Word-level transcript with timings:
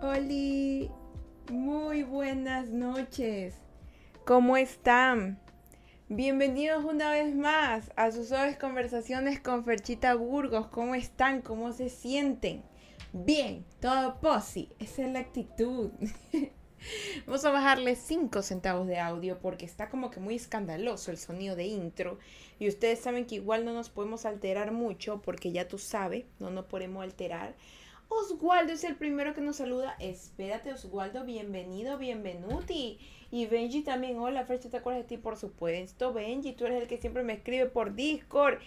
Oli, 0.00 0.88
muy 1.50 2.04
buenas 2.04 2.68
noches. 2.68 3.56
¿Cómo 4.24 4.56
están? 4.56 5.40
Bienvenidos 6.08 6.84
una 6.84 7.10
vez 7.10 7.34
más 7.34 7.90
a 7.96 8.12
sus 8.12 8.28
suaves 8.28 8.56
conversaciones 8.56 9.40
con 9.40 9.64
Ferchita 9.64 10.14
Burgos. 10.14 10.68
¿Cómo 10.68 10.94
están? 10.94 11.42
¿Cómo 11.42 11.72
se 11.72 11.88
sienten? 11.88 12.62
Bien, 13.12 13.64
todo 13.80 14.20
posi. 14.20 14.70
Esa 14.78 15.04
es 15.04 15.12
la 15.12 15.18
actitud. 15.18 15.90
Vamos 17.26 17.44
a 17.44 17.50
bajarle 17.50 17.96
5 17.96 18.42
centavos 18.42 18.86
de 18.86 19.00
audio 19.00 19.40
porque 19.40 19.64
está 19.66 19.88
como 19.88 20.12
que 20.12 20.20
muy 20.20 20.36
escandaloso 20.36 21.10
el 21.10 21.18
sonido 21.18 21.56
de 21.56 21.66
intro. 21.66 22.20
Y 22.60 22.68
ustedes 22.68 23.00
saben 23.00 23.26
que 23.26 23.34
igual 23.34 23.64
no 23.64 23.72
nos 23.72 23.90
podemos 23.90 24.26
alterar 24.26 24.70
mucho 24.70 25.20
porque 25.22 25.50
ya 25.50 25.66
tú 25.66 25.76
sabes, 25.76 26.24
no 26.38 26.50
nos 26.50 26.66
podemos 26.66 27.02
alterar. 27.02 27.56
Oswaldo 28.10 28.72
es 28.72 28.84
el 28.84 28.96
primero 28.96 29.34
que 29.34 29.42
nos 29.42 29.56
saluda. 29.56 29.94
Espérate, 29.98 30.72
Oswaldo, 30.72 31.24
bienvenido, 31.24 31.98
bienvenuti. 31.98 32.98
Y 33.30 33.46
Benji 33.46 33.82
también, 33.82 34.18
hola, 34.18 34.46
Frecha, 34.46 34.70
¿te 34.70 34.78
acuerdas 34.78 35.02
de 35.02 35.08
ti? 35.08 35.16
Por 35.18 35.36
supuesto, 35.36 36.14
Benji, 36.14 36.52
tú 36.52 36.64
eres 36.64 36.80
el 36.80 36.88
que 36.88 36.96
siempre 36.96 37.22
me 37.22 37.34
escribe 37.34 37.66
por 37.66 37.94
Discord 37.94 38.60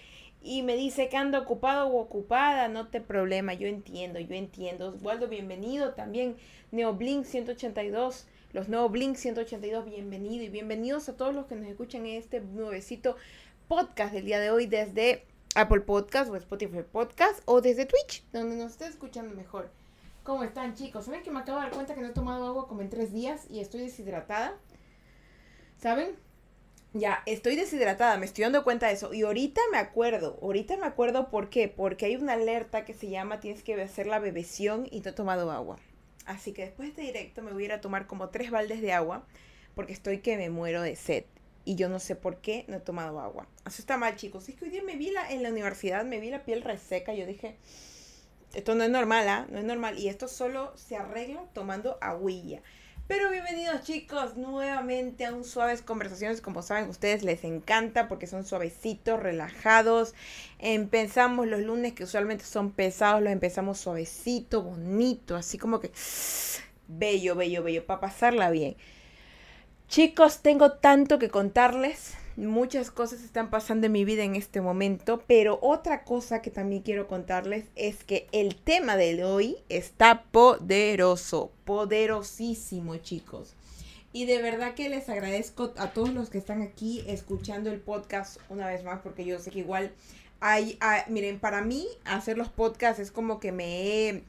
y 0.43 0.61
me 0.61 0.75
dice 0.75 1.09
que 1.09 1.17
ando 1.17 1.39
ocupado 1.39 1.87
o 1.87 1.99
ocupada. 1.99 2.67
No 2.67 2.89
te 2.89 3.01
problema, 3.01 3.55
yo 3.55 3.67
entiendo, 3.67 4.19
yo 4.19 4.35
entiendo. 4.35 4.89
Oswaldo, 4.89 5.27
bienvenido 5.27 5.95
también. 5.95 6.35
Neoblink 6.71 7.25
182, 7.25 8.27
los 8.53 8.69
Neo 8.69 8.89
Blink 8.89 9.15
182, 9.15 9.85
bienvenido 9.85 10.43
y 10.43 10.49
bienvenidos 10.49 11.09
a 11.09 11.17
todos 11.17 11.33
los 11.33 11.47
que 11.47 11.55
nos 11.55 11.67
escuchan 11.67 12.05
en 12.05 12.17
este 12.17 12.41
nuevecito 12.41 13.15
podcast 13.67 14.13
del 14.13 14.25
día 14.25 14.39
de 14.39 14.51
hoy 14.51 14.67
desde 14.67 15.25
Apple 15.53 15.81
Podcast 15.81 16.31
o 16.31 16.35
Spotify 16.37 16.81
Podcast 16.89 17.41
o 17.45 17.59
desde 17.59 17.85
Twitch, 17.85 18.23
donde 18.31 18.55
nos 18.55 18.71
esté 18.71 18.85
escuchando 18.87 19.35
mejor. 19.35 19.69
¿Cómo 20.23 20.45
están 20.45 20.75
chicos? 20.75 21.05
¿Saben 21.05 21.23
que 21.23 21.31
me 21.31 21.41
acabo 21.41 21.57
de 21.57 21.65
dar 21.65 21.73
cuenta 21.73 21.93
que 21.93 21.99
no 21.99 22.07
he 22.07 22.13
tomado 22.13 22.47
agua 22.47 22.69
como 22.69 22.81
en 22.81 22.89
tres 22.89 23.11
días 23.11 23.47
y 23.49 23.59
estoy 23.59 23.81
deshidratada? 23.81 24.57
¿Saben? 25.77 26.15
Ya, 26.93 27.21
estoy 27.25 27.57
deshidratada, 27.57 28.17
me 28.17 28.25
estoy 28.25 28.43
dando 28.43 28.63
cuenta 28.63 28.87
de 28.87 28.93
eso. 28.93 29.13
Y 29.13 29.23
ahorita 29.23 29.59
me 29.71 29.77
acuerdo, 29.77 30.39
ahorita 30.41 30.77
me 30.77 30.85
acuerdo 30.85 31.29
por 31.29 31.49
qué. 31.49 31.67
Porque 31.67 32.05
hay 32.05 32.15
una 32.15 32.33
alerta 32.33 32.85
que 32.85 32.93
se 32.93 33.09
llama 33.09 33.41
tienes 33.41 33.61
que 33.61 33.81
hacer 33.81 34.07
la 34.07 34.19
bebeción 34.19 34.87
y 34.89 35.01
no 35.01 35.09
he 35.09 35.13
tomado 35.13 35.51
agua. 35.51 35.77
Así 36.25 36.53
que 36.53 36.63
después 36.63 36.87
de 36.87 36.91
este 36.91 37.01
directo 37.01 37.41
me 37.41 37.51
voy 37.51 37.63
a 37.63 37.65
ir 37.65 37.71
a 37.73 37.81
tomar 37.81 38.07
como 38.07 38.29
tres 38.29 38.51
baldes 38.51 38.81
de 38.81 38.93
agua 38.93 39.25
porque 39.75 39.91
estoy 39.91 40.19
que 40.19 40.37
me 40.37 40.49
muero 40.49 40.81
de 40.81 40.95
sed 40.95 41.25
y 41.65 41.75
yo 41.75 41.89
no 41.89 41.99
sé 41.99 42.15
por 42.15 42.37
qué 42.37 42.65
no 42.67 42.77
he 42.77 42.79
tomado 42.79 43.19
agua. 43.19 43.47
Eso 43.65 43.81
está 43.81 43.97
mal, 43.97 44.15
chicos. 44.15 44.49
Es 44.49 44.55
que 44.55 44.65
hoy 44.65 44.71
día 44.71 44.83
me 44.83 44.95
vi 44.95 45.11
la, 45.11 45.29
en 45.31 45.43
la 45.43 45.49
universidad, 45.49 46.05
me 46.05 46.19
vi 46.19 46.29
la 46.29 46.43
piel 46.43 46.61
reseca. 46.61 47.13
Yo 47.13 47.25
dije, 47.25 47.57
esto 48.53 48.75
no 48.75 48.83
es 48.83 48.89
normal, 48.89 49.27
¿ah? 49.29 49.47
No 49.49 49.59
es 49.59 49.65
normal. 49.65 49.97
Y 49.99 50.09
esto 50.09 50.27
solo 50.27 50.75
se 50.75 50.95
arregla 50.95 51.43
tomando 51.53 51.97
aguilla. 52.01 52.61
Pero 53.07 53.29
bienvenidos 53.29 53.81
chicos 53.83 54.37
nuevamente 54.37 55.25
a 55.25 55.33
un 55.33 55.43
Suaves 55.43 55.81
Conversaciones. 55.81 56.39
Como 56.39 56.61
saben, 56.61 56.89
ustedes 56.89 57.23
les 57.23 57.43
encanta 57.43 58.07
porque 58.07 58.25
son 58.25 58.45
suavecitos, 58.45 59.19
relajados. 59.19 60.13
Empezamos 60.59 61.47
los 61.47 61.59
lunes 61.59 61.91
que 61.93 62.05
usualmente 62.05 62.45
son 62.45 62.71
pesados, 62.71 63.21
los 63.21 63.33
empezamos 63.33 63.79
suavecito, 63.79 64.63
bonito, 64.63 65.35
así 65.35 65.57
como 65.57 65.81
que 65.81 65.91
bello, 66.87 67.35
bello, 67.35 67.63
bello, 67.63 67.85
para 67.85 67.99
pasarla 67.99 68.49
bien. 68.49 68.77
Chicos, 69.91 70.39
tengo 70.39 70.71
tanto 70.71 71.19
que 71.19 71.27
contarles. 71.27 72.13
Muchas 72.37 72.91
cosas 72.91 73.23
están 73.25 73.49
pasando 73.49 73.87
en 73.87 73.91
mi 73.91 74.05
vida 74.05 74.23
en 74.23 74.37
este 74.37 74.61
momento, 74.61 75.21
pero 75.27 75.59
otra 75.61 76.05
cosa 76.05 76.41
que 76.41 76.49
también 76.49 76.81
quiero 76.81 77.09
contarles 77.09 77.65
es 77.75 78.05
que 78.05 78.25
el 78.31 78.55
tema 78.55 78.95
de 78.95 79.21
hoy 79.25 79.57
está 79.67 80.23
poderoso, 80.31 81.51
poderosísimo, 81.65 82.95
chicos. 82.99 83.53
Y 84.13 84.23
de 84.27 84.41
verdad 84.41 84.75
que 84.75 84.87
les 84.87 85.09
agradezco 85.09 85.73
a 85.75 85.91
todos 85.91 86.13
los 86.13 86.29
que 86.29 86.37
están 86.37 86.61
aquí 86.61 87.03
escuchando 87.05 87.69
el 87.69 87.81
podcast 87.81 88.39
una 88.47 88.67
vez 88.67 88.85
más, 88.85 89.01
porque 89.01 89.25
yo 89.25 89.39
sé 89.39 89.51
que 89.51 89.59
igual 89.59 89.91
hay, 90.39 90.77
ah, 90.79 91.03
miren, 91.09 91.37
para 91.37 91.61
mí 91.63 91.85
hacer 92.05 92.37
los 92.37 92.47
podcasts 92.47 93.01
es 93.01 93.11
como 93.11 93.41
que 93.41 93.51
me 93.51 94.07
he 94.07 94.23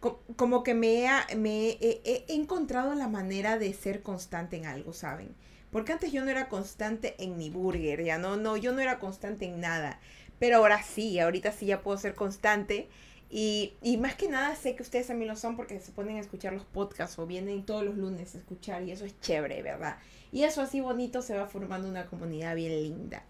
como 0.00 0.62
que 0.62 0.74
me, 0.74 1.06
he, 1.06 2.24
encontrado 2.28 2.94
la 2.94 3.08
manera 3.08 3.58
de 3.58 3.72
ser 3.72 4.02
constante 4.02 4.56
en 4.56 4.66
algo, 4.66 4.92
¿saben? 4.92 5.34
Porque 5.70 5.92
antes 5.92 6.12
yo 6.12 6.24
no 6.24 6.30
era 6.30 6.48
constante 6.48 7.14
en 7.18 7.36
mi 7.36 7.50
burger, 7.50 8.04
ya 8.04 8.18
no, 8.18 8.36
no, 8.36 8.56
yo 8.56 8.72
no 8.72 8.80
era 8.80 8.98
constante 8.98 9.44
en 9.44 9.60
nada. 9.60 10.00
Pero 10.38 10.58
ahora 10.58 10.82
sí, 10.82 11.18
ahorita 11.18 11.52
sí 11.52 11.66
ya 11.66 11.82
puedo 11.82 11.98
ser 11.98 12.14
constante. 12.14 12.88
Y, 13.30 13.74
y 13.82 13.98
más 13.98 14.14
que 14.14 14.28
nada 14.28 14.56
sé 14.56 14.74
que 14.74 14.82
ustedes 14.82 15.08
también 15.08 15.28
lo 15.28 15.36
son 15.36 15.56
porque 15.56 15.80
se 15.80 15.92
ponen 15.92 16.16
a 16.16 16.20
escuchar 16.20 16.54
los 16.54 16.64
podcasts 16.64 17.18
o 17.18 17.26
vienen 17.26 17.66
todos 17.66 17.84
los 17.84 17.96
lunes 17.96 18.34
a 18.34 18.38
escuchar 18.38 18.82
y 18.84 18.92
eso 18.92 19.04
es 19.04 19.20
chévere, 19.20 19.62
¿verdad? 19.62 19.98
Y 20.32 20.44
eso 20.44 20.62
así 20.62 20.80
bonito 20.80 21.20
se 21.20 21.36
va 21.36 21.46
formando 21.46 21.88
una 21.88 22.06
comunidad 22.06 22.54
bien 22.54 22.72
linda. 22.82 23.24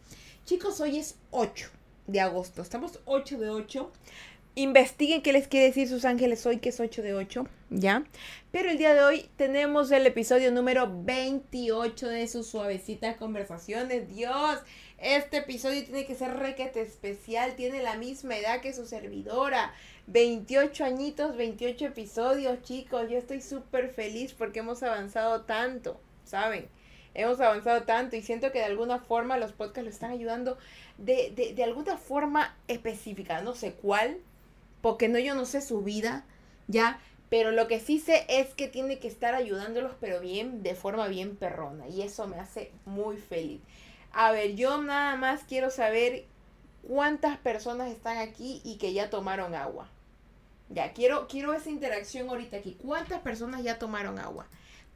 Chicos, 0.45 0.81
hoy 0.81 0.99
es 0.99 1.17
8 1.31 1.69
de 2.07 2.21
agosto, 2.21 2.63
estamos 2.63 3.01
8 3.07 3.39
de 3.39 3.51
8 3.51 3.93
investiguen 4.59 5.23
qué 5.23 5.33
les 5.33 5.47
quiere 5.47 5.67
decir 5.67 5.89
sus 5.89 6.05
ángeles 6.05 6.45
hoy, 6.45 6.59
que 6.59 6.71
es 6.71 6.81
8 6.81 7.03
de 7.03 7.15
8, 7.15 7.47
¿ya? 7.71 8.03
Pero 8.51 8.71
el 8.71 8.77
día 8.77 8.93
de 8.93 9.03
hoy 9.03 9.31
tenemos 9.37 9.93
el 9.93 10.05
episodio 10.05 10.51
número 10.51 10.91
28 11.05 12.09
de 12.09 12.27
sus 12.27 12.49
suavecitas 12.49 13.17
conversaciones. 13.17 14.09
Dios, 14.09 14.59
este 14.99 15.39
episodio 15.39 15.85
tiene 15.85 16.07
que 16.07 16.17
ser 16.17 16.37
requete 16.37 16.81
especial, 16.81 17.55
tiene 17.55 17.83
la 17.83 17.95
misma 17.97 18.37
edad 18.37 18.61
que 18.61 18.73
su 18.73 18.85
servidora. 18.85 19.73
28 20.09 20.85
añitos, 20.85 21.37
28 21.37 21.87
episodios, 21.87 22.61
chicos. 22.63 23.09
Yo 23.09 23.17
estoy 23.17 23.41
súper 23.41 23.91
feliz 23.91 24.33
porque 24.33 24.59
hemos 24.59 24.83
avanzado 24.83 25.43
tanto, 25.43 26.01
¿saben? 26.25 26.67
Hemos 27.15 27.41
avanzado 27.41 27.83
tanto 27.85 28.17
y 28.17 28.23
siento 28.23 28.51
que 28.51 28.59
de 28.59 28.65
alguna 28.65 28.99
forma 28.99 29.39
los 29.39 29.53
podcasts 29.53 29.85
lo 29.85 29.91
están 29.91 30.11
ayudando 30.11 30.59
de, 30.97 31.33
de, 31.37 31.55
de 31.55 31.65
alguna 31.65 31.97
forma 31.97 32.57
específica, 32.67 33.41
no 33.41 33.55
sé 33.55 33.75
cuál, 33.75 34.19
porque 34.81 35.09
no 35.09 35.19
yo 35.19 35.35
no 35.35 35.45
sé 35.45 35.61
su 35.61 35.83
vida, 35.83 36.25
¿ya? 36.67 37.01
Pero 37.29 37.51
lo 37.51 37.69
que 37.69 37.81
sí 37.81 37.99
sé 37.99 38.25
es 38.29 38.55
que 38.55 38.69
tiene 38.69 38.99
que 38.99 39.09
estar 39.09 39.35
ayudándolos, 39.35 39.93
pero 40.01 40.21
bien, 40.21 40.63
de 40.63 40.75
forma 40.75 41.09
bien 41.09 41.37
perrona. 41.37 41.89
Y 41.89 42.03
eso 42.03 42.27
me 42.27 42.39
hace 42.39 42.73
muy 42.87 43.17
feliz. 43.17 43.61
A 44.13 44.33
ver, 44.33 44.55
yo 44.55 44.83
nada 44.83 45.17
más 45.17 45.45
quiero 45.45 45.71
saber 45.71 46.25
cuántas 46.83 47.37
personas 47.39 47.91
están 47.91 48.17
aquí 48.19 48.63
y 48.65 48.79
que 48.79 48.95
ya 48.95 49.11
tomaron 49.11 49.55
agua. 49.55 49.89
Ya, 50.71 50.93
quiero, 50.93 51.29
quiero 51.29 51.53
esa 51.53 51.71
interacción 51.71 52.29
ahorita 52.29 52.59
aquí. 52.59 52.77
¿Cuántas 52.83 53.21
personas 53.21 53.63
ya 53.63 53.79
tomaron 53.79 54.19
agua? 54.19 54.47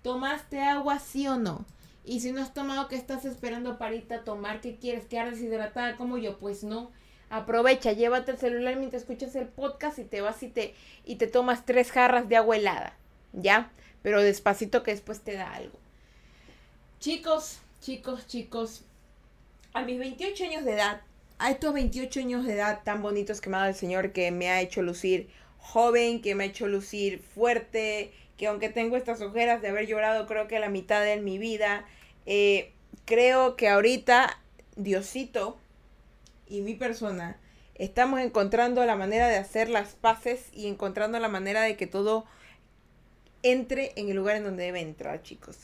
¿Tomaste 0.03 0.60
agua 0.60 0.99
sí 0.99 1.28
o 1.28 1.37
no? 1.37 1.64
Y 2.04 2.20
si 2.20 2.32
no 2.32 2.43
has 2.43 2.53
tomado, 2.53 2.88
¿qué 2.88 2.97
estás 2.97 3.25
esperando 3.25 3.78
para 3.78 3.94
irte 3.94 4.14
a 4.14 4.25
tomar? 4.25 4.60
¿Qué 4.60 4.76
quieres? 4.76 5.06
¿Quedar 5.06 5.31
deshidratada 5.31 5.97
como 5.97 6.19
yo? 6.19 6.38
Pues 6.38 6.64
no. 6.64 6.91
Aprovecha, 7.32 7.93
llévate 7.93 8.32
el 8.32 8.37
celular 8.37 8.76
mientras 8.76 9.04
escuchas 9.04 9.34
el 9.37 9.47
podcast 9.48 9.98
y 9.98 10.04
te 10.04 10.20
vas 10.20 10.43
y 10.43 10.48
te, 10.48 10.75
y 11.06 11.16
te 11.16 11.26
tomas 11.26 11.65
tres 11.65 11.91
jarras 11.91 12.28
de 12.28 12.37
agua 12.37 12.59
helada, 12.59 12.94
¿ya? 13.32 13.72
Pero 14.03 14.20
despacito 14.20 14.82
que 14.82 14.91
después 14.91 15.20
te 15.20 15.32
da 15.32 15.50
algo. 15.54 15.78
Chicos, 17.00 17.60
chicos, 17.81 18.26
chicos, 18.26 18.82
a 19.72 19.81
mis 19.81 19.98
28 19.98 20.44
años 20.44 20.65
de 20.66 20.75
edad, 20.75 21.00
a 21.38 21.50
estos 21.50 21.72
28 21.72 22.20
años 22.20 22.44
de 22.44 22.53
edad 22.53 22.81
tan 22.84 23.00
bonitos 23.00 23.41
que 23.41 23.49
me 23.49 23.56
ha 23.56 23.60
dado 23.60 23.70
el 23.70 23.76
Señor, 23.76 24.12
que 24.12 24.31
me 24.31 24.50
ha 24.50 24.60
hecho 24.60 24.82
lucir 24.82 25.31
joven, 25.56 26.20
que 26.20 26.34
me 26.34 26.44
ha 26.44 26.49
hecho 26.49 26.69
lucir 26.69 27.19
fuerte, 27.19 28.12
que 28.37 28.49
aunque 28.49 28.69
tengo 28.69 28.99
estas 28.99 29.22
ojeras 29.22 29.62
de 29.62 29.69
haber 29.69 29.87
llorado 29.87 30.26
creo 30.26 30.49
que 30.49 30.60
la 30.60 30.69
mitad 30.69 31.03
de 31.03 31.19
mi 31.19 31.38
vida, 31.38 31.87
eh, 32.26 32.72
creo 33.06 33.56
que 33.56 33.70
ahorita 33.70 34.38
Diosito 34.76 35.56
y 36.52 36.60
mi 36.60 36.75
persona 36.75 37.38
estamos 37.75 38.20
encontrando 38.20 38.84
la 38.84 38.94
manera 38.94 39.28
de 39.28 39.38
hacer 39.38 39.70
las 39.70 39.94
paces 39.94 40.50
y 40.52 40.66
encontrando 40.66 41.19
la 41.19 41.28
manera 41.28 41.62
de 41.62 41.76
que 41.78 41.87
todo 41.87 42.26
entre 43.43 43.93
en 43.96 44.10
el 44.10 44.16
lugar 44.16 44.37
en 44.37 44.44
donde 44.44 44.64
debe 44.64 44.81
entrar, 44.81 45.22
chicos. 45.22 45.56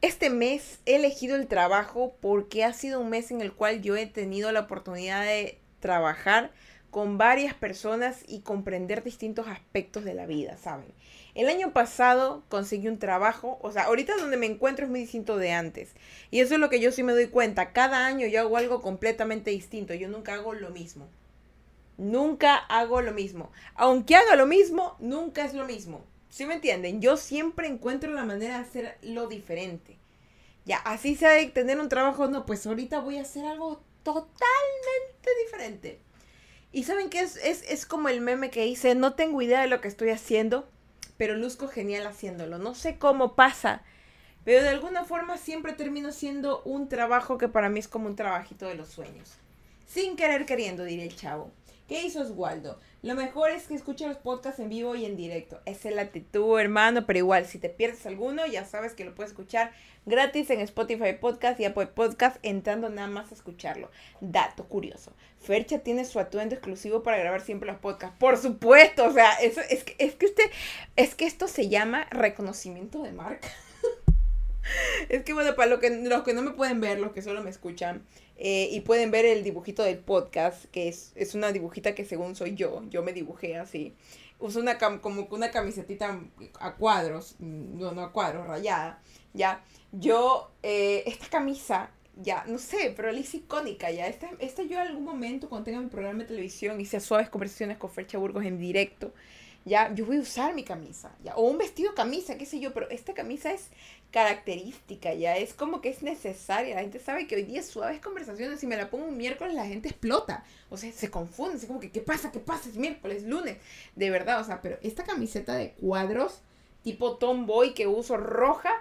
Este 0.00 0.30
mes 0.30 0.80
he 0.86 0.96
elegido 0.96 1.36
el 1.36 1.46
trabajo 1.46 2.16
porque 2.22 2.64
ha 2.64 2.72
sido 2.72 3.00
un 3.00 3.10
mes 3.10 3.30
en 3.30 3.42
el 3.42 3.52
cual 3.52 3.82
yo 3.82 3.96
he 3.96 4.06
tenido 4.06 4.50
la 4.50 4.60
oportunidad 4.60 5.24
de 5.24 5.58
trabajar 5.80 6.52
con 6.90 7.18
varias 7.18 7.52
personas 7.52 8.22
y 8.26 8.40
comprender 8.40 9.04
distintos 9.04 9.46
aspectos 9.46 10.04
de 10.04 10.14
la 10.14 10.24
vida, 10.24 10.56
¿saben? 10.56 10.92
El 11.34 11.48
año 11.48 11.72
pasado 11.72 12.44
conseguí 12.48 12.86
un 12.86 13.00
trabajo, 13.00 13.58
o 13.60 13.72
sea, 13.72 13.84
ahorita 13.84 14.16
donde 14.16 14.36
me 14.36 14.46
encuentro 14.46 14.84
es 14.84 14.90
muy 14.90 15.00
distinto 15.00 15.36
de 15.36 15.50
antes. 15.50 15.92
Y 16.30 16.40
eso 16.40 16.54
es 16.54 16.60
lo 16.60 16.70
que 16.70 16.78
yo 16.78 16.92
sí 16.92 17.02
me 17.02 17.12
doy 17.12 17.26
cuenta. 17.26 17.72
Cada 17.72 18.06
año 18.06 18.26
yo 18.28 18.40
hago 18.40 18.56
algo 18.56 18.80
completamente 18.80 19.50
distinto. 19.50 19.94
Yo 19.94 20.08
nunca 20.08 20.34
hago 20.34 20.54
lo 20.54 20.70
mismo. 20.70 21.08
Nunca 21.96 22.56
hago 22.56 23.00
lo 23.00 23.12
mismo. 23.12 23.50
Aunque 23.74 24.14
haga 24.14 24.36
lo 24.36 24.46
mismo, 24.46 24.96
nunca 25.00 25.44
es 25.44 25.54
lo 25.54 25.64
mismo. 25.64 26.04
¿Sí 26.28 26.46
me 26.46 26.54
entienden? 26.54 27.00
Yo 27.00 27.16
siempre 27.16 27.66
encuentro 27.66 28.12
la 28.12 28.24
manera 28.24 28.58
de 28.58 28.64
hacer 28.64 28.98
lo 29.02 29.26
diferente. 29.26 29.98
Ya, 30.64 30.78
así 30.78 31.16
sea 31.16 31.30
de 31.30 31.46
tener 31.46 31.78
un 31.78 31.88
trabajo, 31.88 32.26
no, 32.28 32.46
pues 32.46 32.66
ahorita 32.66 33.00
voy 33.00 33.18
a 33.18 33.22
hacer 33.22 33.44
algo 33.44 33.82
totalmente 34.02 35.30
diferente. 35.44 36.00
Y 36.72 36.84
saben 36.84 37.10
que 37.10 37.20
es, 37.20 37.36
es, 37.36 37.62
es 37.68 37.86
como 37.86 38.08
el 38.08 38.20
meme 38.20 38.50
que 38.50 38.66
hice, 38.66 38.94
no 38.94 39.14
tengo 39.14 39.42
idea 39.42 39.60
de 39.60 39.68
lo 39.68 39.80
que 39.80 39.88
estoy 39.88 40.10
haciendo, 40.10 40.68
pero 41.16 41.36
luzco 41.36 41.68
genial 41.68 42.06
haciéndolo. 42.06 42.58
No 42.58 42.74
sé 42.74 42.98
cómo 42.98 43.34
pasa, 43.34 43.82
pero 44.44 44.62
de 44.62 44.68
alguna 44.68 45.04
forma 45.04 45.38
siempre 45.38 45.72
termino 45.72 46.12
siendo 46.12 46.62
un 46.64 46.88
trabajo 46.88 47.38
que 47.38 47.48
para 47.48 47.68
mí 47.68 47.80
es 47.80 47.88
como 47.88 48.06
un 48.06 48.16
trabajito 48.16 48.66
de 48.66 48.74
los 48.74 48.88
sueños. 48.88 49.32
Sin 49.86 50.16
querer 50.16 50.46
queriendo, 50.46 50.84
diré 50.84 51.04
el 51.04 51.16
chavo. 51.16 51.50
¿Qué 51.86 52.02
hizo 52.02 52.22
Oswaldo? 52.22 52.80
Lo 53.02 53.14
mejor 53.14 53.50
es 53.50 53.64
que 53.64 53.74
escuche 53.74 54.08
los 54.08 54.16
podcasts 54.16 54.58
en 54.58 54.70
vivo 54.70 54.94
y 54.94 55.04
en 55.04 55.16
directo. 55.16 55.60
Es 55.66 55.84
la 55.84 56.00
actitud, 56.00 56.58
hermano, 56.58 57.04
pero 57.04 57.18
igual, 57.18 57.44
si 57.44 57.58
te 57.58 57.68
pierdes 57.68 58.06
alguno, 58.06 58.46
ya 58.46 58.64
sabes 58.64 58.94
que 58.94 59.04
lo 59.04 59.14
puedes 59.14 59.32
escuchar 59.32 59.70
gratis 60.06 60.48
en 60.48 60.60
Spotify 60.60 61.12
Podcast 61.20 61.60
y 61.60 61.66
Apple 61.66 61.88
Podcast, 61.88 62.38
entrando 62.42 62.88
nada 62.88 63.08
más 63.08 63.30
a 63.30 63.34
escucharlo. 63.34 63.90
Dato 64.22 64.64
curioso. 64.64 65.12
Fercha 65.38 65.80
tiene 65.80 66.06
su 66.06 66.18
atuendo 66.18 66.54
exclusivo 66.54 67.02
para 67.02 67.18
grabar 67.18 67.42
siempre 67.42 67.70
los 67.70 67.80
podcasts. 67.80 68.16
Por 68.18 68.38
supuesto, 68.38 69.04
o 69.04 69.12
sea, 69.12 69.34
eso, 69.34 69.60
es, 69.68 69.84
que, 69.84 69.94
es, 69.98 70.14
que 70.14 70.24
este, 70.24 70.50
es 70.96 71.14
que 71.14 71.26
esto 71.26 71.48
se 71.48 71.68
llama 71.68 72.06
reconocimiento 72.10 73.02
de 73.02 73.12
marca. 73.12 73.48
Es 75.08 75.22
que 75.24 75.32
bueno, 75.32 75.54
para 75.54 75.68
lo 75.68 75.80
que, 75.80 75.90
los 75.90 76.22
que 76.22 76.34
no 76.34 76.42
me 76.42 76.52
pueden 76.52 76.80
ver, 76.80 76.98
los 76.98 77.12
que 77.12 77.22
solo 77.22 77.42
me 77.42 77.50
escuchan, 77.50 78.04
eh, 78.36 78.68
y 78.72 78.80
pueden 78.80 79.10
ver 79.10 79.24
el 79.24 79.44
dibujito 79.44 79.82
del 79.82 79.98
podcast, 79.98 80.64
que 80.66 80.88
es, 80.88 81.12
es, 81.14 81.34
una 81.34 81.52
dibujita 81.52 81.94
que 81.94 82.04
según 82.04 82.34
soy 82.34 82.54
yo, 82.54 82.82
yo 82.90 83.02
me 83.02 83.12
dibujé 83.12 83.56
así. 83.56 83.94
Uso 84.40 84.60
una 84.60 84.78
como 84.78 85.28
una 85.30 85.50
camisetita 85.50 86.20
a 86.60 86.74
cuadros, 86.74 87.36
no, 87.38 87.92
no 87.92 88.02
a 88.02 88.12
cuadros, 88.12 88.46
rayada, 88.46 89.00
ya. 89.32 89.62
Yo, 89.92 90.50
eh, 90.62 91.04
esta 91.06 91.28
camisa, 91.28 91.90
ya, 92.16 92.44
no 92.46 92.58
sé, 92.58 92.92
pero 92.96 93.12
la 93.12 93.18
hice 93.18 93.38
icónica, 93.38 93.90
ya. 93.92 94.08
Esta, 94.08 94.30
esta 94.40 94.62
yo 94.64 94.80
en 94.80 94.88
algún 94.88 95.04
momento, 95.04 95.48
cuando 95.48 95.66
tenga 95.66 95.80
mi 95.80 95.88
programa 95.88 96.20
de 96.20 96.26
televisión, 96.26 96.80
hice 96.80 96.98
suaves 97.00 97.28
conversaciones 97.28 97.78
con 97.78 97.90
Fercha 97.90 98.18
Burgos 98.18 98.44
en 98.44 98.58
directo, 98.58 99.14
ya, 99.64 99.94
yo 99.94 100.04
voy 100.04 100.18
a 100.18 100.20
usar 100.20 100.54
mi 100.54 100.62
camisa, 100.62 101.10
ya, 101.22 101.34
o 101.36 101.42
un 101.42 101.58
vestido 101.58 101.94
camisa, 101.94 102.36
qué 102.36 102.44
sé 102.44 102.60
yo, 102.60 102.74
pero 102.74 102.88
esta 102.90 103.14
camisa 103.14 103.52
es 103.52 103.70
característica, 104.10 105.14
ya, 105.14 105.36
es 105.36 105.54
como 105.54 105.80
que 105.80 105.88
es 105.88 106.02
necesaria, 106.02 106.74
la 106.74 106.82
gente 106.82 107.00
sabe 107.00 107.26
que 107.26 107.36
hoy 107.36 107.42
día 107.44 107.62
suaves 107.62 108.00
conversaciones, 108.00 108.60
si 108.60 108.66
me 108.66 108.76
la 108.76 108.90
pongo 108.90 109.06
un 109.06 109.16
miércoles 109.16 109.54
la 109.54 109.66
gente 109.66 109.88
explota, 109.88 110.44
o 110.70 110.76
sea, 110.76 110.92
se 110.92 111.10
confunde, 111.10 111.56
es 111.56 111.66
como 111.66 111.80
que, 111.80 111.90
¿qué 111.90 112.00
pasa? 112.00 112.30
¿Qué 112.30 112.40
pasa? 112.40 112.68
Es 112.68 112.76
miércoles, 112.76 113.24
lunes, 113.24 113.56
de 113.96 114.10
verdad, 114.10 114.40
o 114.40 114.44
sea, 114.44 114.60
pero 114.60 114.78
esta 114.82 115.02
camiseta 115.02 115.54
de 115.54 115.72
cuadros, 115.72 116.42
tipo 116.82 117.16
tomboy 117.16 117.74
que 117.74 117.86
uso 117.86 118.16
roja, 118.16 118.72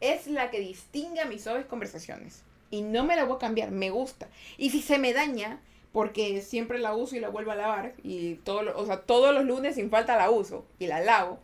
es 0.00 0.26
la 0.26 0.50
que 0.50 0.60
distingue 0.60 1.20
a 1.20 1.26
mis 1.26 1.42
suaves 1.42 1.66
conversaciones, 1.66 2.42
y 2.70 2.82
no 2.82 3.04
me 3.04 3.16
la 3.16 3.24
voy 3.24 3.36
a 3.36 3.40
cambiar, 3.40 3.70
me 3.70 3.90
gusta, 3.90 4.28
y 4.58 4.70
si 4.70 4.82
se 4.82 4.98
me 4.98 5.14
daña, 5.14 5.60
porque 5.96 6.42
siempre 6.42 6.78
la 6.78 6.94
uso 6.94 7.16
y 7.16 7.20
la 7.20 7.30
vuelvo 7.30 7.52
a 7.52 7.56
lavar 7.56 7.94
y 8.02 8.34
todo, 8.34 8.76
o 8.76 8.84
sea, 8.84 9.00
todos 9.00 9.32
los 9.32 9.46
lunes 9.46 9.76
sin 9.76 9.88
falta 9.88 10.14
la 10.14 10.30
uso 10.30 10.66
y 10.78 10.88
la 10.88 11.00
lavo. 11.00 11.38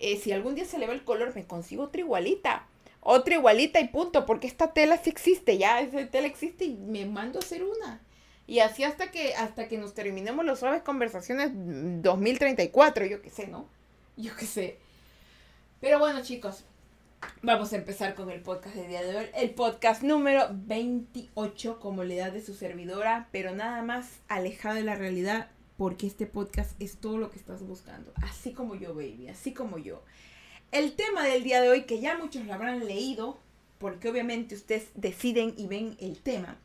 Eh, 0.00 0.16
si 0.16 0.32
algún 0.32 0.56
día 0.56 0.64
se 0.64 0.76
le 0.80 0.88
va 0.88 0.92
el 0.92 1.04
color, 1.04 1.32
me 1.36 1.46
consigo 1.46 1.84
otra 1.84 2.00
igualita. 2.00 2.66
Otra 3.00 3.36
igualita 3.36 3.78
y 3.78 3.86
punto, 3.86 4.26
porque 4.26 4.48
esta 4.48 4.72
tela 4.72 4.96
sí 4.96 5.08
existe, 5.08 5.56
ya 5.56 5.80
esa 5.80 6.04
tela 6.08 6.26
existe 6.26 6.64
y 6.64 6.74
me 6.74 7.06
mando 7.06 7.38
a 7.38 7.42
hacer 7.42 7.62
una. 7.62 8.00
Y 8.48 8.58
así 8.58 8.82
hasta 8.82 9.12
que 9.12 9.36
hasta 9.36 9.68
que 9.68 9.78
nos 9.78 9.94
terminemos 9.94 10.44
las 10.44 10.58
suaves 10.58 10.82
conversaciones 10.82 11.52
2034, 11.54 13.06
yo 13.06 13.22
qué 13.22 13.30
sé, 13.30 13.46
¿no? 13.46 13.68
Yo 14.16 14.34
qué 14.34 14.46
sé. 14.46 14.78
Pero 15.80 16.00
bueno, 16.00 16.22
chicos, 16.22 16.64
Vamos 17.42 17.72
a 17.72 17.76
empezar 17.76 18.14
con 18.14 18.30
el 18.30 18.40
podcast 18.40 18.74
de 18.76 18.88
día 18.88 19.02
de 19.02 19.16
hoy. 19.16 19.26
El 19.34 19.50
podcast 19.50 20.02
número 20.02 20.48
28, 20.52 21.80
como 21.80 22.04
le 22.04 22.16
da 22.16 22.30
de 22.30 22.40
su 22.40 22.54
servidora, 22.54 23.28
pero 23.32 23.54
nada 23.54 23.82
más 23.82 24.20
alejado 24.28 24.76
de 24.76 24.82
la 24.82 24.94
realidad, 24.94 25.50
porque 25.76 26.06
este 26.06 26.26
podcast 26.26 26.80
es 26.80 26.98
todo 26.98 27.18
lo 27.18 27.30
que 27.30 27.38
estás 27.38 27.62
buscando. 27.62 28.12
Así 28.22 28.52
como 28.52 28.74
yo, 28.74 28.94
baby, 28.94 29.28
así 29.28 29.52
como 29.52 29.78
yo. 29.78 30.02
El 30.70 30.94
tema 30.94 31.24
del 31.24 31.42
día 31.42 31.60
de 31.60 31.68
hoy, 31.68 31.82
que 31.82 32.00
ya 32.00 32.16
muchos 32.16 32.44
lo 32.44 32.54
habrán 32.54 32.86
leído, 32.86 33.38
porque 33.78 34.08
obviamente 34.08 34.54
ustedes 34.54 34.88
deciden 34.94 35.54
y 35.56 35.66
ven 35.66 35.96
el 36.00 36.20
tema. 36.20 36.58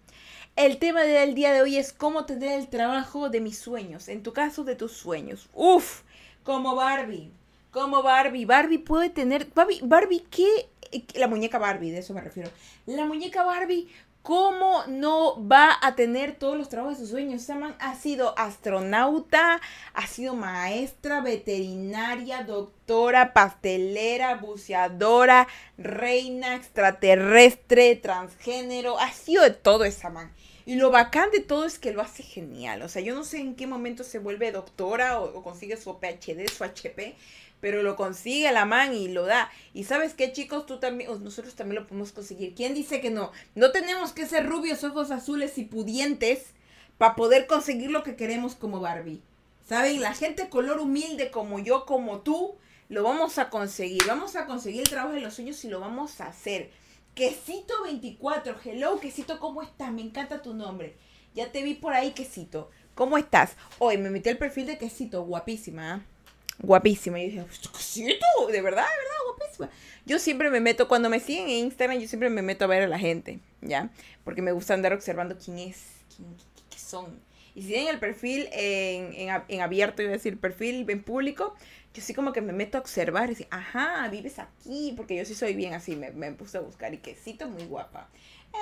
El 0.55 0.77
tema 0.77 1.01
del 1.01 1.35
día 1.35 1.53
de 1.53 1.61
hoy 1.61 1.77
es 1.77 1.93
cómo 1.93 2.25
tener 2.25 2.59
el 2.59 2.67
trabajo 2.67 3.29
de 3.29 3.41
mis 3.41 3.57
sueños, 3.57 4.07
en 4.07 4.23
tu 4.23 4.33
caso 4.33 4.63
de 4.63 4.75
tus 4.75 4.93
sueños. 4.93 5.49
Uf, 5.53 6.01
como 6.43 6.75
Barbie 6.75 7.31
como 7.77 8.01
Barbie. 8.01 8.45
Barbie 8.45 8.79
puede 8.79 9.09
tener. 9.09 9.47
Barbie, 9.53 9.79
Barbie, 9.83 10.25
¿qué? 10.31 10.69
La 11.15 11.27
muñeca 11.27 11.59
Barbie, 11.59 11.91
de 11.91 11.99
eso 11.99 12.13
me 12.13 12.21
refiero. 12.21 12.49
La 12.87 13.05
muñeca 13.05 13.43
Barbie, 13.43 13.87
¿cómo 14.23 14.83
no 14.87 15.47
va 15.47 15.77
a 15.81 15.95
tener 15.95 16.35
todos 16.35 16.57
los 16.57 16.69
trabajos 16.69 16.97
de 16.97 17.03
sus 17.03 17.11
sueños? 17.11 17.43
Saman 17.43 17.75
ha 17.79 17.93
sido 17.95 18.37
astronauta, 18.39 19.61
ha 19.93 20.07
sido 20.07 20.33
maestra, 20.33 21.21
veterinaria, 21.21 22.43
doctora, 22.43 23.33
pastelera, 23.33 24.35
buceadora, 24.37 25.47
reina, 25.77 26.55
extraterrestre, 26.55 27.95
transgénero. 27.95 28.97
Ha 28.97 29.11
sido 29.11 29.43
de 29.43 29.51
todo 29.51 29.83
esa 29.83 30.09
man. 30.09 30.31
Y 30.65 30.75
lo 30.75 30.91
bacán 30.91 31.31
de 31.31 31.39
todo 31.39 31.63
es 31.65 31.79
que 31.79 31.93
lo 31.93 32.01
hace 32.01 32.23
genial. 32.23 32.81
O 32.81 32.89
sea, 32.89 33.01
yo 33.01 33.15
no 33.15 33.23
sé 33.23 33.39
en 33.39 33.55
qué 33.55 33.67
momento 33.67 34.03
se 34.03 34.19
vuelve 34.19 34.51
doctora 34.51 35.19
o, 35.21 35.37
o 35.37 35.43
consigue 35.43 35.77
su 35.77 35.97
PhD, 35.97 36.49
su 36.49 36.65
HP 36.65 37.15
pero 37.59 37.83
lo 37.83 37.95
consigue 37.95 38.51
la 38.51 38.65
man 38.65 38.93
y 38.93 39.07
lo 39.07 39.25
da. 39.25 39.49
Y 39.73 39.85
sabes 39.85 40.13
qué, 40.13 40.31
chicos, 40.31 40.65
tú 40.65 40.79
también, 40.79 41.23
nosotros 41.23 41.55
también 41.55 41.81
lo 41.81 41.87
podemos 41.87 42.11
conseguir. 42.11 42.53
¿Quién 42.55 42.73
dice 42.73 43.01
que 43.01 43.09
no? 43.09 43.31
No 43.55 43.71
tenemos 43.71 44.11
que 44.11 44.27
ser 44.27 44.45
rubios, 44.47 44.83
ojos 44.83 45.11
azules 45.11 45.57
y 45.57 45.65
pudientes 45.65 46.53
para 46.97 47.15
poder 47.15 47.47
conseguir 47.47 47.91
lo 47.91 48.03
que 48.03 48.15
queremos 48.15 48.55
como 48.55 48.79
Barbie. 48.79 49.21
¿Saben? 49.67 50.01
La 50.01 50.13
gente 50.13 50.49
color 50.49 50.79
humilde 50.79 51.29
como 51.29 51.59
yo, 51.59 51.85
como 51.85 52.21
tú, 52.21 52.55
lo 52.89 53.03
vamos 53.03 53.37
a 53.37 53.49
conseguir. 53.49 54.03
Vamos 54.07 54.35
a 54.35 54.45
conseguir 54.45 54.81
el 54.81 54.89
trabajo 54.89 55.13
de 55.13 55.21
los 55.21 55.33
sueños 55.33 55.63
y 55.65 55.67
lo 55.67 55.79
vamos 55.79 56.21
a 56.21 56.27
hacer. 56.27 56.71
Quesito 57.15 57.73
24, 57.83 58.55
hello, 58.63 58.99
Quesito, 58.99 59.39
¿cómo 59.39 59.63
estás? 59.63 59.91
Me 59.91 60.03
encanta 60.03 60.41
tu 60.41 60.53
nombre. 60.53 60.95
Ya 61.33 61.51
te 61.51 61.63
vi 61.63 61.73
por 61.73 61.93
ahí, 61.93 62.11
Quesito. 62.11 62.69
¿Cómo 62.95 63.17
estás? 63.17 63.57
Hoy 63.79 63.97
me 63.97 64.09
metí 64.09 64.29
el 64.29 64.37
perfil 64.37 64.67
de 64.67 64.77
Quesito, 64.77 65.23
guapísima. 65.23 65.95
¿eh? 65.95 66.16
Guapísima. 66.59 67.19
Y 67.19 67.29
dije, 67.29 67.45
¿Quesito? 67.73 68.25
¿De 68.51 68.61
verdad? 68.61 68.85
¿De 68.85 68.97
verdad? 68.97 69.17
Guapísima. 69.27 69.69
Yo 70.05 70.19
siempre 70.19 70.49
me 70.49 70.59
meto, 70.59 70.87
cuando 70.87 71.09
me 71.09 71.19
siguen 71.19 71.49
en 71.49 71.65
Instagram, 71.65 71.99
yo 71.99 72.07
siempre 72.07 72.29
me 72.29 72.41
meto 72.41 72.65
a 72.65 72.67
ver 72.67 72.83
a 72.83 72.87
la 72.87 72.99
gente, 72.99 73.39
¿ya? 73.61 73.89
Porque 74.23 74.41
me 74.41 74.51
gusta 74.51 74.73
andar 74.73 74.93
observando 74.93 75.37
quién 75.37 75.59
es, 75.59 75.83
quién, 76.15 76.29
qué 76.69 76.79
son. 76.79 77.19
Y 77.53 77.63
si 77.63 77.69
tienen 77.69 77.87
el 77.87 77.99
perfil 77.99 78.47
en, 78.53 79.13
en, 79.13 79.43
en 79.47 79.61
abierto, 79.61 80.01
iba 80.01 80.11
a 80.11 80.13
decir, 80.13 80.39
perfil 80.39 80.89
en 80.89 81.03
público, 81.03 81.55
yo 81.93 82.03
sí 82.03 82.13
como 82.13 82.31
que 82.31 82.41
me 82.41 82.53
meto 82.53 82.77
a 82.77 82.81
observar 82.81 83.25
y 83.25 83.29
decir, 83.29 83.47
ajá, 83.49 84.07
vives 84.09 84.37
aquí, 84.37 84.93
porque 84.95 85.15
yo 85.15 85.25
sí 85.25 85.33
soy 85.33 85.55
bien 85.55 85.73
así, 85.73 85.95
me, 85.95 86.11
me 86.11 86.31
puse 86.31 86.59
a 86.59 86.61
buscar 86.61 86.93
y 86.93 86.99
quesito 86.99 87.49
muy 87.49 87.65
guapa. 87.65 88.09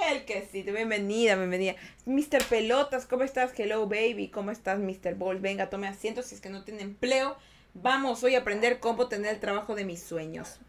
El 0.09 0.25
quesito, 0.25 0.71
bienvenida, 0.71 1.35
bienvenida. 1.35 1.75
Mr. 2.05 2.43
Pelotas, 2.49 3.05
¿cómo 3.05 3.23
estás? 3.23 3.51
Hello, 3.57 3.87
baby, 3.87 4.29
¿cómo 4.29 4.51
estás, 4.51 4.79
Mr. 4.79 5.15
Ball? 5.15 5.39
Venga, 5.39 5.69
tome 5.69 5.87
asiento 5.87 6.23
si 6.23 6.35
es 6.35 6.41
que 6.41 6.49
no 6.49 6.63
tiene 6.63 6.81
empleo. 6.81 7.35
Vamos 7.77 8.23
hoy 8.23 8.35
a 8.35 8.39
aprender 8.39 8.79
cómo 8.79 9.07
tener 9.07 9.33
el 9.33 9.41
trabajo 9.41 9.75
de 9.75 9.83
mis 9.83 10.01
sueños. 10.01 10.59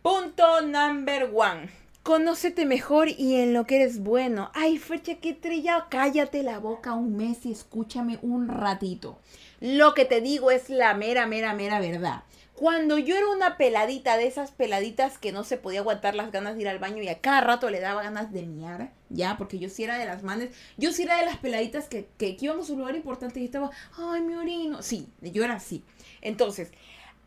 Punto 0.00 0.62
number 0.62 1.30
one. 1.34 1.68
Conócete 2.02 2.64
mejor 2.64 3.08
y 3.10 3.36
en 3.36 3.52
lo 3.52 3.66
que 3.66 3.76
eres 3.76 4.02
bueno. 4.02 4.50
Ay, 4.54 4.78
fecha, 4.78 5.16
qué 5.16 5.34
trilla. 5.34 5.88
Cállate 5.90 6.42
la 6.42 6.58
boca 6.58 6.94
un 6.94 7.18
mes 7.18 7.44
y 7.44 7.52
escúchame 7.52 8.18
un 8.22 8.48
ratito. 8.48 9.18
Lo 9.60 9.92
que 9.92 10.06
te 10.06 10.22
digo 10.22 10.50
es 10.50 10.70
la 10.70 10.94
mera, 10.94 11.26
mera, 11.26 11.52
mera 11.52 11.80
verdad. 11.80 12.22
Cuando 12.54 12.98
yo 12.98 13.16
era 13.16 13.26
una 13.28 13.56
peladita 13.56 14.16
de 14.16 14.28
esas 14.28 14.52
peladitas 14.52 15.18
que 15.18 15.32
no 15.32 15.42
se 15.42 15.56
podía 15.56 15.80
aguantar 15.80 16.14
las 16.14 16.30
ganas 16.30 16.54
de 16.54 16.62
ir 16.62 16.68
al 16.68 16.78
baño 16.78 17.02
y 17.02 17.08
a 17.08 17.20
cada 17.20 17.40
rato 17.40 17.68
le 17.68 17.80
daba 17.80 18.04
ganas 18.04 18.32
de 18.32 18.44
miar, 18.44 18.92
ya, 19.10 19.36
porque 19.36 19.58
yo 19.58 19.68
sí 19.68 19.82
era 19.82 19.98
de 19.98 20.04
las 20.04 20.22
manes, 20.22 20.50
yo 20.76 20.92
sí 20.92 21.02
era 21.02 21.16
de 21.16 21.24
las 21.24 21.38
peladitas 21.38 21.88
que, 21.88 22.06
que, 22.16 22.36
íbamos 22.40 22.70
a 22.70 22.74
un 22.74 22.78
lugar 22.78 22.94
importante 22.94 23.40
y 23.40 23.44
estaba, 23.44 23.72
ay, 23.98 24.20
mi 24.20 24.34
orino. 24.34 24.82
Sí, 24.82 25.08
yo 25.20 25.42
era 25.42 25.54
así. 25.54 25.82
Entonces, 26.20 26.70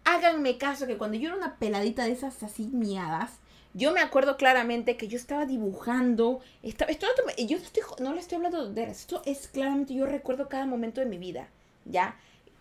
háganme 0.05 0.57
caso 0.57 0.87
que 0.87 0.97
cuando 0.97 1.17
yo 1.17 1.27
era 1.27 1.37
una 1.37 1.57
peladita 1.57 2.05
de 2.05 2.13
esas 2.13 2.41
así 2.41 2.69
miadas, 2.71 3.31
yo 3.73 3.91
me 3.91 3.99
acuerdo 3.99 4.37
claramente 4.37 4.95
que 4.95 5.09
yo 5.09 5.17
estaba 5.17 5.45
dibujando, 5.45 6.39
estaba, 6.63 6.89
esto, 6.89 7.05
yo 7.37 7.57
no, 7.57 7.63
estoy, 7.63 7.83
no 7.99 8.13
le 8.13 8.21
estoy 8.21 8.37
hablando 8.37 8.71
de 8.71 8.83
esto 8.83 9.21
es 9.25 9.49
claramente, 9.49 9.93
yo 9.93 10.05
recuerdo 10.05 10.47
cada 10.47 10.65
momento 10.65 11.01
de 11.01 11.07
mi 11.07 11.17
vida, 11.17 11.49
¿ya? 11.83 12.15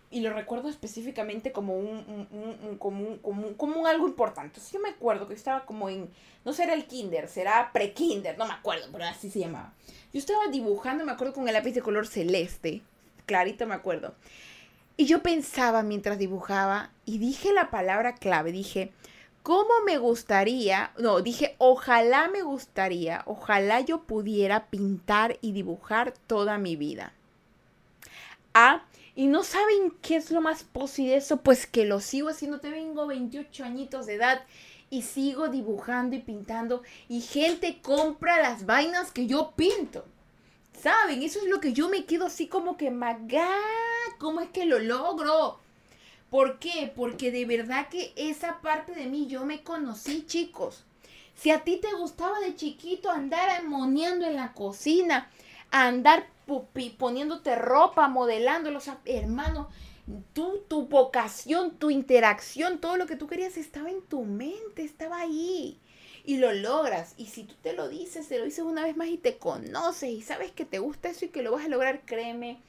Y 0.09 0.21
lo 0.21 0.33
recuerdo 0.33 0.69
específicamente 0.69 1.51
como 1.51 1.77
un, 1.77 2.77
como, 2.79 3.21
como, 3.21 3.79
un 3.79 3.87
algo 3.87 4.07
importante. 4.07 4.59
Sí, 4.59 4.71
yo 4.73 4.79
me 4.79 4.89
acuerdo 4.89 5.27
que 5.27 5.33
estaba 5.33 5.65
como 5.65 5.89
en, 5.89 6.09
no 6.45 6.53
será 6.53 6.73
el 6.73 6.85
kinder, 6.85 7.27
será 7.27 7.71
pre-kinder, 7.73 8.37
no 8.37 8.47
me 8.47 8.53
acuerdo, 8.53 8.87
pero 8.91 9.03
así 9.03 9.29
se 9.29 9.39
llamaba. 9.39 9.73
Yo 10.13 10.19
estaba 10.19 10.47
dibujando, 10.47 11.03
me 11.03 11.11
acuerdo, 11.11 11.33
con 11.33 11.47
el 11.47 11.53
lápiz 11.53 11.73
de 11.73 11.81
color 11.81 12.07
celeste, 12.07 12.81
clarito 13.25 13.67
me 13.67 13.75
acuerdo. 13.75 14.15
Y 14.95 15.05
yo 15.05 15.21
pensaba 15.21 15.83
mientras 15.83 16.17
dibujaba 16.17 16.91
y 17.05 17.17
dije 17.17 17.53
la 17.53 17.69
palabra 17.69 18.15
clave, 18.15 18.51
dije, 18.53 18.93
¿cómo 19.43 19.69
me 19.85 19.97
gustaría? 19.97 20.91
No, 20.97 21.21
dije, 21.21 21.55
ojalá 21.57 22.29
me 22.29 22.41
gustaría, 22.41 23.23
ojalá 23.25 23.81
yo 23.81 24.03
pudiera 24.03 24.67
pintar 24.67 25.37
y 25.41 25.51
dibujar 25.51 26.13
toda 26.27 26.57
mi 26.57 26.77
vida. 26.77 27.13
Y 29.17 29.25
no 29.25 29.43
saben 29.43 29.95
qué 30.03 30.17
es 30.17 30.29
lo 30.29 30.41
más 30.41 30.63
posible 30.63 31.13
de 31.13 31.17
eso, 31.17 31.37
pues 31.37 31.65
que 31.65 31.85
lo 31.85 32.01
sigo 32.01 32.29
haciendo. 32.29 32.59
Te 32.59 32.69
vengo 32.69 33.07
28 33.07 33.63
añitos 33.63 34.05
de 34.05 34.13
edad 34.13 34.45
y 34.91 35.01
sigo 35.01 35.47
dibujando 35.47 36.15
y 36.15 36.19
pintando 36.19 36.83
y 37.09 37.21
gente 37.21 37.81
compra 37.81 38.39
las 38.39 38.67
vainas 38.67 39.11
que 39.11 39.25
yo 39.25 39.53
pinto. 39.55 40.05
¿Saben? 40.79 41.23
Eso 41.23 41.39
es 41.39 41.45
lo 41.45 41.59
que 41.59 41.73
yo 41.73 41.89
me 41.89 42.05
quedo 42.05 42.27
así 42.27 42.45
como 42.45 42.77
que, 42.77 42.91
magá, 42.91 43.49
¿cómo 44.19 44.39
es 44.39 44.49
que 44.49 44.65
lo 44.65 44.77
logro? 44.77 45.59
¿Por 46.29 46.59
qué? 46.59 46.93
Porque 46.95 47.31
de 47.31 47.45
verdad 47.45 47.89
que 47.89 48.13
esa 48.15 48.61
parte 48.61 48.93
de 48.93 49.07
mí 49.07 49.25
yo 49.25 49.45
me 49.45 49.63
conocí, 49.63 50.27
chicos. 50.27 50.83
Si 51.33 51.49
a 51.49 51.63
ti 51.63 51.77
te 51.81 51.91
gustaba 51.95 52.39
de 52.41 52.55
chiquito 52.55 53.09
andar 53.09 53.49
amoneando 53.49 54.27
en 54.27 54.35
la 54.35 54.53
cocina, 54.53 55.27
andar 55.71 56.27
poniéndote 56.97 57.55
ropa, 57.55 58.07
modelándolo, 58.07 58.77
o 58.77 58.81
sea, 58.81 58.99
hermano, 59.05 59.69
tú, 60.33 60.63
tu 60.67 60.87
vocación, 60.87 61.77
tu 61.77 61.89
interacción, 61.89 62.79
todo 62.79 62.97
lo 62.97 63.07
que 63.07 63.15
tú 63.15 63.27
querías 63.27 63.57
estaba 63.57 63.89
en 63.89 64.01
tu 64.01 64.23
mente, 64.23 64.83
estaba 64.83 65.19
ahí. 65.19 65.79
Y 66.23 66.37
lo 66.37 66.51
logras. 66.53 67.13
Y 67.17 67.27
si 67.27 67.43
tú 67.43 67.55
te 67.61 67.73
lo 67.73 67.87
dices, 67.87 68.27
te 68.27 68.37
lo 68.37 68.45
dices 68.45 68.65
una 68.65 68.83
vez 68.83 68.97
más 68.97 69.07
y 69.07 69.17
te 69.17 69.37
conoces 69.37 70.09
y 70.09 70.21
sabes 70.21 70.51
que 70.51 70.65
te 70.65 70.79
gusta 70.79 71.09
eso 71.09 71.25
y 71.25 71.29
que 71.29 71.41
lo 71.41 71.51
vas 71.51 71.65
a 71.65 71.69
lograr, 71.69 72.01
créeme 72.05 72.59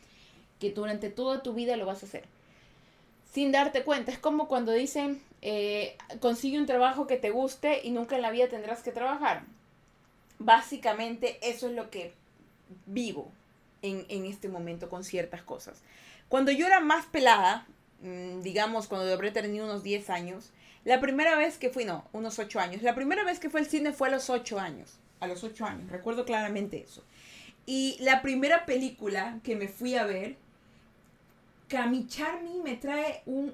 que 0.61 0.71
durante 0.71 1.11
toda 1.11 1.43
tu 1.43 1.55
vida 1.55 1.77
lo 1.77 1.87
vas 1.87 2.03
a 2.03 2.07
hacer. 2.07 2.25
Sin 3.33 3.53
darte 3.53 3.83
cuenta. 3.83 4.13
Es 4.13 4.19
como 4.19 4.49
cuando 4.49 4.73
dicen, 4.73 5.23
eh, 5.43 5.97
consigue 6.21 6.59
un 6.59 6.67
trabajo 6.67 7.07
que 7.07 7.17
te 7.17 7.31
guste 7.31 7.81
y 7.85 7.91
nunca 7.91 8.17
en 8.17 8.23
la 8.23 8.31
vida 8.31 8.49
tendrás 8.49 8.83
que 8.83 8.93
trabajar. 8.93 9.43
Básicamente 10.39 11.39
eso 11.43 11.69
es 11.69 11.75
lo 11.75 11.91
que 11.91 12.13
vivo 12.87 13.33
en, 13.83 14.07
en 14.09 14.25
este 14.25 14.49
momento 14.49 14.89
con 14.89 15.05
ciertas 15.05 15.43
cosas. 15.43 15.83
Cuando 16.29 16.53
yo 16.53 16.67
era 16.67 16.81
más 16.81 17.07
pelada, 17.07 17.67
mm, 18.03 18.41
digamos 18.41 18.87
cuando 18.87 19.13
habré 19.13 19.31
tenido 19.31 19.65
unos 19.65 19.83
10 19.83 20.11
años, 20.11 20.53
la 20.85 21.01
primera 21.01 21.37
vez 21.37 21.59
que 21.59 21.71
fui, 21.71 21.85
no, 21.85 22.05
unos 22.13 22.39
8 22.39 22.61
años, 22.61 22.83
la 22.83 22.95
primera 22.95 23.25
vez 23.25 23.39
que 23.39 23.51
fue 23.51 23.61
al 23.61 23.67
cine 23.67 23.93
fue 23.93 24.09
a 24.09 24.11
los 24.13 24.31
8 24.31 24.59
años, 24.59 24.99
a 25.21 25.27
los 25.27 25.45
8 25.45 25.65
años, 25.65 25.91
recuerdo 25.91 26.25
claramente 26.25 26.83
eso. 26.83 27.05
Y 27.67 27.97
la 28.01 28.23
primera 28.23 28.65
película 28.65 29.41
que 29.43 29.55
me 29.55 29.69
fui 29.69 29.95
a 29.97 30.07
ver, 30.07 30.37
Kamicharni 31.69 32.63
me 32.63 32.77
trae 32.77 33.23
un, 33.27 33.53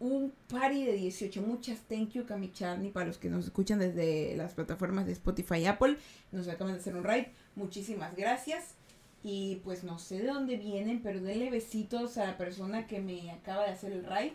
un 0.00 0.32
party 0.48 0.84
de 0.84 0.94
18. 0.94 1.42
Muchas 1.42 1.80
thank 1.80 2.12
you, 2.12 2.24
Kamicharni, 2.24 2.88
para 2.88 3.06
los 3.06 3.18
que 3.18 3.28
nos 3.28 3.44
escuchan 3.44 3.78
desde 3.80 4.34
las 4.36 4.54
plataformas 4.54 5.04
de 5.04 5.12
Spotify 5.12 5.56
y 5.56 5.66
Apple. 5.66 5.98
Nos 6.32 6.48
acaban 6.48 6.72
de 6.72 6.80
hacer 6.80 6.96
un 6.96 7.04
ride. 7.04 7.32
Muchísimas 7.56 8.16
gracias. 8.16 8.74
Y 9.22 9.56
pues 9.64 9.84
no 9.84 9.98
sé 9.98 10.18
de 10.18 10.26
dónde 10.28 10.56
vienen, 10.56 11.00
pero 11.02 11.20
denle 11.20 11.50
besitos 11.50 12.18
a 12.18 12.26
la 12.26 12.36
persona 12.36 12.86
que 12.86 13.00
me 13.00 13.30
acaba 13.30 13.64
de 13.64 13.70
hacer 13.70 13.92
el 13.92 14.04
ride. 14.04 14.34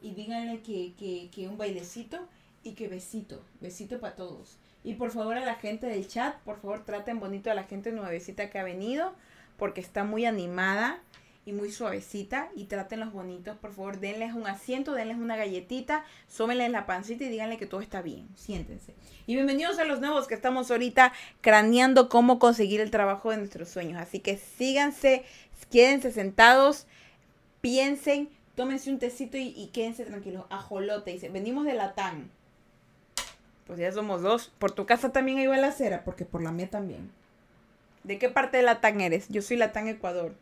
Y 0.00 0.12
díganle 0.12 0.60
que, 0.60 0.94
que, 0.96 1.28
que 1.34 1.48
un 1.48 1.58
bailecito 1.58 2.18
y 2.62 2.72
que 2.72 2.88
besito. 2.88 3.42
Besito 3.60 3.98
para 3.98 4.14
todos. 4.14 4.56
Y 4.84 4.94
por 4.94 5.10
favor 5.10 5.36
a 5.36 5.44
la 5.44 5.56
gente 5.56 5.86
del 5.86 6.06
chat, 6.06 6.36
por 6.42 6.60
favor 6.60 6.84
traten 6.84 7.18
bonito 7.18 7.50
a 7.50 7.54
la 7.54 7.64
gente 7.64 7.90
nuevecita 7.90 8.48
que 8.50 8.58
ha 8.58 8.64
venido. 8.64 9.12
Porque 9.56 9.80
está 9.80 10.04
muy 10.04 10.24
animada 10.24 11.00
y 11.48 11.52
muy 11.52 11.72
suavecita 11.72 12.50
y 12.54 12.64
trátenlos 12.64 13.10
bonitos, 13.10 13.56
por 13.56 13.72
favor, 13.72 14.00
denles 14.00 14.34
un 14.34 14.46
asiento, 14.46 14.92
denles 14.92 15.16
una 15.16 15.34
galletita, 15.34 16.04
sómenles 16.28 16.70
la 16.70 16.84
pancita 16.84 17.24
y 17.24 17.30
díganle 17.30 17.56
que 17.56 17.64
todo 17.64 17.80
está 17.80 18.02
bien, 18.02 18.28
siéntense. 18.36 18.92
Y 19.26 19.34
bienvenidos 19.34 19.78
a 19.78 19.84
los 19.84 20.00
nuevos 20.00 20.28
que 20.28 20.34
estamos 20.34 20.70
ahorita 20.70 21.14
craneando 21.40 22.10
cómo 22.10 22.38
conseguir 22.38 22.82
el 22.82 22.90
trabajo 22.90 23.30
de 23.30 23.38
nuestros 23.38 23.70
sueños. 23.70 23.98
Así 23.98 24.20
que 24.20 24.36
síganse, 24.36 25.24
quédense 25.70 26.12
sentados, 26.12 26.86
piensen, 27.62 28.28
tómense 28.54 28.90
un 28.90 28.98
tecito 28.98 29.38
y, 29.38 29.70
quédense 29.72 30.04
tranquilos. 30.04 30.44
Ajolote, 30.50 31.12
dice, 31.12 31.30
venimos 31.30 31.64
de 31.64 31.72
Latán. 31.72 32.30
Pues 33.66 33.78
ya 33.78 33.90
somos 33.90 34.20
dos. 34.20 34.52
Por 34.58 34.72
tu 34.72 34.84
casa 34.84 35.12
también 35.12 35.38
hay 35.38 35.46
balacera, 35.46 36.04
porque 36.04 36.26
por 36.26 36.42
la 36.42 36.52
mía 36.52 36.68
también. 36.68 37.10
¿De 38.04 38.18
qué 38.18 38.28
parte 38.28 38.58
de 38.58 38.64
Latán 38.64 39.00
eres? 39.00 39.28
Yo 39.30 39.40
soy 39.40 39.56
Latán 39.56 39.88
Ecuador. 39.88 40.34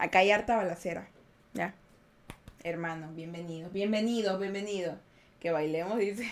Acá 0.00 0.20
hay 0.20 0.30
harta 0.30 0.56
balacera. 0.56 1.10
Ya. 1.52 1.74
Hermano, 2.64 3.10
bienvenido. 3.12 3.68
Bienvenido, 3.68 4.38
bienvenido. 4.38 4.96
Que 5.40 5.50
bailemos, 5.50 5.98
dice. 5.98 6.26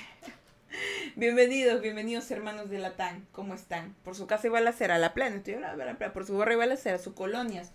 bienvenidos, 1.17 1.83
bienvenidos 1.83 2.31
hermanos 2.31 2.71
de 2.71 2.79
Latán. 2.79 3.27
¿Cómo 3.31 3.53
están? 3.53 3.95
Por 4.05 4.15
su 4.15 4.27
casa 4.27 4.47
y 4.47 4.51
balacera, 4.51 4.97
la 4.97 5.13
plena. 5.13 5.37
Estoy 5.37 5.53
hablando 5.53 5.77
de 5.77 5.85
la 5.85 5.99
plena. 5.99 6.15
Por 6.15 6.25
su 6.25 6.39
barrio 6.39 6.57
y 6.57 6.61
balacera, 6.61 6.97
sus 6.97 7.13
colonias. 7.13 7.73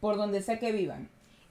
Por 0.00 0.16
donde 0.16 0.42
sea 0.42 0.58
que 0.58 0.72
vivan. 0.72 1.08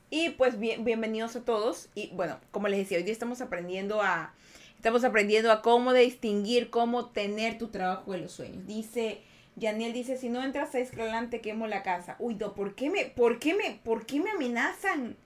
Y 0.10 0.32
pues 0.32 0.60
bien, 0.60 0.84
bienvenidos 0.84 1.38
a 1.38 1.46
todos. 1.46 1.88
Y 1.96 2.10
bueno, 2.13 2.41
como 2.51 2.67
les 2.67 2.79
decía, 2.79 2.98
hoy 2.98 3.06
día 3.06 3.13
estamos 3.13 3.39
aprendiendo 3.39 4.01
a... 4.01 4.34
Estamos 4.75 5.06
aprendiendo 5.06 5.50
a 5.50 5.62
cómo 5.62 5.94
distinguir, 5.94 6.70
cómo 6.70 7.06
tener 7.12 7.58
tu 7.58 7.70
trabajo 7.70 8.12
de 8.12 8.17
los 8.17 8.34
sueños. 8.34 8.67
Dice 8.67 9.22
Yaniel 9.58 9.92
dice, 9.92 10.18
si 10.18 10.30
no 10.30 10.44
entras 10.44 10.76
a 10.76 10.80
Escalán 10.80 11.32
te 11.32 11.42
quemo 11.42 11.66
la 11.66 11.82
casa. 11.82 12.16
Uy, 12.20 12.36
no, 12.36 12.54
¿por 12.54 12.76
qué 12.76 12.92
me, 12.92 13.06
por 13.06 13.40
qué 13.40 13.56
me, 13.56 13.80
por 13.84 14.06
qué 14.06 14.20
me 14.20 14.30
amenazan? 14.30 15.18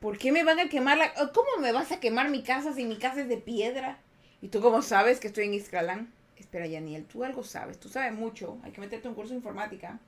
¿Por 0.00 0.18
qué 0.18 0.32
me 0.32 0.44
van 0.44 0.60
a 0.60 0.68
quemar 0.68 0.98
la... 0.98 1.14
¿Cómo 1.14 1.48
me 1.60 1.72
vas 1.72 1.90
a 1.90 1.98
quemar 1.98 2.28
mi 2.28 2.42
casa 2.42 2.74
si 2.74 2.84
mi 2.84 2.98
casa 2.98 3.22
es 3.22 3.28
de 3.28 3.38
piedra? 3.38 3.98
¿Y 4.42 4.48
tú 4.48 4.60
cómo 4.60 4.82
sabes 4.82 5.18
que 5.18 5.28
estoy 5.28 5.46
en 5.46 5.54
Iscalán? 5.54 6.12
Espera, 6.36 6.66
Yaniel, 6.66 7.06
tú 7.06 7.24
algo 7.24 7.42
sabes, 7.42 7.80
tú 7.80 7.88
sabes 7.88 8.12
mucho. 8.12 8.58
Hay 8.64 8.72
que 8.72 8.82
meterte 8.82 9.08
un 9.08 9.14
curso 9.14 9.30
de 9.30 9.36
informática. 9.36 9.98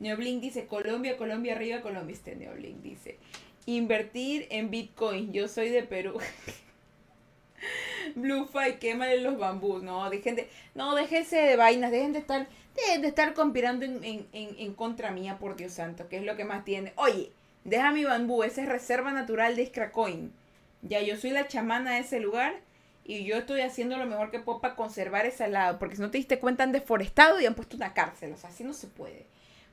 Neoblink 0.00 0.42
dice, 0.42 0.66
Colombia, 0.66 1.16
Colombia 1.16 1.54
arriba, 1.54 1.82
Colombia. 1.82 2.12
Este 2.12 2.34
Neoblink 2.34 2.82
dice, 2.82 3.18
invertir 3.66 4.48
en 4.50 4.70
Bitcoin. 4.70 5.32
Yo 5.32 5.46
soy 5.46 5.68
de 5.68 5.84
Perú. 5.84 6.18
Bluefy, 8.14 8.78
quémale 8.78 9.20
los 9.20 9.38
bambús. 9.38 9.82
No, 9.82 10.08
dejen 10.10 10.36
de, 10.36 10.48
no, 10.74 10.94
déjense 10.94 11.36
de 11.36 11.56
vainas, 11.56 11.90
dejen 11.90 12.12
de 12.12 12.18
estar 12.20 12.46
de, 13.00 13.06
estar 13.06 13.34
conspirando 13.34 13.84
en, 13.84 14.74
contra 14.74 15.10
mía, 15.10 15.38
por 15.38 15.56
Dios 15.56 15.72
santo, 15.72 16.08
que 16.08 16.18
es 16.18 16.24
lo 16.24 16.36
que 16.36 16.44
más 16.44 16.64
tiene. 16.64 16.92
Oye, 16.96 17.32
deja 17.64 17.90
mi 17.90 18.04
bambú, 18.04 18.42
esa 18.42 18.62
es 18.62 18.68
reserva 18.68 19.12
natural 19.12 19.56
de 19.56 19.66
Scracoin. 19.66 20.32
Ya 20.82 21.00
yo 21.00 21.16
soy 21.16 21.30
la 21.30 21.48
chamana 21.48 21.94
de 21.94 22.00
ese 22.00 22.20
lugar 22.20 22.54
y 23.04 23.24
yo 23.24 23.36
estoy 23.36 23.60
haciendo 23.60 23.96
lo 23.96 24.06
mejor 24.06 24.30
que 24.30 24.40
puedo 24.40 24.60
para 24.60 24.76
conservar 24.76 25.26
ese 25.26 25.48
lado, 25.48 25.78
porque 25.78 25.96
si 25.96 26.02
no 26.02 26.10
te 26.10 26.18
diste 26.18 26.38
cuenta 26.38 26.64
han 26.64 26.72
deforestado 26.72 27.40
y 27.40 27.46
han 27.46 27.54
puesto 27.54 27.76
una 27.76 27.94
cárcel, 27.94 28.32
o 28.32 28.36
sea, 28.36 28.50
así 28.50 28.64
no 28.64 28.74
se 28.74 28.88
puede. 28.88 29.26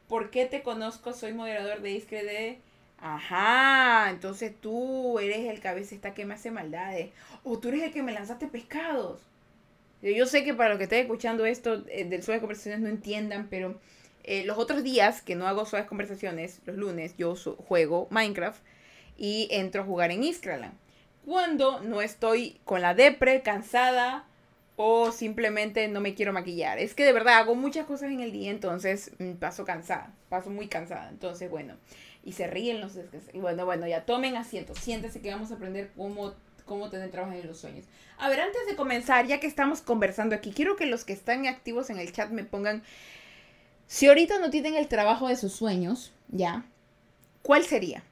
¿Por 0.07 0.29
qué 0.29 0.45
te 0.45 0.63
conozco? 0.63 1.13
Soy 1.13 1.33
moderador 1.33 1.81
de 1.81 1.89
Discre 1.89 2.23
de... 2.23 2.59
Ajá, 3.05 4.09
entonces 4.11 4.53
tú 4.61 5.19
eres 5.19 5.49
el 5.49 5.59
cabeza 5.59 5.93
esta 5.93 6.13
que 6.13 6.23
me 6.23 6.35
hace 6.35 6.51
maldades. 6.51 7.09
O 7.43 7.59
tú 7.59 7.67
eres 7.67 7.83
el 7.83 7.91
que 7.91 8.01
me 8.01 8.13
lanzaste 8.13 8.47
pescados. 8.47 9.19
Yo 10.01 10.25
sé 10.25 10.45
que 10.45 10.53
para 10.53 10.69
los 10.69 10.77
que 10.77 10.85
estén 10.85 11.01
escuchando 11.01 11.45
esto 11.45 11.83
eh, 11.89 12.05
del 12.05 12.23
Suaves 12.23 12.39
Conversaciones 12.39 12.79
no 12.79 12.87
entiendan, 12.87 13.47
pero 13.49 13.77
eh, 14.23 14.45
los 14.45 14.57
otros 14.57 14.83
días 14.83 15.21
que 15.21 15.35
no 15.35 15.47
hago 15.47 15.65
Suaves 15.65 15.89
Conversaciones, 15.89 16.61
los 16.65 16.77
lunes, 16.77 17.15
yo 17.17 17.35
juego 17.35 18.07
Minecraft 18.09 18.61
y 19.17 19.49
entro 19.51 19.81
a 19.81 19.85
jugar 19.85 20.11
en 20.11 20.23
Iskraland. 20.23 20.73
Cuando 21.25 21.81
no 21.81 22.01
estoy 22.01 22.61
con 22.63 22.81
la 22.81 22.93
depre, 22.93 23.41
cansada 23.41 24.25
o 24.77 25.11
simplemente 25.11 25.89
no 25.89 25.99
me 25.99 26.15
quiero 26.15 26.31
maquillar. 26.31 26.79
Es 26.79 26.93
que 26.93 27.03
de 27.03 27.11
verdad 27.11 27.39
hago 27.39 27.55
muchas 27.55 27.85
cosas 27.85 28.11
en 28.11 28.21
el 28.21 28.31
día, 28.31 28.49
entonces 28.49 29.11
mm, 29.19 29.33
paso 29.33 29.65
cansada, 29.65 30.13
paso 30.29 30.49
muy 30.49 30.67
cansada. 30.67 31.09
Entonces, 31.09 31.49
bueno, 31.49 31.75
y 32.23 32.33
se 32.33 32.47
ríen 32.47 32.81
los... 32.81 32.93
Y 33.33 33.39
bueno, 33.39 33.65
bueno, 33.65 33.87
ya 33.87 34.05
tomen 34.05 34.35
asiento, 34.35 34.73
siéntese 34.75 35.21
que 35.21 35.31
vamos 35.31 35.51
a 35.51 35.55
aprender 35.55 35.91
cómo 35.95 36.33
cómo 36.65 36.89
tener 36.89 37.11
trabajo 37.11 37.33
en 37.33 37.45
los 37.47 37.59
sueños. 37.59 37.85
A 38.17 38.29
ver, 38.29 38.41
antes 38.41 38.65
de 38.67 38.75
comenzar, 38.75 39.27
ya 39.27 39.39
que 39.39 39.47
estamos 39.47 39.81
conversando 39.81 40.35
aquí, 40.35 40.51
quiero 40.51 40.75
que 40.75 40.85
los 40.85 41.05
que 41.05 41.13
están 41.13 41.45
activos 41.45 41.89
en 41.89 41.99
el 41.99 42.11
chat 42.11 42.29
me 42.29 42.43
pongan, 42.43 42.83
si 43.87 44.07
ahorita 44.07 44.39
no 44.39 44.49
tienen 44.49 44.75
el 44.75 44.87
trabajo 44.87 45.27
de 45.27 45.35
sus 45.35 45.53
sueños, 45.53 46.13
ya, 46.29 46.65
¿cuál 47.41 47.65
sería? 47.65 48.03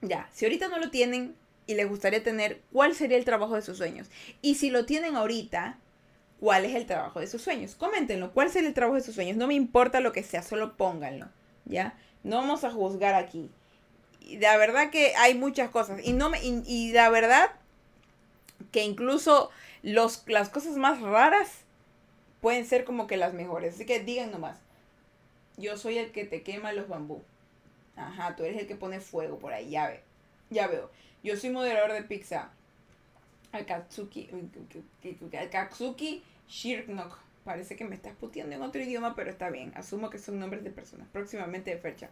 Ya, 0.00 0.28
si 0.32 0.44
ahorita 0.44 0.68
no 0.68 0.78
lo 0.78 0.90
tienen 0.90 1.34
y 1.66 1.74
les 1.74 1.88
gustaría 1.88 2.22
tener, 2.22 2.60
¿cuál 2.72 2.94
sería 2.94 3.16
el 3.16 3.24
trabajo 3.24 3.54
de 3.54 3.62
sus 3.62 3.78
sueños? 3.78 4.08
Y 4.42 4.56
si 4.56 4.70
lo 4.70 4.84
tienen 4.84 5.16
ahorita, 5.16 5.78
¿cuál 6.40 6.64
es 6.64 6.74
el 6.74 6.86
trabajo 6.86 7.20
de 7.20 7.26
sus 7.26 7.42
sueños? 7.42 7.74
Coméntenlo, 7.74 8.32
¿cuál 8.32 8.50
sería 8.50 8.68
el 8.68 8.74
trabajo 8.74 8.96
de 8.96 9.02
sus 9.02 9.14
sueños? 9.14 9.36
No 9.36 9.46
me 9.46 9.54
importa 9.54 10.00
lo 10.00 10.12
que 10.12 10.22
sea, 10.22 10.42
solo 10.42 10.76
pónganlo, 10.76 11.28
¿ya? 11.64 11.98
No 12.24 12.36
vamos 12.38 12.64
a 12.64 12.70
juzgar 12.72 13.14
aquí. 13.14 13.48
Y 14.20 14.38
la 14.38 14.56
verdad 14.56 14.90
que 14.90 15.14
hay 15.16 15.34
muchas 15.34 15.70
cosas. 15.70 16.00
Y, 16.02 16.12
no 16.12 16.30
me, 16.30 16.40
y 16.42 16.92
la 16.92 17.10
verdad 17.10 17.50
que 18.72 18.82
incluso 18.82 19.50
los, 19.82 20.24
las 20.26 20.48
cosas 20.48 20.76
más 20.76 21.00
raras 21.00 21.50
pueden 22.40 22.66
ser 22.66 22.84
como 22.84 23.06
que 23.06 23.16
las 23.16 23.34
mejores. 23.34 23.74
Así 23.74 23.86
que 23.86 24.00
digan 24.00 24.30
nomás, 24.30 24.58
yo 25.56 25.76
soy 25.76 25.98
el 25.98 26.10
que 26.10 26.24
te 26.24 26.42
quema 26.42 26.72
los 26.72 26.88
bambú. 26.88 27.22
Ajá, 27.96 28.34
tú 28.34 28.44
eres 28.44 28.60
el 28.60 28.66
que 28.66 28.74
pone 28.74 29.00
fuego 29.00 29.38
por 29.38 29.52
ahí, 29.52 29.70
ya 29.70 29.86
ve. 29.86 30.00
Ya 30.50 30.66
veo. 30.66 30.90
Yo 31.22 31.36
soy 31.36 31.50
moderador 31.50 31.92
de 31.92 32.02
pizza. 32.02 32.50
Akatsuki. 33.52 34.28
Akatsuki 35.38 36.22
Shirknok. 36.48 37.18
Parece 37.44 37.76
que 37.76 37.84
me 37.84 37.94
estás 37.94 38.14
puteando 38.14 38.56
en 38.56 38.62
otro 38.62 38.80
idioma, 38.80 39.14
pero 39.14 39.30
está 39.30 39.50
bien. 39.50 39.72
Asumo 39.74 40.10
que 40.10 40.18
son 40.18 40.38
nombres 40.38 40.64
de 40.64 40.70
personas. 40.70 41.06
Próximamente 41.12 41.70
de 41.70 41.78
fecha. 41.78 42.10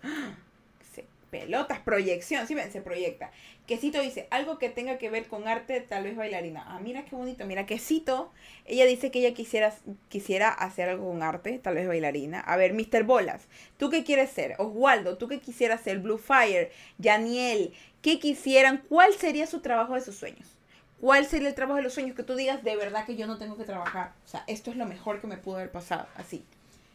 pelotas, 1.33 1.81
proyección, 1.81 2.47
sí 2.47 2.55
ven, 2.55 2.71
se 2.71 2.83
proyecta. 2.83 3.31
Quesito 3.67 4.03
dice, 4.03 4.29
algo 4.31 4.59
que 4.59 4.69
tenga 4.69 4.99
que 4.99 5.09
ver 5.09 5.27
con 5.27 5.49
arte, 5.49 5.81
tal 5.81 6.05
vez 6.05 6.15
bailarina. 6.15 6.63
Ah, 6.67 6.79
mira 6.79 7.07
qué 7.07 7.17
bonito, 7.17 7.47
mira, 7.47 7.65
Quesito, 7.65 8.31
ella 8.67 8.85
dice 8.85 9.11
que 9.11 9.21
ella 9.21 9.33
quisiera, 9.33 9.75
quisiera 10.11 10.51
hacer 10.51 10.91
algo 10.91 11.09
con 11.09 11.23
arte, 11.23 11.59
tal 11.59 11.77
vez 11.77 11.89
bailarina. 11.89 12.39
A 12.41 12.57
ver, 12.57 12.75
Mr. 12.75 13.05
Bolas, 13.05 13.49
¿tú 13.79 13.89
qué 13.89 14.05
quieres 14.05 14.29
ser? 14.29 14.57
Oswaldo, 14.59 15.17
¿tú 15.17 15.27
qué 15.27 15.41
quisieras 15.41 15.81
ser? 15.81 16.01
Blue 16.01 16.19
Fire, 16.19 16.71
Janiel, 17.03 17.73
¿qué 18.03 18.19
quisieran? 18.19 18.83
¿Cuál 18.91 19.15
sería 19.15 19.47
su 19.47 19.61
trabajo 19.61 19.95
de 19.95 20.03
sus 20.03 20.17
sueños? 20.17 20.59
¿Cuál 21.03 21.27
sería 21.27 21.49
el 21.49 21.55
trabajo 21.55 21.77
de 21.77 21.83
los 21.83 21.93
sueños 21.93 22.17
que 22.17 22.23
tú 22.23 22.35
digas 22.35 22.65
de 22.65 22.77
verdad 22.77 23.05
que 23.05 23.17
yo 23.17 23.27
no 23.27 23.37
tengo 23.37 23.59
que 23.59 23.65
trabajar? 23.65 24.15
O 24.25 24.29
sea, 24.29 24.45
esto 24.47 24.71
es 24.71 24.79
lo 24.79 24.87
mejor 24.87 25.21
que 25.21 25.27
me 25.27 25.37
pudo 25.37 25.57
haber 25.57 25.71
pasado, 25.71 26.07
así. 26.17 26.47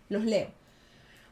Los 0.09 0.23
leo 0.23 0.47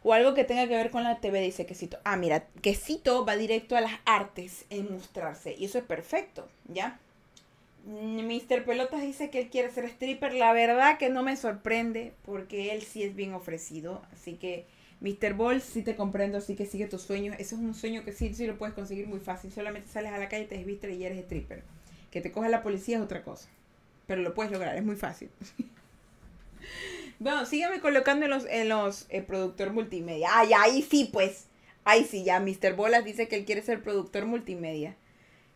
o 0.05 0.13
algo 0.13 0.35
que 0.35 0.43
tenga 0.43 0.67
que 0.67 0.75
ver 0.75 0.91
con 0.91 1.03
la 1.03 1.19
TV, 1.19 1.41
dice 1.41 1.65
Quesito. 1.65 1.97
Ah, 2.03 2.15
mira, 2.15 2.45
Quesito 2.61 3.25
va 3.25 3.35
directo 3.35 3.75
a 3.75 3.81
las 3.81 3.93
artes 4.05 4.65
en 4.69 4.93
mostrarse 4.93 5.55
y 5.57 5.65
eso 5.65 5.79
es 5.79 5.83
perfecto, 5.83 6.47
¿ya? 6.67 6.99
Mr. 7.87 8.65
Pelotas 8.65 9.01
dice 9.01 9.31
que 9.31 9.39
él 9.39 9.49
quiere 9.49 9.71
ser 9.71 9.85
stripper. 9.85 10.35
La 10.35 10.53
verdad 10.53 10.99
que 10.99 11.09
no 11.09 11.23
me 11.23 11.35
sorprende 11.35 12.13
porque 12.23 12.71
él 12.71 12.83
sí 12.83 13.01
es 13.01 13.15
bien 13.15 13.33
ofrecido. 13.33 14.03
Así 14.13 14.33
que, 14.33 14.65
Mr. 15.01 15.33
Ball, 15.33 15.59
sí 15.59 15.81
te 15.81 15.95
comprendo, 15.95 16.37
así 16.37 16.55
que 16.55 16.67
sigue 16.67 16.85
tus 16.85 17.01
sueños. 17.01 17.35
Ese 17.39 17.55
es 17.55 17.61
un 17.61 17.73
sueño 17.73 18.03
que 18.03 18.11
sí, 18.11 18.31
sí 18.35 18.45
lo 18.45 18.59
puedes 18.59 18.75
conseguir 18.75 19.07
muy 19.07 19.19
fácil. 19.19 19.51
Solamente 19.51 19.89
sales 19.89 20.11
a 20.11 20.19
la 20.19 20.29
calle, 20.29 20.45
te 20.45 20.55
desvistes 20.55 20.93
y 20.93 21.03
eres 21.03 21.17
stripper. 21.17 21.63
Que 22.15 22.21
te 22.21 22.31
coja 22.31 22.47
la 22.47 22.63
policía 22.63 22.95
es 22.95 23.03
otra 23.03 23.23
cosa. 23.23 23.49
Pero 24.07 24.21
lo 24.21 24.33
puedes 24.33 24.49
lograr, 24.49 24.73
es 24.77 24.85
muy 24.85 24.95
fácil. 24.95 25.29
Bueno, 27.19 27.45
sígueme 27.45 27.79
colocando 27.79 28.25
en 28.25 28.69
los, 28.69 29.05
eh, 29.09 29.21
productor 29.21 29.71
multimedia. 29.71 30.29
Ay, 30.31 30.51
ahí 30.53 30.81
sí, 30.81 31.09
pues. 31.11 31.45
Ahí 31.85 32.03
sí, 32.03 32.23
ya. 32.25 32.41
Mr. 32.41 32.73
Bolas 32.75 33.05
dice 33.05 33.27
que 33.29 33.37
él 33.37 33.45
quiere 33.45 33.61
ser 33.61 33.83
productor 33.83 34.25
multimedia. 34.25 34.97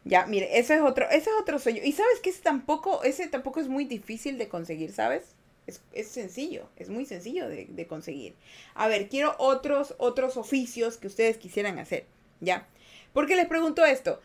Ya, 0.05 0.25
mire, 0.25 0.57
ese 0.57 0.75
es 0.75 0.81
otro, 0.81 1.05
ese 1.09 1.29
es 1.29 1.35
otro 1.41 1.59
sueño. 1.59 1.81
Y 1.83 1.91
sabes 1.91 2.21
que 2.21 2.29
ese 2.29 2.41
tampoco, 2.41 3.03
ese 3.03 3.27
tampoco 3.27 3.59
es 3.59 3.67
muy 3.67 3.85
difícil 3.85 4.37
de 4.37 4.47
conseguir, 4.47 4.93
¿sabes? 4.93 5.35
Es, 5.65 6.07
sencillo, 6.07 6.69
es 6.77 6.89
muy 6.89 7.05
sencillo 7.05 7.49
de, 7.49 7.67
de, 7.69 7.87
conseguir. 7.87 8.35
A 8.73 8.87
ver, 8.87 9.09
quiero 9.09 9.35
otros, 9.37 9.95
otros 9.97 10.37
oficios 10.37 10.97
que 10.97 11.07
ustedes 11.07 11.37
quisieran 11.37 11.77
hacer, 11.79 12.05
¿ya? 12.39 12.67
¿Por 13.11 13.27
qué 13.27 13.35
les 13.35 13.47
pregunto 13.47 13.83
esto? 13.85 14.21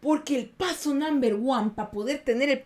Porque 0.00 0.36
el 0.38 0.48
paso 0.48 0.94
number 0.94 1.34
one 1.34 1.70
para 1.74 1.90
poder 1.90 2.18
tener 2.24 2.48
el 2.48 2.64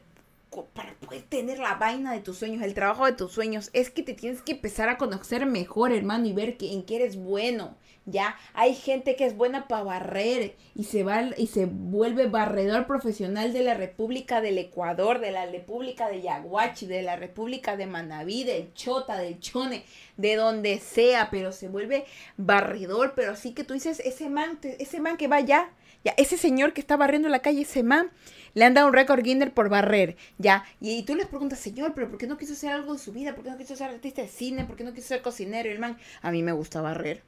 para 0.74 0.92
poder 0.94 1.22
tener 1.22 1.58
la 1.58 1.76
vaina 1.76 2.12
de 2.12 2.20
tus 2.20 2.38
sueños, 2.38 2.62
el 2.62 2.74
trabajo 2.74 3.06
de 3.06 3.12
tus 3.12 3.32
sueños, 3.32 3.70
es 3.72 3.90
que 3.90 4.02
te 4.02 4.12
tienes 4.12 4.42
que 4.42 4.52
empezar 4.52 4.88
a 4.88 4.98
conocer 4.98 5.46
mejor, 5.46 5.92
hermano, 5.92 6.26
y 6.26 6.34
ver 6.34 6.58
que, 6.58 6.72
en 6.72 6.82
qué 6.82 6.96
eres 6.96 7.16
bueno. 7.16 7.74
Ya 8.04 8.36
hay 8.52 8.74
gente 8.74 9.14
que 9.14 9.24
es 9.24 9.36
buena 9.36 9.68
para 9.68 9.84
barrer 9.84 10.56
y 10.74 10.84
se 10.84 11.04
va 11.04 11.22
y 11.36 11.46
se 11.46 11.66
vuelve 11.66 12.26
barredor 12.26 12.88
profesional 12.88 13.52
de 13.52 13.62
la 13.62 13.74
República 13.74 14.40
del 14.40 14.58
Ecuador, 14.58 15.20
de 15.20 15.30
la 15.30 15.46
República 15.46 16.08
de 16.08 16.20
Yaguachi, 16.20 16.86
de 16.86 17.02
la 17.02 17.14
República 17.14 17.76
de 17.76 17.86
Manaví, 17.86 18.42
del 18.42 18.74
Chota, 18.74 19.18
del 19.18 19.38
Chone, 19.38 19.84
de 20.16 20.34
donde 20.34 20.80
sea, 20.80 21.28
pero 21.30 21.52
se 21.52 21.68
vuelve 21.68 22.04
barredor, 22.36 23.12
pero 23.14 23.32
así 23.32 23.54
que 23.54 23.62
tú 23.62 23.72
dices, 23.72 24.00
ese 24.00 24.28
man, 24.28 24.58
ese 24.64 24.98
man 24.98 25.16
que 25.16 25.28
va 25.28 25.36
allá, 25.36 25.70
ya, 26.04 26.14
ese 26.16 26.36
señor 26.36 26.72
que 26.72 26.80
está 26.80 26.96
barriendo 26.96 27.28
la 27.28 27.40
calle, 27.40 27.62
ese 27.62 27.82
man, 27.82 28.10
le 28.54 28.64
han 28.64 28.74
dado 28.74 28.88
un 28.88 28.92
récord 28.92 29.22
Guinness 29.22 29.50
por 29.50 29.68
barrer, 29.68 30.16
ya. 30.38 30.64
Y, 30.80 31.02
tú 31.04 31.14
les 31.14 31.26
preguntas, 31.26 31.58
señor, 31.58 31.94
pero 31.94 32.08
¿por 32.08 32.18
qué 32.18 32.26
no 32.26 32.36
quiso 32.36 32.52
hacer 32.52 32.72
algo 32.72 32.92
en 32.92 32.98
su 32.98 33.12
vida? 33.12 33.34
¿Por 33.34 33.44
qué 33.44 33.50
no 33.50 33.56
quiso 33.56 33.76
ser 33.76 33.90
artista 33.90 34.22
de 34.22 34.28
cine? 34.28 34.64
¿Por 34.64 34.76
qué 34.76 34.84
no 34.84 34.92
quiso 34.92 35.08
ser 35.08 35.22
cocinero? 35.22 35.68
Y 35.68 35.72
el 35.72 35.78
man, 35.78 35.98
a 36.20 36.30
mí 36.30 36.42
me 36.42 36.52
gusta 36.52 36.80
barrer. 36.80 37.22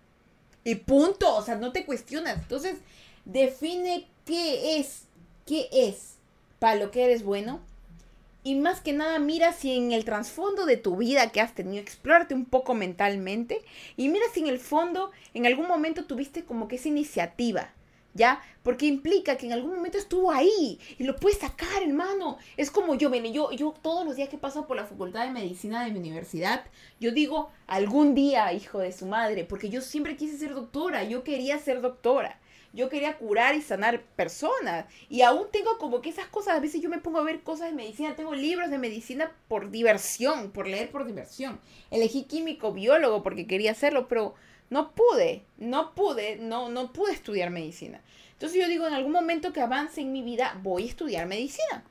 Y 0.65 0.77
punto, 0.77 1.35
o 1.35 1.43
sea, 1.43 1.57
no 1.57 1.73
te 1.73 1.85
cuestionas. 1.85 2.39
Entonces, 2.39 2.79
define 3.25 4.09
qué 4.25 4.79
es, 4.79 5.05
qué 5.47 5.69
es 5.73 6.15
para 6.59 6.77
lo 6.77 6.91
que 6.91 7.05
eres 7.05 7.23
bueno. 7.23 7.61
Y 8.43 8.57
más 8.57 8.83
que 8.83 8.93
nada, 8.93 9.19
mira 9.19 9.55
si 9.55 9.75
en 9.75 9.93
el 9.93 10.05
trasfondo 10.05 10.67
de 10.67 10.77
tu 10.77 10.97
vida 10.97 11.31
que 11.33 11.41
has 11.41 11.55
tenido, 11.55 11.81
explórate 11.81 12.35
un 12.35 12.45
poco 12.45 12.75
mentalmente. 12.75 13.63
Y 13.97 14.09
mira 14.11 14.27
si 14.35 14.41
en 14.41 14.49
el 14.49 14.59
fondo, 14.59 15.13
en 15.33 15.47
algún 15.47 15.67
momento 15.67 16.05
tuviste 16.05 16.45
como 16.45 16.69
que 16.69 16.77
esa 16.77 16.89
iniciativa 16.89 17.73
¿ya? 18.15 18.41
Porque 18.63 18.87
implica 18.87 19.37
que 19.37 19.47
en 19.47 19.53
algún 19.53 19.75
momento 19.75 19.99
estuvo 19.99 20.33
ahí 20.33 20.81
y 20.99 21.05
lo 21.05 21.17
puedes 21.17 21.39
sacar, 21.39 21.83
hermano. 21.83 22.39
Es 22.57 22.71
como 22.71 22.95
yo, 22.95 23.11
ven, 23.11 23.33
yo, 23.33 23.51
yo 23.53 23.75
todos 23.83 24.07
los 24.07 24.17
días 24.17 24.29
que 24.29 24.39
paso 24.39 24.67
por 24.67 24.77
la 24.77 24.87
Facultad 24.87 25.27
de 25.27 25.33
Medicina 25.33 25.85
de 25.85 25.91
mi 25.91 25.99
universidad, 25.99 26.65
yo 27.01 27.11
digo, 27.11 27.51
algún 27.67 28.15
día, 28.15 28.53
hijo 28.53 28.79
de 28.79 28.93
su 28.93 29.07
madre, 29.07 29.45
porque 29.45 29.69
yo 29.69 29.81
siempre 29.81 30.17
quise 30.17 30.39
ser 30.39 30.55
doctora, 30.55 31.05
yo 31.05 31.25
quería 31.25 31.59
ser 31.59 31.81
doctora. 31.81 32.41
Yo 32.73 32.89
quería 32.89 33.17
curar 33.19 33.55
y 33.55 33.63
sanar 33.63 34.03
personas. 34.03 34.87
Y 35.09 35.23
aún 35.23 35.47
tengo 35.53 35.79
como 35.79 36.01
que 36.01 36.11
esas 36.11 36.27
cosas, 36.27 36.57
a 36.57 36.61
veces 36.61 36.83
yo 36.83 36.89
me 36.89 36.99
pongo 36.99 37.21
a 37.21 37.23
ver 37.23 37.43
cosas 37.43 37.69
de 37.69 37.73
medicina, 37.73 38.17
tengo 38.17 38.35
libros 38.35 38.69
de 38.69 38.79
medicina 38.79 39.31
por 39.47 39.71
diversión, 39.71 40.51
por 40.51 40.67
leer 40.67 40.91
por 40.91 41.07
diversión. 41.07 41.61
Elegí 41.93 42.25
químico, 42.25 42.73
biólogo 42.73 43.23
porque 43.23 43.47
quería 43.47 43.71
hacerlo, 43.71 44.09
pero 44.09 44.35
no 44.71 44.93
pude, 44.93 45.43
no 45.59 45.95
pude, 45.95 46.37
no, 46.37 46.69
no 46.69 46.93
pude 46.93 47.13
estudiar 47.13 47.51
medicina. 47.51 48.01
Entonces 48.33 48.61
yo 48.61 48.69
digo, 48.69 48.87
en 48.87 48.95
algún 48.95 49.13
momento 49.13 49.53
que 49.53 49.61
avance 49.61 50.01
en 50.01 50.13
mi 50.13 50.23
vida, 50.23 50.59
voy 50.63 50.85
a 50.85 50.87
estudiar 50.87 51.27
medicina. 51.27 51.85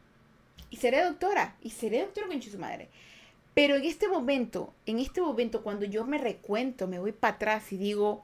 Y 0.69 0.77
seré 0.77 1.03
doctora, 1.03 1.55
y 1.61 1.69
seré 1.69 2.01
doctora 2.01 2.27
con 2.27 2.41
su 2.41 2.57
madre. 2.57 2.89
Pero 3.53 3.75
en 3.75 3.85
este 3.85 4.07
momento, 4.07 4.73
en 4.85 4.99
este 4.99 5.21
momento, 5.21 5.61
cuando 5.61 5.85
yo 5.85 6.05
me 6.05 6.17
recuento, 6.17 6.87
me 6.87 6.99
voy 6.99 7.11
para 7.11 7.35
atrás 7.35 7.71
y 7.71 7.77
digo, 7.77 8.23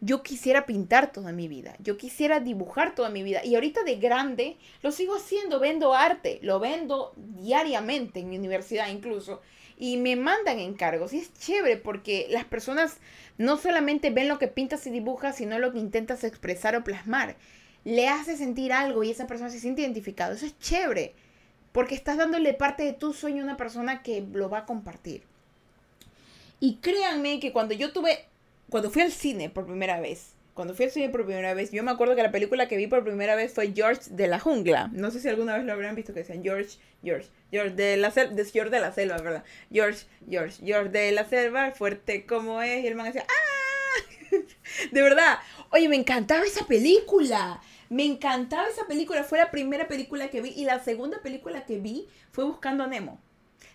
yo 0.00 0.22
quisiera 0.22 0.64
pintar 0.64 1.12
toda 1.12 1.32
mi 1.32 1.48
vida, 1.48 1.76
yo 1.80 1.96
quisiera 1.98 2.40
dibujar 2.40 2.94
toda 2.94 3.10
mi 3.10 3.22
vida. 3.22 3.44
Y 3.44 3.54
ahorita 3.54 3.82
de 3.82 3.96
grande 3.96 4.56
lo 4.82 4.92
sigo 4.92 5.16
haciendo, 5.16 5.60
vendo 5.60 5.92
arte, 5.92 6.38
lo 6.42 6.60
vendo 6.60 7.12
diariamente 7.16 8.20
en 8.20 8.30
mi 8.30 8.38
universidad 8.38 8.88
incluso 8.88 9.42
y 9.80 9.96
me 9.96 10.14
mandan 10.14 10.60
encargos. 10.60 11.14
Y 11.14 11.18
es 11.18 11.32
chévere 11.32 11.78
porque 11.78 12.26
las 12.30 12.44
personas 12.44 12.98
no 13.38 13.56
solamente 13.56 14.10
ven 14.10 14.28
lo 14.28 14.38
que 14.38 14.46
pintas 14.46 14.86
y 14.86 14.90
dibujas, 14.90 15.36
sino 15.36 15.58
lo 15.58 15.72
que 15.72 15.78
intentas 15.78 16.22
expresar 16.22 16.76
o 16.76 16.84
plasmar. 16.84 17.36
Le 17.84 18.06
hace 18.06 18.36
sentir 18.36 18.74
algo 18.74 19.02
y 19.02 19.10
esa 19.10 19.26
persona 19.26 19.48
se 19.48 19.58
siente 19.58 19.80
identificado. 19.80 20.34
Eso 20.34 20.44
es 20.44 20.56
chévere 20.58 21.14
porque 21.72 21.94
estás 21.94 22.18
dándole 22.18 22.52
parte 22.52 22.84
de 22.84 22.92
tu 22.92 23.14
sueño 23.14 23.40
a 23.40 23.44
una 23.44 23.56
persona 23.56 24.02
que 24.02 24.22
lo 24.32 24.50
va 24.50 24.58
a 24.58 24.66
compartir. 24.66 25.22
Y 26.60 26.76
créanme 26.76 27.40
que 27.40 27.52
cuando 27.52 27.72
yo 27.72 27.94
tuve, 27.94 28.26
cuando 28.68 28.90
fui 28.90 29.00
al 29.00 29.12
cine 29.12 29.48
por 29.48 29.64
primera 29.64 29.98
vez, 29.98 30.34
cuando 30.60 30.74
fui 30.74 30.84
al 30.84 30.90
cine 30.90 31.08
por 31.08 31.24
primera 31.24 31.54
vez, 31.54 31.70
yo 31.70 31.82
me 31.82 31.90
acuerdo 31.90 32.14
que 32.14 32.22
la 32.22 32.30
película 32.30 32.68
que 32.68 32.76
vi 32.76 32.86
por 32.86 33.02
primera 33.02 33.34
vez 33.34 33.54
fue 33.54 33.72
George 33.72 34.10
de 34.10 34.28
la 34.28 34.38
jungla. 34.38 34.90
No 34.92 35.10
sé 35.10 35.18
si 35.18 35.26
alguna 35.26 35.56
vez 35.56 35.64
lo 35.64 35.72
habrán 35.72 35.94
visto 35.94 36.12
que 36.12 36.20
decían 36.20 36.42
George, 36.42 36.76
George, 37.02 37.28
George 37.50 37.74
de 37.76 37.96
la 37.96 38.10
selva, 38.10 38.34
de 38.34 38.44
George 38.44 38.70
de 38.70 38.78
la 38.78 38.92
selva, 38.92 39.16
¿verdad? 39.16 39.42
George, 39.72 40.04
George, 40.28 40.62
George 40.62 40.90
de 40.90 41.12
la 41.12 41.24
selva, 41.24 41.70
fuerte 41.70 42.26
como 42.26 42.60
es. 42.60 42.84
Y 42.84 42.88
el 42.88 42.94
man 42.94 43.06
decía, 43.06 43.24
¡ah! 43.26 44.36
de 44.92 45.00
verdad. 45.00 45.38
Oye, 45.70 45.88
me 45.88 45.96
encantaba 45.96 46.44
esa 46.44 46.66
película. 46.66 47.62
Me 47.88 48.04
encantaba 48.04 48.68
esa 48.68 48.86
película. 48.86 49.24
Fue 49.24 49.38
la 49.38 49.50
primera 49.50 49.88
película 49.88 50.28
que 50.28 50.42
vi. 50.42 50.50
Y 50.50 50.66
la 50.66 50.84
segunda 50.84 51.22
película 51.22 51.64
que 51.64 51.78
vi 51.78 52.06
fue 52.32 52.44
Buscando 52.44 52.84
a 52.84 52.86
Nemo. 52.86 53.18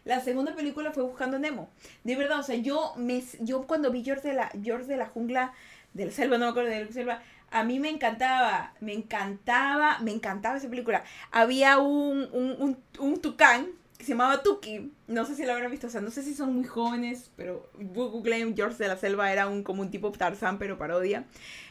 La 0.03 0.19
segunda 0.19 0.55
película 0.55 0.91
fue 0.91 1.01
Buscando 1.01 1.37
a 1.37 1.39
Nemo. 1.39 1.67
De 2.03 2.15
verdad, 2.15 2.41
o 2.41 2.43
sea, 2.43 2.57
yo, 2.57 2.93
me, 2.95 3.23
yo 3.39 3.65
cuando 3.65 3.89
vi 3.89 4.03
George 4.03 4.27
de 4.27 4.35
la, 4.35 4.51
George 4.61 4.85
de 4.85 4.97
la 4.97 5.07
jungla 5.07 5.53
de 5.95 6.05
la 6.05 6.11
selva, 6.11 6.37
no 6.37 6.45
me 6.45 6.51
acuerdo 6.51 6.69
de 6.69 6.85
la 6.85 6.91
selva, 6.91 7.23
a 7.49 7.63
mí 7.63 7.79
me 7.79 7.89
encantaba, 7.89 8.73
me 8.81 8.93
encantaba, 8.93 9.99
me 9.99 10.11
encantaba 10.11 10.57
esa 10.57 10.69
película. 10.69 11.03
Había 11.31 11.77
un, 11.79 12.27
un, 12.33 12.77
un, 12.99 13.21
tucán 13.21 13.67
que 13.97 14.03
se 14.03 14.11
llamaba 14.11 14.43
Tuki, 14.43 14.91
no 15.07 15.25
sé 15.25 15.35
si 15.35 15.45
lo 15.45 15.53
habrán 15.53 15.71
visto, 15.71 15.87
o 15.87 15.89
sea, 15.89 16.01
no 16.01 16.11
sé 16.11 16.21
si 16.21 16.33
son 16.33 16.53
muy 16.53 16.65
jóvenes, 16.65 17.31
pero 17.37 17.69
Google 17.75 18.53
George 18.53 18.77
de 18.77 18.89
la 18.89 18.97
Selva 18.97 19.31
era 19.31 19.47
un 19.47 19.63
como 19.63 19.83
un 19.83 19.89
tipo 19.89 20.11
Tarzán, 20.11 20.59
pero 20.59 20.77
parodia. 20.77 21.23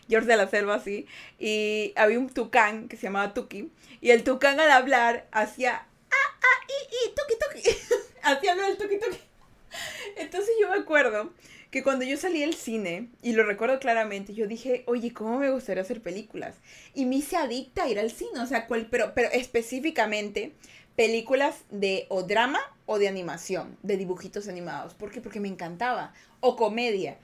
George 0.09 0.27
de 0.27 0.37
la 0.39 0.49
Selva, 0.49 0.81
sí. 0.81 1.07
Y 1.39 1.93
había 1.97 2.19
un 2.19 2.31
tucán 2.31 2.89
que 2.89 2.97
se 2.97 3.03
llamaba 3.03 3.35
Tuki, 3.35 3.71
y 4.01 4.11
el 4.11 4.25
tucán 4.25 4.59
al 4.59 4.71
hablar 4.71 5.29
hacía, 5.33 5.75
ah, 6.11 6.39
ah, 6.41 6.67
y, 6.67 7.11
y, 7.11 7.15
Tuki, 7.15 7.63
Tuki, 7.63 7.77
hacía 8.23 8.53
hablar 8.53 8.71
el 8.71 8.79
Tuki, 8.79 8.99
Tuki. 8.99 9.19
Entonces 10.17 10.51
yo 10.59 10.71
me 10.71 10.79
acuerdo 10.79 11.31
que 11.75 11.83
cuando 11.83 12.05
yo 12.05 12.17
salí 12.17 12.39
del 12.39 12.55
cine, 12.55 13.09
y 13.21 13.33
lo 13.33 13.43
recuerdo 13.43 13.81
claramente, 13.81 14.33
yo 14.33 14.47
dije, 14.47 14.85
oye, 14.87 15.13
¿cómo 15.13 15.41
me 15.41 15.51
gustaría 15.51 15.83
hacer 15.83 16.01
películas? 16.01 16.55
Y 16.95 17.05
me 17.05 17.17
hice 17.17 17.37
adicta 17.37 17.83
a 17.83 17.89
ir 17.89 17.99
al 17.99 18.13
cine, 18.13 18.39
o 18.39 18.47
sea, 18.47 18.69
pero, 18.69 19.13
pero 19.13 19.29
específicamente 19.33 20.53
películas 20.95 21.65
de 21.73 22.07
o 22.11 22.23
drama 22.23 22.61
o 22.87 23.01
de 23.01 23.09
animación, 23.09 23.77
de 23.83 23.97
dibujitos 23.97 24.47
animados. 24.47 24.95
¿Por 24.95 25.11
qué? 25.11 25.21
Porque 25.21 25.41
me 25.41 25.49
encantaba. 25.49 26.15
O 26.39 26.55
comedia. 26.55 27.19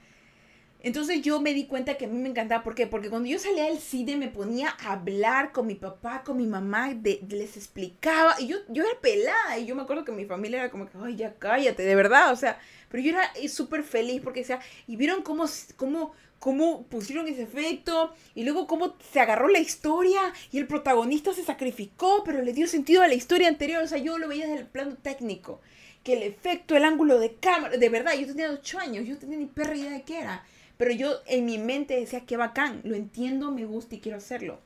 Entonces 0.83 1.21
yo 1.21 1.39
me 1.39 1.53
di 1.53 1.67
cuenta 1.67 1.95
que 1.95 2.05
a 2.05 2.07
mí 2.07 2.17
me 2.17 2.27
encantaba. 2.27 2.63
¿Por 2.63 2.73
qué? 2.73 2.87
Porque 2.87 3.09
cuando 3.09 3.29
yo 3.29 3.37
salía 3.37 3.65
del 3.65 3.79
cine 3.79 4.17
me 4.17 4.29
ponía 4.29 4.75
a 4.83 4.93
hablar 4.93 5.51
con 5.51 5.67
mi 5.67 5.75
papá, 5.75 6.23
con 6.25 6.37
mi 6.37 6.47
mamá, 6.47 6.89
les 6.89 7.55
explicaba. 7.55 8.35
Y 8.39 8.47
yo, 8.47 8.57
yo 8.67 8.83
era 8.83 8.99
pelada. 8.99 9.59
Y 9.59 9.65
yo 9.65 9.75
me 9.75 9.83
acuerdo 9.83 10.03
que 10.03 10.11
mi 10.11 10.25
familia 10.25 10.59
era 10.59 10.71
como 10.71 10.89
que, 10.89 10.97
ay, 11.01 11.15
ya 11.15 11.35
cállate, 11.35 11.83
de 11.83 11.95
verdad. 11.95 12.33
O 12.33 12.35
sea, 12.35 12.59
pero 12.91 13.01
yo 13.01 13.11
era 13.11 13.23
eh, 13.35 13.49
súper 13.49 13.83
feliz 13.83 14.21
porque 14.21 14.41
decía, 14.41 14.59
y 14.87 14.97
vieron 14.97 15.23
cómo, 15.23 15.45
cómo, 15.77 16.11
cómo 16.39 16.83
pusieron 16.83 17.27
ese 17.27 17.43
efecto. 17.43 18.13
Y 18.35 18.43
luego 18.43 18.67
cómo 18.67 18.95
se 19.11 19.19
agarró 19.19 19.47
la 19.47 19.59
historia. 19.59 20.33
Y 20.51 20.59
el 20.59 20.67
protagonista 20.67 21.33
se 21.33 21.43
sacrificó, 21.43 22.23
pero 22.23 22.41
le 22.41 22.53
dio 22.53 22.67
sentido 22.67 23.01
a 23.01 23.07
la 23.07 23.15
historia 23.15 23.47
anterior. 23.47 23.81
O 23.81 23.87
sea, 23.87 23.97
yo 23.97 24.17
lo 24.17 24.27
veía 24.27 24.47
desde 24.47 24.61
el 24.61 24.67
plano 24.67 24.97
técnico. 25.01 25.61
Que 26.03 26.13
el 26.13 26.23
efecto, 26.23 26.75
el 26.75 26.83
ángulo 26.83 27.19
de 27.19 27.35
cámara, 27.35 27.77
de 27.77 27.89
verdad, 27.89 28.13
yo 28.13 28.27
tenía 28.27 28.51
ocho 28.51 28.79
años, 28.79 29.07
yo 29.07 29.17
tenía 29.17 29.37
ni 29.37 29.45
perra 29.45 29.75
idea 29.75 29.91
de 29.91 30.01
qué 30.03 30.19
era 30.19 30.43
pero 30.81 30.93
yo 30.93 31.19
en 31.27 31.45
mi 31.45 31.59
mente 31.59 31.93
decía, 31.93 32.25
qué 32.25 32.37
bacán, 32.37 32.81
lo 32.83 32.95
entiendo, 32.95 33.51
me 33.51 33.65
gusta 33.65 33.93
y 33.93 33.99
quiero 33.99 34.17
hacerlo. 34.17 34.59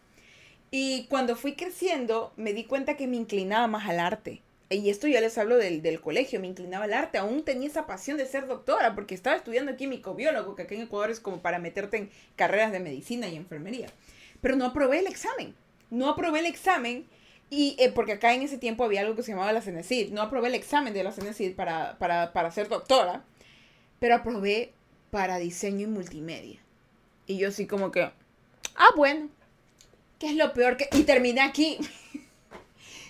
Y 0.72 1.08
cuando 1.08 1.36
fui 1.36 1.56
creciendo, 1.56 2.32
me 2.38 2.54
di 2.54 2.64
cuenta 2.64 2.96
que 2.96 3.06
me 3.06 3.18
inclinaba 3.18 3.68
más 3.68 3.90
al 3.90 4.00
arte. 4.00 4.42
Y 4.76 4.90
esto 4.90 5.08
ya 5.08 5.22
les 5.22 5.38
hablo 5.38 5.58
del, 5.58 5.82
del, 5.82 6.02
colegio, 6.02 6.40
me 6.40 6.48
inclinaba 6.48 6.86
al 6.86 6.94
arte. 6.94 7.18
Aún 7.18 7.44
tenía 7.44 7.68
esa 7.68 7.86
pasión 7.86 8.18
de 8.18 8.26
ser 8.26 8.48
doctora, 8.48 8.96
porque 8.96 9.16
estaba 9.16 9.36
estudiando 9.36 9.76
químico 9.76 10.14
biólogo, 10.16 10.56
que 10.56 10.64
aquí 10.64 10.76
en 10.76 10.82
Ecuador 10.82 11.12
es 11.12 11.20
como 11.20 11.42
para 11.42 11.60
meterte 11.60 11.98
en 11.98 12.10
carreras 12.36 12.72
de 12.72 12.80
medicina 12.80 13.28
y 13.28 13.36
enfermería. 13.36 13.88
Pero 14.42 14.56
no 14.56 14.66
aprobé 14.66 15.00
el 15.00 15.08
examen. 15.08 15.56
No 15.90 16.10
aprobé 16.10 16.40
el 16.40 16.46
examen, 16.46 17.06
y 17.50 17.76
eh, 17.80 17.92
porque 17.92 18.14
acá 18.14 18.34
en 18.34 18.42
ese 18.42 18.58
tiempo 18.58 18.84
había 18.84 19.02
algo 19.02 19.16
que 19.16 19.24
se 19.24 19.32
llamaba 19.32 19.54
la 19.54 19.62
CENESID. 19.62 20.12
No 20.12 20.22
aprobé 20.22 20.48
el 20.48 20.56
examen 20.56 20.94
de 20.94 21.04
la 21.04 21.12
CENESID 21.12 21.56
para, 21.56 21.98
para, 21.98 22.34
para 22.34 22.52
ser 22.52 22.68
doctora, 22.70 23.24
pero 24.00 24.16
aprobé 24.16 24.74
para 25.12 25.38
diseño 25.38 25.84
y 25.84 25.88
multimedia. 25.88 26.60
Y 27.28 27.38
yo 27.38 27.50
así 27.50 27.68
como 27.68 27.92
que, 27.92 28.02
ah, 28.02 28.90
bueno, 28.96 29.30
¿qué 30.20 30.28
es 30.28 30.36
lo 30.36 30.54
peor 30.54 30.78
que... 30.78 30.90
Y 30.94 31.04
terminé 31.04 31.42
aquí. 31.42 31.78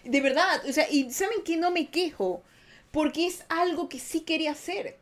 de 0.06 0.22
verdad, 0.22 0.64
o 0.68 0.72
sea, 0.72 0.90
y 0.90 1.12
¿saben 1.12 1.44
que 1.44 1.58
No 1.58 1.72
me 1.72 1.90
quejo, 1.90 2.44
porque 2.92 3.28
es 3.28 3.44
algo 3.50 3.90
que 3.90 4.00
sí 4.00 4.22
quería 4.22 4.52
hacer. 4.52 4.98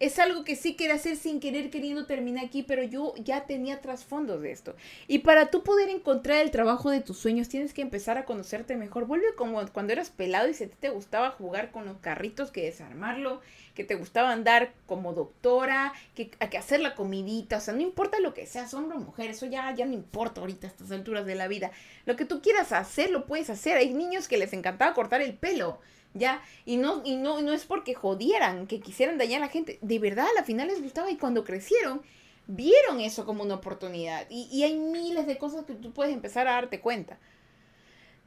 Es 0.00 0.18
algo 0.18 0.44
que 0.44 0.56
sí 0.56 0.76
quería 0.76 0.94
hacer 0.94 1.16
sin 1.16 1.40
querer, 1.40 1.68
queriendo 1.68 2.06
terminar 2.06 2.46
aquí, 2.46 2.62
pero 2.62 2.82
yo 2.82 3.12
ya 3.18 3.44
tenía 3.44 3.82
trasfondos 3.82 4.40
de 4.40 4.50
esto. 4.50 4.74
Y 5.06 5.18
para 5.18 5.50
tú 5.50 5.62
poder 5.62 5.90
encontrar 5.90 6.38
el 6.38 6.50
trabajo 6.50 6.88
de 6.88 7.02
tus 7.02 7.18
sueños, 7.18 7.50
tienes 7.50 7.74
que 7.74 7.82
empezar 7.82 8.16
a 8.16 8.24
conocerte 8.24 8.76
mejor. 8.76 9.04
Vuelve 9.04 9.34
como 9.36 9.62
cuando 9.68 9.92
eras 9.92 10.08
pelado 10.08 10.48
y 10.48 10.54
si 10.54 10.66
te 10.68 10.88
gustaba 10.88 11.30
jugar 11.32 11.70
con 11.70 11.84
los 11.84 11.98
carritos, 11.98 12.50
que 12.50 12.64
desarmarlo, 12.64 13.42
que 13.74 13.84
te 13.84 13.94
gustaba 13.94 14.32
andar 14.32 14.72
como 14.86 15.12
doctora, 15.12 15.92
que, 16.14 16.30
que 16.30 16.58
hacer 16.58 16.80
la 16.80 16.94
comidita, 16.94 17.58
o 17.58 17.60
sea, 17.60 17.74
no 17.74 17.82
importa 17.82 18.20
lo 18.20 18.32
que 18.32 18.46
seas, 18.46 18.72
hombre 18.72 18.96
o 18.96 19.00
mujer, 19.00 19.28
eso 19.28 19.44
ya, 19.44 19.70
ya 19.74 19.84
no 19.84 19.92
importa 19.92 20.40
ahorita 20.40 20.66
a 20.66 20.70
estas 20.70 20.90
alturas 20.92 21.26
de 21.26 21.34
la 21.34 21.46
vida. 21.46 21.72
Lo 22.06 22.16
que 22.16 22.24
tú 22.24 22.40
quieras 22.40 22.72
hacer, 22.72 23.10
lo 23.10 23.26
puedes 23.26 23.50
hacer. 23.50 23.76
Hay 23.76 23.92
niños 23.92 24.28
que 24.28 24.38
les 24.38 24.54
encantaba 24.54 24.94
cortar 24.94 25.20
el 25.20 25.34
pelo 25.34 25.78
¿ya? 26.14 26.42
Y 26.64 26.76
no, 26.76 27.02
y 27.04 27.16
no, 27.16 27.40
no 27.42 27.52
es 27.52 27.64
porque 27.64 27.94
jodieran, 27.94 28.66
que 28.66 28.80
quisieran 28.80 29.18
dañar 29.18 29.42
a 29.42 29.46
la 29.46 29.52
gente, 29.52 29.78
de 29.82 29.98
verdad, 29.98 30.26
a 30.26 30.40
la 30.40 30.44
final 30.44 30.68
les 30.68 30.82
gustaba 30.82 31.10
y 31.10 31.16
cuando 31.16 31.44
crecieron, 31.44 32.02
vieron 32.46 33.00
eso 33.00 33.24
como 33.24 33.42
una 33.42 33.54
oportunidad. 33.56 34.26
Y, 34.28 34.48
y 34.50 34.64
hay 34.64 34.76
miles 34.76 35.26
de 35.26 35.38
cosas 35.38 35.64
que 35.64 35.74
tú 35.74 35.92
puedes 35.92 36.12
empezar 36.12 36.48
a 36.48 36.52
darte 36.52 36.80
cuenta. 36.80 37.18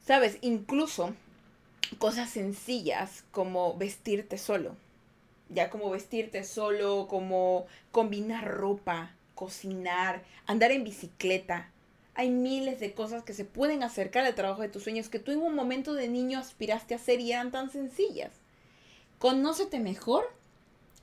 ¿Sabes? 0.04 0.38
Incluso 0.42 1.14
cosas 1.98 2.30
sencillas 2.30 3.24
como 3.30 3.76
vestirte 3.76 4.38
solo. 4.38 4.76
Ya 5.50 5.70
como 5.70 5.90
vestirte 5.90 6.44
solo, 6.44 7.06
como 7.08 7.66
combinar 7.92 8.46
ropa, 8.48 9.14
cocinar, 9.34 10.22
andar 10.46 10.70
en 10.72 10.84
bicicleta, 10.84 11.70
hay 12.14 12.30
miles 12.30 12.78
de 12.80 12.92
cosas 12.92 13.24
que 13.24 13.32
se 13.32 13.44
pueden 13.44 13.82
acercar 13.82 14.24
al 14.24 14.34
trabajo 14.34 14.62
de 14.62 14.68
tus 14.68 14.84
sueños 14.84 15.08
que 15.08 15.18
tú 15.18 15.32
en 15.32 15.42
un 15.42 15.54
momento 15.54 15.94
de 15.94 16.08
niño 16.08 16.38
aspiraste 16.38 16.94
a 16.94 16.98
hacer 16.98 17.20
y 17.20 17.32
eran 17.32 17.50
tan 17.50 17.70
sencillas. 17.70 18.30
Conócete 19.18 19.80
mejor 19.80 20.24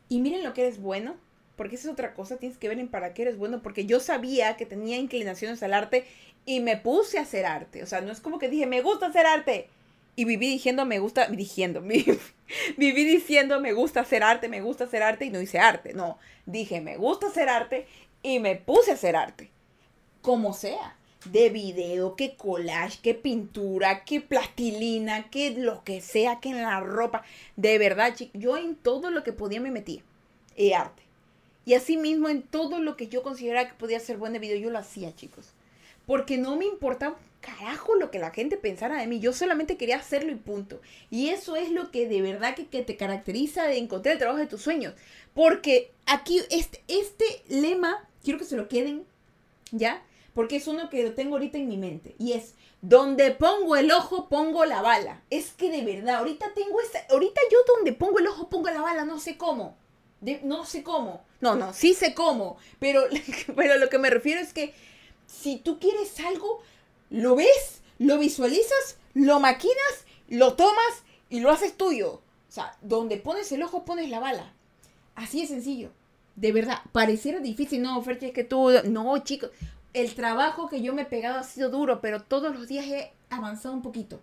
y 0.08 0.20
miren 0.22 0.44
lo 0.44 0.54
que 0.54 0.62
eres 0.62 0.82
bueno, 0.82 1.16
porque 1.58 1.76
esa 1.76 1.90
es 1.90 1.94
otra 1.94 2.14
cosa, 2.14 2.38
tienes 2.38 2.58
que 2.58 2.70
ver 2.70 2.80
en 2.80 2.88
para 2.88 3.14
qué 3.14 3.24
eres 3.24 3.38
bueno, 3.38 3.62
porque 3.62 3.86
yo 3.86 4.00
sabía 4.00 4.56
que 4.56 4.66
tenía 4.66 4.98
inclinaciones 4.98 5.62
al 5.64 5.74
arte 5.74 6.06
y 6.46 6.60
me 6.62 6.78
puse 6.78 7.20
a 7.20 7.24
hacer 7.24 7.46
arte. 7.46 7.84
O 7.84 7.86
sea, 7.86 8.02
no 8.02 8.12
es 8.12 8.22
como 8.22 8.40
que 8.40 8.50
dije, 8.50 8.66
me 8.66 8.82
gusta 8.82 9.08
hacer 9.08 9.26
arte. 9.26 9.68
Y 10.16 10.26
viví 10.26 10.48
diciendo, 10.48 10.86
me 10.86 11.00
gusta, 11.00 11.28
diciendo, 11.28 11.82
viví 12.78 13.04
diciendo, 13.06 13.60
me 13.62 13.74
gusta 13.74 14.02
hacer 14.02 14.24
arte, 14.24 14.50
me 14.50 14.62
gusta 14.62 14.84
hacer 14.86 15.04
arte 15.04 15.26
y 15.26 15.30
no 15.30 15.42
hice 15.42 15.60
arte. 15.60 15.94
No, 15.94 16.18
dije, 16.46 16.82
me 16.82 16.98
gusta 16.98 17.28
hacer 17.28 17.48
arte 17.48 17.88
y 18.22 18.40
me 18.40 18.56
puse 18.56 18.92
a 18.92 18.96
hacer 18.96 19.16
arte. 19.16 19.50
Como 20.22 20.54
sea 20.54 20.96
de 21.26 21.50
video, 21.50 22.16
que 22.16 22.36
collage, 22.36 23.00
que 23.02 23.14
pintura, 23.14 24.04
que 24.04 24.22
plastilina, 24.22 25.30
que 25.30 25.52
lo 25.52 25.84
que 25.84 26.02
sea, 26.02 26.40
que 26.40 26.50
en 26.50 26.62
la 26.62 26.80
ropa. 26.80 27.24
De 27.56 27.78
verdad, 27.78 28.16
chicos, 28.16 28.42
yo 28.42 28.58
en 28.58 28.76
todo 28.76 29.12
lo 29.12 29.24
que 29.24 29.34
podía 29.34 29.62
me 29.62 29.72
metía. 29.72 30.02
Y 30.56 30.74
arte. 30.74 31.04
Y 31.66 31.76
así 31.76 31.98
mismo 31.98 32.28
en 32.30 32.42
todo 32.42 32.80
lo 32.80 32.98
que 32.98 33.08
yo 33.08 33.22
consideraba 33.24 33.70
que 33.70 33.76
podía 33.76 34.00
ser 34.00 34.18
buen 34.18 34.34
de 34.34 34.40
video, 34.40 34.58
yo 34.58 34.72
lo 34.72 34.80
hacía, 34.80 35.16
chicos. 35.16 35.52
Porque 36.08 36.38
no 36.38 36.56
me 36.56 36.66
importaba 36.66 37.18
carajo 37.42 37.96
lo 37.96 38.12
que 38.12 38.20
la 38.20 38.32
gente 38.32 38.58
pensara 38.58 39.00
de 39.00 39.08
mí. 39.08 39.20
Yo 39.20 39.34
solamente 39.34 39.78
quería 39.78 39.98
hacerlo 39.98 40.32
y 40.32 40.36
punto. 40.36 40.82
Y 41.10 41.30
eso 41.30 41.56
es 41.56 41.72
lo 41.72 41.92
que 41.92 42.08
de 42.08 42.22
verdad 42.22 42.56
que, 42.56 42.68
que 42.68 42.82
te 42.82 42.98
caracteriza 42.98 43.64
de 43.64 43.78
encontrar 43.78 44.14
el 44.14 44.20
trabajo 44.20 44.40
de 44.40 44.48
tus 44.48 44.62
sueños. 44.62 44.94
Porque 45.34 45.92
aquí 46.06 46.42
este, 46.50 46.84
este 46.88 47.26
lema, 47.48 48.08
quiero 48.24 48.40
que 48.40 48.46
se 48.46 48.58
lo 48.58 48.68
queden, 48.68 49.06
¿ya? 49.72 50.02
Porque 50.34 50.58
es 50.58 50.68
uno 50.68 50.90
que 50.90 51.04
lo 51.04 51.14
tengo 51.14 51.36
ahorita 51.36 51.58
en 51.58 51.68
mi 51.68 51.78
mente. 51.78 52.16
Y 52.18 52.34
es, 52.34 52.56
donde 52.82 53.32
pongo 53.32 53.76
el 53.76 53.92
ojo, 53.92 54.28
pongo 54.28 54.66
la 54.66 54.82
bala. 54.82 55.22
Es 55.30 55.52
que 55.52 55.70
de 55.70 55.84
verdad, 55.84 56.16
ahorita 56.16 56.54
tengo 56.56 56.82
esta, 56.82 57.00
ahorita 57.10 57.40
yo 57.52 57.60
donde 57.68 57.94
pongo 57.94 58.20
el 58.20 58.28
ojo, 58.28 58.50
pongo 58.50 58.70
la 58.70 58.82
bala, 58.82 59.06
no 59.06 59.20
sé 59.20 59.38
cómo. 59.38 59.78
no 60.44 60.66
sé 60.66 60.84
cómo. 60.84 61.24
No, 61.40 61.56
no, 61.56 61.74
sí 61.74 61.94
sé 61.94 62.14
cómo. 62.14 62.58
Pero, 62.80 63.04
pero 63.56 63.78
lo 63.78 63.90
que 63.90 64.00
me 64.00 64.10
refiero 64.10 64.42
es 64.42 64.54
que 64.54 64.74
si 65.28 65.58
tú 65.58 65.80
quieres 65.80 66.20
algo, 66.22 66.62
lo 67.10 67.36
ves, 67.36 67.82
lo 68.00 68.18
visualizas, 68.18 68.98
lo 69.14 69.40
maquinas, 69.40 70.06
lo 70.28 70.56
tomas 70.56 71.04
y 71.30 71.40
lo 71.40 71.52
haces 71.52 71.78
tuyo. 71.78 72.14
O 72.14 72.54
sea, 72.54 72.76
donde 72.82 73.18
pones 73.18 73.52
el 73.52 73.64
ojo, 73.64 73.86
pones 73.86 74.10
la 74.10 74.20
bala. 74.20 74.54
Así 75.16 75.42
de 75.42 75.48
sencillo. 75.48 75.92
De 76.36 76.52
verdad, 76.52 76.80
pareciera 76.92 77.40
difícil, 77.40 77.82
no, 77.82 78.02
Ferchi, 78.02 78.28
es 78.28 78.32
que 78.34 78.44
tú, 78.44 78.70
no, 78.86 79.18
chicos, 79.20 79.52
el 79.94 80.16
trabajo 80.16 80.70
que 80.70 80.82
yo 80.82 80.94
me 80.94 81.04
he 81.04 81.06
pegado 81.06 81.40
ha 81.40 81.44
sido 81.44 81.70
duro, 81.70 82.02
pero 82.02 82.22
todos 82.22 82.56
los 82.56 82.68
días 82.68 82.86
he 82.86 83.12
avanzado 83.30 83.74
un 83.74 83.82
poquito. 83.82 84.20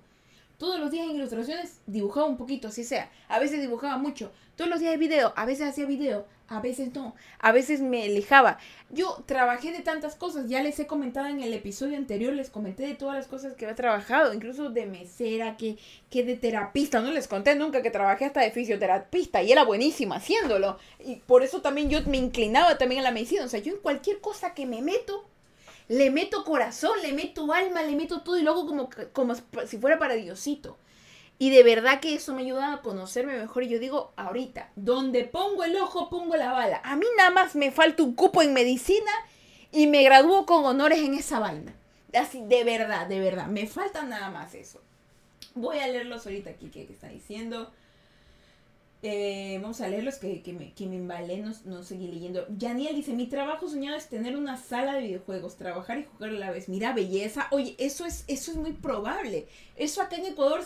Todos 0.58 0.80
los 0.80 0.90
días 0.90 1.06
en 1.06 1.14
ilustraciones 1.14 1.78
dibujaba 1.86 2.26
un 2.26 2.36
poquito, 2.36 2.68
así 2.68 2.82
sea. 2.82 3.10
A 3.28 3.38
veces 3.38 3.60
dibujaba 3.60 3.96
mucho. 3.96 4.32
Todos 4.56 4.68
los 4.68 4.80
días 4.80 4.90
de 4.90 4.98
video, 4.98 5.32
a 5.36 5.46
veces 5.46 5.68
hacía 5.68 5.86
video, 5.86 6.26
a 6.48 6.60
veces 6.60 6.92
no. 6.92 7.14
A 7.38 7.52
veces 7.52 7.80
me 7.80 8.06
alejaba. 8.06 8.58
Yo 8.90 9.22
trabajé 9.24 9.70
de 9.70 9.80
tantas 9.80 10.16
cosas. 10.16 10.48
Ya 10.48 10.60
les 10.60 10.80
he 10.80 10.88
comentado 10.88 11.28
en 11.28 11.42
el 11.42 11.54
episodio 11.54 11.96
anterior, 11.96 12.32
les 12.32 12.50
comenté 12.50 12.84
de 12.86 12.94
todas 12.94 13.14
las 13.14 13.28
cosas 13.28 13.54
que 13.54 13.68
he 13.68 13.74
trabajado. 13.74 14.34
Incluso 14.34 14.70
de 14.70 14.86
mesera, 14.86 15.56
que, 15.56 15.78
que 16.10 16.24
de 16.24 16.34
terapista. 16.34 17.00
No 17.00 17.12
les 17.12 17.28
conté 17.28 17.54
nunca 17.54 17.80
que 17.80 17.92
trabajé 17.92 18.24
hasta 18.24 18.40
de 18.40 18.50
fisioterapista. 18.50 19.42
Y 19.44 19.52
era 19.52 19.62
buenísima 19.62 20.16
haciéndolo. 20.16 20.78
Y 21.04 21.16
por 21.16 21.44
eso 21.44 21.60
también 21.60 21.88
yo 21.88 22.00
me 22.06 22.16
inclinaba 22.16 22.78
también 22.78 23.02
a 23.02 23.04
la 23.04 23.12
medicina. 23.12 23.44
O 23.44 23.48
sea, 23.48 23.60
yo 23.60 23.74
en 23.74 23.80
cualquier 23.80 24.20
cosa 24.20 24.54
que 24.54 24.66
me 24.66 24.82
meto, 24.82 25.24
le 25.88 26.10
meto 26.10 26.44
corazón, 26.44 26.92
le 27.02 27.12
meto 27.12 27.52
alma, 27.52 27.82
le 27.82 27.96
meto 27.96 28.20
todo 28.20 28.38
y 28.38 28.42
luego 28.42 28.66
como, 28.66 28.90
como 29.12 29.34
si 29.66 29.78
fuera 29.78 29.98
para 29.98 30.14
Diosito. 30.14 30.78
Y 31.38 31.50
de 31.50 31.62
verdad 31.62 32.00
que 32.00 32.14
eso 32.14 32.34
me 32.34 32.42
ayuda 32.42 32.74
a 32.74 32.82
conocerme 32.82 33.38
mejor. 33.38 33.62
Y 33.62 33.68
yo 33.68 33.78
digo, 33.78 34.12
ahorita, 34.16 34.70
donde 34.74 35.24
pongo 35.24 35.64
el 35.64 35.76
ojo, 35.76 36.10
pongo 36.10 36.36
la 36.36 36.52
bala. 36.52 36.80
A 36.84 36.96
mí 36.96 37.06
nada 37.16 37.30
más 37.30 37.54
me 37.54 37.70
falta 37.70 38.02
un 38.02 38.14
cupo 38.14 38.42
en 38.42 38.52
medicina 38.52 39.12
y 39.70 39.86
me 39.86 40.02
gradúo 40.02 40.46
con 40.46 40.64
honores 40.64 40.98
en 40.98 41.14
esa 41.14 41.38
vaina. 41.38 41.74
Así, 42.12 42.42
de 42.44 42.64
verdad, 42.64 43.06
de 43.06 43.20
verdad. 43.20 43.46
Me 43.46 43.66
falta 43.68 44.02
nada 44.02 44.30
más 44.30 44.54
eso. 44.54 44.82
Voy 45.54 45.78
a 45.78 45.86
leerlos 45.86 46.26
ahorita 46.26 46.50
aquí 46.50 46.70
que 46.70 46.82
está 46.82 47.08
diciendo. 47.08 47.72
Eh, 49.00 49.60
vamos 49.62 49.80
a 49.80 49.86
leer 49.86 50.02
los 50.02 50.16
que, 50.16 50.42
me, 50.58 50.72
que 50.72 50.86
me 50.86 50.96
embalé, 50.96 51.38
no, 51.38 51.52
no, 51.66 51.84
seguí 51.84 52.08
leyendo. 52.08 52.46
Yaniel 52.56 52.96
dice, 52.96 53.12
mi 53.12 53.26
trabajo 53.26 53.68
soñado 53.68 53.96
es 53.96 54.08
tener 54.08 54.36
una 54.36 54.56
sala 54.56 54.94
de 54.94 55.02
videojuegos, 55.02 55.56
trabajar 55.56 55.98
y 55.98 56.04
jugar 56.04 56.30
a 56.30 56.34
la 56.34 56.50
vez. 56.50 56.68
Mira, 56.68 56.92
belleza. 56.92 57.46
Oye, 57.52 57.76
eso 57.78 58.06
es, 58.06 58.24
eso 58.26 58.50
es 58.50 58.56
muy 58.56 58.72
probable. 58.72 59.46
Eso 59.76 60.02
acá 60.02 60.16
en 60.16 60.26
Ecuador 60.26 60.64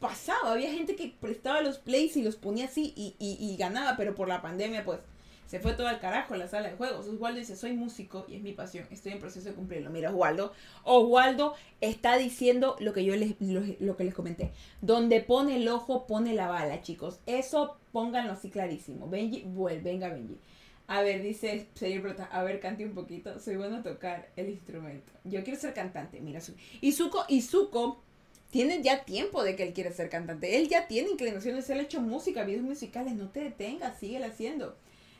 pasaba. 0.00 0.52
Había 0.52 0.72
gente 0.72 0.96
que 0.96 1.14
prestaba 1.20 1.60
los 1.60 1.76
plays 1.76 2.16
y 2.16 2.22
los 2.22 2.36
ponía 2.36 2.64
así 2.66 2.94
y, 2.96 3.14
y 3.18 3.56
ganaba, 3.58 3.96
pero 3.98 4.14
por 4.14 4.28
la 4.28 4.40
pandemia, 4.40 4.84
pues 4.84 5.00
se 5.46 5.60
fue 5.60 5.74
todo 5.74 5.88
al 5.88 6.00
carajo 6.00 6.36
la 6.36 6.48
sala 6.48 6.70
de 6.70 6.76
juegos. 6.76 7.06
Oswaldo 7.06 7.38
dice, 7.38 7.56
soy 7.56 7.72
músico 7.72 8.24
y 8.28 8.36
es 8.36 8.42
mi 8.42 8.52
pasión, 8.52 8.86
estoy 8.90 9.12
en 9.12 9.20
proceso 9.20 9.48
de 9.48 9.54
cumplirlo. 9.54 9.90
Mira, 9.90 10.10
Oswaldo, 10.10 10.52
Oswaldo 10.84 11.54
está 11.80 12.16
diciendo 12.16 12.76
lo 12.80 12.92
que 12.92 13.04
yo 13.04 13.14
les, 13.16 13.34
lo, 13.40 13.96
que 13.96 14.04
les 14.04 14.14
comenté. 14.14 14.52
Donde 14.80 15.20
pone 15.20 15.56
el 15.56 15.68
ojo, 15.68 16.06
pone 16.06 16.34
la 16.34 16.48
bala, 16.48 16.80
chicos. 16.82 17.20
Eso 17.26 17.76
pónganlo 17.92 18.32
así 18.32 18.50
clarísimo. 18.50 19.08
Benji, 19.08 19.42
vuelve, 19.42 19.82
venga 19.82 20.08
Benji. 20.08 20.38
A 20.86 21.02
ver, 21.02 21.22
dice 21.22 21.66
señor 21.74 22.02
Prota, 22.02 22.24
a 22.24 22.42
ver, 22.42 22.60
cante 22.60 22.84
un 22.84 22.94
poquito. 22.94 23.38
Soy 23.38 23.56
bueno 23.56 23.76
a 23.76 23.82
tocar 23.82 24.28
el 24.36 24.50
instrumento. 24.50 25.12
Yo 25.24 25.42
quiero 25.42 25.58
ser 25.58 25.72
cantante, 25.72 26.20
mira. 26.20 26.40
Y 26.80 26.92
Zuko, 26.92 27.24
y 27.28 27.40
Zuko 27.42 28.02
tiene 28.50 28.82
ya 28.82 29.04
tiempo 29.04 29.42
de 29.42 29.56
que 29.56 29.62
él 29.62 29.72
quiere 29.72 29.92
ser 29.92 30.08
cantante. 30.08 30.58
Él 30.58 30.68
ya 30.68 30.86
tiene 30.86 31.10
inclinaciones, 31.10 31.68
él 31.70 31.80
ha 31.80 31.82
hecho 31.82 32.00
música, 32.00 32.44
videos 32.44 32.62
musicales. 32.62 33.14
No 33.14 33.30
te 33.30 33.40
detengas, 33.40 33.98
sigue 33.98 34.22
haciendo. 34.24 34.76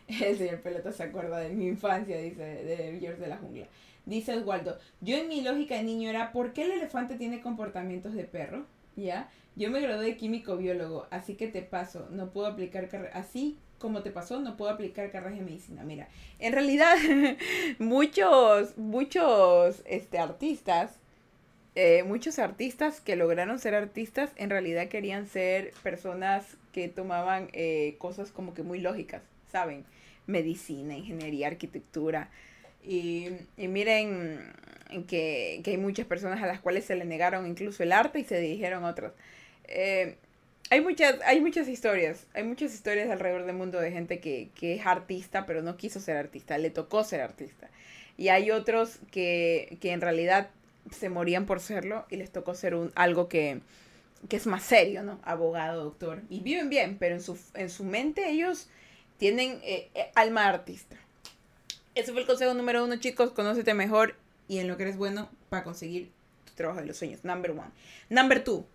El 0.23 0.37
señor 0.37 0.61
Pelota 0.61 0.93
se 0.93 1.03
acuerda 1.03 1.39
de 1.39 1.51
mi 1.51 1.67
infancia, 1.67 2.19
dice, 2.19 2.43
de 2.43 2.99
George 3.01 3.21
de 3.21 3.29
la 3.29 3.39
Jungla. 3.39 3.67
Dice 4.07 4.37
Oswaldo, 4.37 4.79
yo 5.01 5.17
en 5.17 5.29
mi 5.29 5.41
lógica 5.41 5.77
de 5.77 5.83
niño 5.83 6.11
era, 6.11 6.31
¿por 6.33 6.53
qué 6.53 6.65
el 6.65 6.73
elefante 6.73 7.17
tiene 7.17 7.41
comportamientos 7.41 8.13
de 8.13 8.25
perro? 8.25 8.67
¿Ya? 8.97 9.31
Yo 9.57 9.71
me 9.71 9.81
gradué 9.81 10.05
de 10.05 10.17
químico 10.17 10.57
biólogo, 10.57 11.07
así 11.11 11.35
que 11.35 11.49
te 11.49 11.63
paso, 11.63 12.09
no 12.11 12.31
puedo 12.31 12.47
aplicar 12.47 12.89
así 13.15 13.57
como 13.79 14.03
te 14.03 14.11
pasó, 14.11 14.41
no 14.41 14.57
puedo 14.57 14.71
aplicar 14.71 15.11
carreras 15.11 15.39
de 15.39 15.45
medicina. 15.45 15.85
Mira, 15.85 16.09
en 16.39 16.53
realidad 16.53 16.97
muchos, 17.79 18.77
muchos 18.79 19.83
este, 19.85 20.19
artistas, 20.19 20.99
eh, 21.75 22.03
muchos 22.05 22.39
artistas 22.39 23.01
que 23.01 23.17
lograron 23.17 23.59
ser 23.59 23.75
artistas, 23.75 24.31
en 24.37 24.51
realidad 24.51 24.89
querían 24.89 25.27
ser 25.27 25.73
personas 25.83 26.57
que 26.73 26.89
tomaban 26.89 27.49
eh, 27.53 27.97
cosas 27.99 28.31
como 28.31 28.55
que 28.55 28.63
muy 28.63 28.81
lógicas, 28.81 29.23
¿saben? 29.55 29.85
Medicina, 30.27 30.97
ingeniería, 30.97 31.47
arquitectura. 31.47 32.29
Y, 32.83 33.29
y 33.57 33.69
miren 33.69 34.53
que, 35.07 35.61
que, 35.63 35.71
hay 35.71 35.77
muchas 35.77 36.07
personas 36.07 36.43
a 36.43 36.47
las 36.47 36.59
cuales 36.59 36.85
se 36.85 36.97
le 36.97 37.05
negaron 37.05 37.47
incluso 37.47 37.85
el 37.85 37.93
arte 37.93 38.19
y 38.19 38.25
se 38.25 38.41
dirigieron 38.41 38.85
a 38.85 38.89
otros. 38.89 39.13
Eh, 39.69 40.17
hay 40.71 40.81
muchas, 40.81 41.21
hay 41.25 41.41
muchas 41.41 41.69
historias, 41.69 42.27
hay 42.35 42.43
muchas 42.43 42.75
historias 42.75 43.09
alrededor 43.11 43.47
del 43.47 43.55
mundo 43.55 43.81
de 43.81 43.93
gente 43.93 44.19
que, 44.19 44.51
que, 44.57 44.75
es 44.75 44.85
artista, 44.87 45.47
pero 45.47 45.63
no 45.63 45.77
quiso 45.77 46.01
ser 46.01 46.17
artista, 46.17 46.59
le 46.59 46.71
tocó 46.71 47.05
ser 47.05 47.21
artista. 47.21 47.71
Y 48.17 48.31
hay 48.31 48.51
otros 48.51 48.99
que, 49.13 49.79
que 49.81 49.93
en 49.93 50.01
realidad 50.01 50.51
se 50.91 51.11
morían 51.11 51.47
por 51.47 51.61
serlo 51.61 52.07
y 52.11 52.17
les 52.17 52.33
tocó 52.33 52.55
ser 52.57 52.75
un, 52.75 52.91
algo 52.97 53.29
que, 53.29 53.61
que 54.29 54.35
es 54.37 54.49
más 54.49 54.65
serio, 54.65 55.05
¿no? 55.05 55.21
Abogado, 55.23 55.85
doctor. 55.85 56.23
Y 56.29 56.41
viven 56.41 56.71
bien, 56.71 56.97
pero 56.99 57.15
en 57.15 57.23
su, 57.23 57.39
en 57.55 57.71
su 57.71 57.85
mente 57.85 58.29
ellos 58.29 58.69
tienen 59.19 59.61
eh, 59.63 59.91
eh, 59.95 60.11
alma 60.15 60.47
artista. 60.47 60.97
Ese 61.95 62.13
fue 62.13 62.23
el 62.23 62.27
consejo 62.27 62.55
número 62.55 62.85
uno, 62.85 62.97
chicos. 62.97 63.31
Conócete 63.31 63.75
mejor 63.75 64.17
y 64.49 64.59
en 64.59 64.69
lo 64.69 64.77
que 64.77 64.85
eres 64.85 64.97
bueno 64.97 65.29
para 65.49 65.65
conseguir 65.65 66.11
tu 66.45 66.53
trabajo 66.55 66.81
de 66.81 66.87
los 66.87 66.97
sueños. 66.97 67.25
Number 67.25 67.53
one. 67.53 67.71
Number 68.09 68.43
two. 68.43 68.67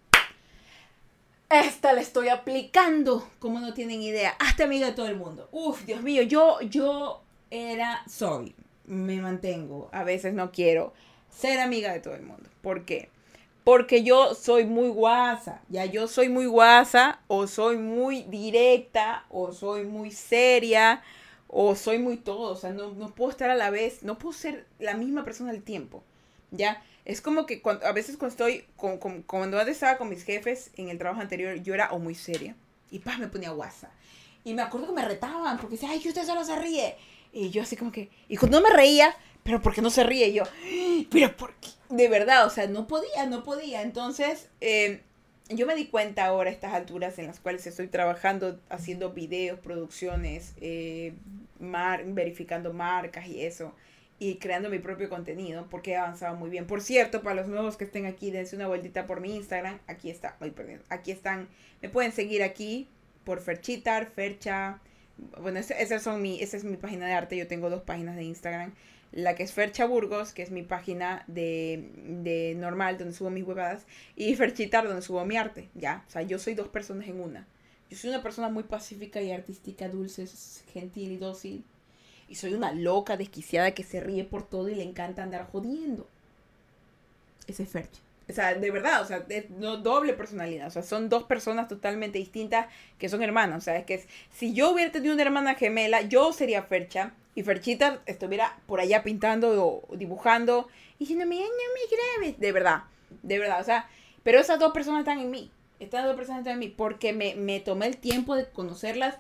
Esta 1.49 1.93
la 1.93 2.01
estoy 2.01 2.29
aplicando, 2.29 3.27
como 3.39 3.59
no 3.59 3.73
tienen 3.73 4.01
idea. 4.01 4.35
Hasta 4.39 4.65
amiga 4.65 4.87
de 4.87 4.93
todo 4.93 5.07
el 5.07 5.15
mundo. 5.15 5.49
Uf, 5.51 5.83
Dios 5.85 6.03
mío, 6.03 6.21
yo, 6.21 6.61
yo 6.61 7.23
era, 7.49 8.03
soy, 8.07 8.55
me 8.85 9.19
mantengo. 9.19 9.89
A 9.91 10.03
veces 10.03 10.33
no 10.33 10.51
quiero 10.51 10.93
ser 11.29 11.59
amiga 11.59 11.91
de 11.91 12.01
todo 12.01 12.13
el 12.13 12.21
mundo. 12.21 12.49
¿Por 12.61 12.85
qué? 12.85 13.09
Porque 13.63 14.03
yo 14.03 14.35
soy 14.35 14.65
muy 14.65 14.89
guasa. 14.89 15.61
Ya 15.69 15.85
yo 15.85 16.07
soy 16.07 16.29
muy 16.29 16.45
guasa, 16.45 17.19
o 17.27 17.47
soy 17.47 17.77
muy 17.77 18.23
directa, 18.23 19.25
o 19.29 19.51
soy 19.51 19.85
muy 19.85 20.11
seria, 20.11 21.03
o 21.47 21.75
soy 21.75 21.99
muy 21.99 22.17
todo. 22.17 22.51
O 22.51 22.55
sea, 22.55 22.71
no, 22.71 22.93
no 22.93 23.13
puedo 23.13 23.31
estar 23.31 23.49
a 23.49 23.55
la 23.55 23.69
vez, 23.69 24.03
no 24.03 24.17
puedo 24.17 24.33
ser 24.33 24.65
la 24.79 24.95
misma 24.95 25.23
persona 25.23 25.51
al 25.51 25.61
tiempo. 25.61 26.03
¿Ya? 26.51 26.81
Es 27.05 27.21
como 27.21 27.45
que 27.45 27.61
cuando, 27.61 27.85
a 27.85 27.91
veces 27.91 28.17
cuando 28.17 28.33
estoy, 28.33 28.65
con, 28.75 28.97
cuando 29.23 29.59
antes 29.59 29.75
estaba 29.75 29.97
con 29.97 30.09
mis 30.09 30.23
jefes 30.23 30.71
en 30.75 30.89
el 30.89 30.97
trabajo 30.97 31.21
anterior, 31.21 31.55
yo 31.61 31.73
era 31.73 31.91
o 31.91 31.99
muy 31.99 32.15
seria 32.15 32.55
y 32.91 32.99
paz 32.99 33.19
me 33.19 33.27
ponía 33.27 33.51
guasa. 33.51 33.91
Y 34.43 34.53
me 34.53 34.61
acuerdo 34.61 34.87
que 34.87 34.93
me 34.93 35.05
retaban 35.05 35.57
porque 35.57 35.75
decía, 35.75 35.89
ay, 35.91 36.01
usted 36.05 36.25
solo 36.25 36.43
se 36.43 36.55
ríe. 36.55 36.95
Y 37.31 37.49
yo 37.49 37.61
así 37.61 37.75
como 37.75 37.91
que, 37.91 38.09
y 38.27 38.37
cuando 38.37 38.59
no 38.59 38.67
me 38.67 38.75
reía, 38.75 39.15
pero 39.43 39.61
¿por 39.61 39.73
qué 39.73 39.81
no 39.81 39.89
se 39.89 40.03
ríe? 40.03 40.27
Y 40.27 40.33
yo, 40.33 40.43
pero 41.11 41.35
¿por 41.35 41.53
qué? 41.55 41.69
De 41.89 42.07
verdad, 42.07 42.45
o 42.45 42.49
sea, 42.49 42.67
no 42.67 42.87
podía, 42.87 43.25
no 43.25 43.43
podía. 43.43 43.81
Entonces, 43.81 44.49
eh, 44.61 45.01
yo 45.49 45.65
me 45.65 45.75
di 45.75 45.87
cuenta 45.87 46.25
ahora 46.25 46.49
a 46.49 46.53
estas 46.53 46.73
alturas 46.73 47.17
en 47.17 47.27
las 47.27 47.39
cuales 47.39 47.65
estoy 47.65 47.87
trabajando, 47.87 48.59
haciendo 48.69 49.11
videos, 49.11 49.59
producciones, 49.59 50.53
eh, 50.61 51.13
mar 51.59 52.03
verificando 52.05 52.71
marcas 52.73 53.27
y 53.27 53.43
eso 53.43 53.73
y 54.19 54.35
creando 54.35 54.69
mi 54.69 54.79
propio 54.79 55.09
contenido 55.09 55.67
porque 55.69 55.91
he 55.91 55.97
avanzado 55.97 56.35
muy 56.35 56.49
bien. 56.49 56.67
Por 56.67 56.81
cierto, 56.81 57.21
para 57.21 57.35
los 57.35 57.47
nuevos 57.47 57.77
que 57.77 57.85
estén 57.85 58.05
aquí, 58.05 58.31
dense 58.31 58.55
una 58.55 58.67
vueltita 58.67 59.07
por 59.07 59.21
mi 59.21 59.35
Instagram. 59.35 59.79
Aquí 59.87 60.09
está, 60.09 60.35
ay, 60.41 60.51
perdón, 60.51 60.81
aquí 60.89 61.11
están. 61.11 61.47
Me 61.81 61.89
pueden 61.89 62.11
seguir 62.11 62.43
aquí 62.43 62.87
por 63.23 63.39
Ferchitar, 63.39 64.11
Fercha. 64.11 64.79
Bueno, 65.41 65.59
esas 65.59 66.03
son 66.03 66.21
mi, 66.21 66.41
esa 66.41 66.57
es 66.57 66.65
mi 66.65 66.75
página 66.75 67.07
de 67.07 67.13
arte. 67.13 67.37
Yo 67.37 67.47
tengo 67.47 67.69
dos 67.69 67.81
páginas 67.83 68.17
de 68.17 68.23
Instagram. 68.23 68.73
La 69.11 69.35
que 69.35 69.43
es 69.43 69.53
Fercha 69.53 69.85
Burgos, 69.85 70.33
que 70.33 70.43
es 70.43 70.51
mi 70.51 70.63
página 70.63 71.23
de, 71.27 71.91
de 72.21 72.55
normal, 72.55 72.97
donde 72.97 73.13
subo 73.13 73.29
mis 73.29 73.43
huevadas. 73.43 73.85
Y 74.15 74.35
Ferchitar, 74.35 74.87
donde 74.87 75.01
subo 75.01 75.25
mi 75.25 75.37
arte. 75.37 75.69
Ya, 75.73 76.03
o 76.07 76.11
sea, 76.11 76.21
yo 76.21 76.37
soy 76.39 76.53
dos 76.53 76.67
personas 76.67 77.07
en 77.07 77.19
una. 77.19 77.47
Yo 77.89 77.97
soy 77.97 78.11
una 78.11 78.21
persona 78.21 78.49
muy 78.49 78.63
pacífica 78.63 79.21
y 79.21 79.31
artística, 79.31 79.89
dulce, 79.89 80.27
gentil 80.71 81.11
y 81.11 81.17
dócil 81.17 81.63
y 82.29 82.35
soy 82.35 82.53
una 82.53 82.71
loca 82.71 83.17
desquiciada 83.17 83.71
que 83.71 83.83
se 83.83 83.99
ríe 83.99 84.23
por 84.23 84.47
todo 84.47 84.69
y 84.69 84.75
le 84.75 84.83
encanta 84.83 85.23
andar 85.23 85.47
jodiendo. 85.51 86.07
Ese 87.47 87.63
es 87.63 87.69
Fercha. 87.69 87.99
O 88.29 88.33
sea, 88.33 88.53
de 88.53 88.69
verdad, 88.69 89.01
o 89.01 89.05
sea, 89.05 89.25
es 89.27 89.49
no, 89.49 89.77
doble 89.77 90.13
personalidad. 90.13 90.67
O 90.67 90.69
sea, 90.69 90.83
son 90.83 91.09
dos 91.09 91.23
personas 91.23 91.67
totalmente 91.67 92.19
distintas 92.19 92.67
que 92.99 93.09
son 93.09 93.23
hermanas. 93.23 93.57
O 93.57 93.61
sea, 93.61 93.77
es 93.77 93.85
que 93.85 94.05
si 94.31 94.53
yo 94.53 94.69
hubiera 94.71 94.91
tenido 94.91 95.15
una 95.15 95.23
hermana 95.23 95.55
gemela, 95.55 96.01
yo 96.01 96.31
sería 96.31 96.61
Fercha 96.61 97.13
y 97.39 97.43
Ferchita 97.43 98.01
estuviera 98.05 98.59
por 98.67 98.81
allá 98.81 99.01
pintando 99.01 99.65
o 99.65 99.95
dibujando 99.95 100.67
y 100.97 101.05
diciendo, 101.05 101.23
no 101.23 101.31
me 101.31 101.37
grabes. 101.37 102.37
De 102.37 102.51
verdad, 102.51 102.83
de 103.23 103.39
verdad. 103.39 103.61
O 103.61 103.63
sea, 103.63 103.89
pero 104.23 104.41
esas 104.41 104.59
dos 104.59 104.73
personas 104.73 104.99
están 104.99 105.19
en 105.19 105.31
mí. 105.31 105.49
Estas 105.79 106.03
dos 106.03 106.17
personas 106.17 106.39
están 106.41 106.55
en 106.55 106.59
mí 106.59 106.67
porque 106.67 107.13
me, 107.13 107.35
me 107.35 107.61
tomé 107.61 107.87
el 107.87 107.95
tiempo 107.95 108.35
de 108.35 108.49
conocerlas 108.49 109.15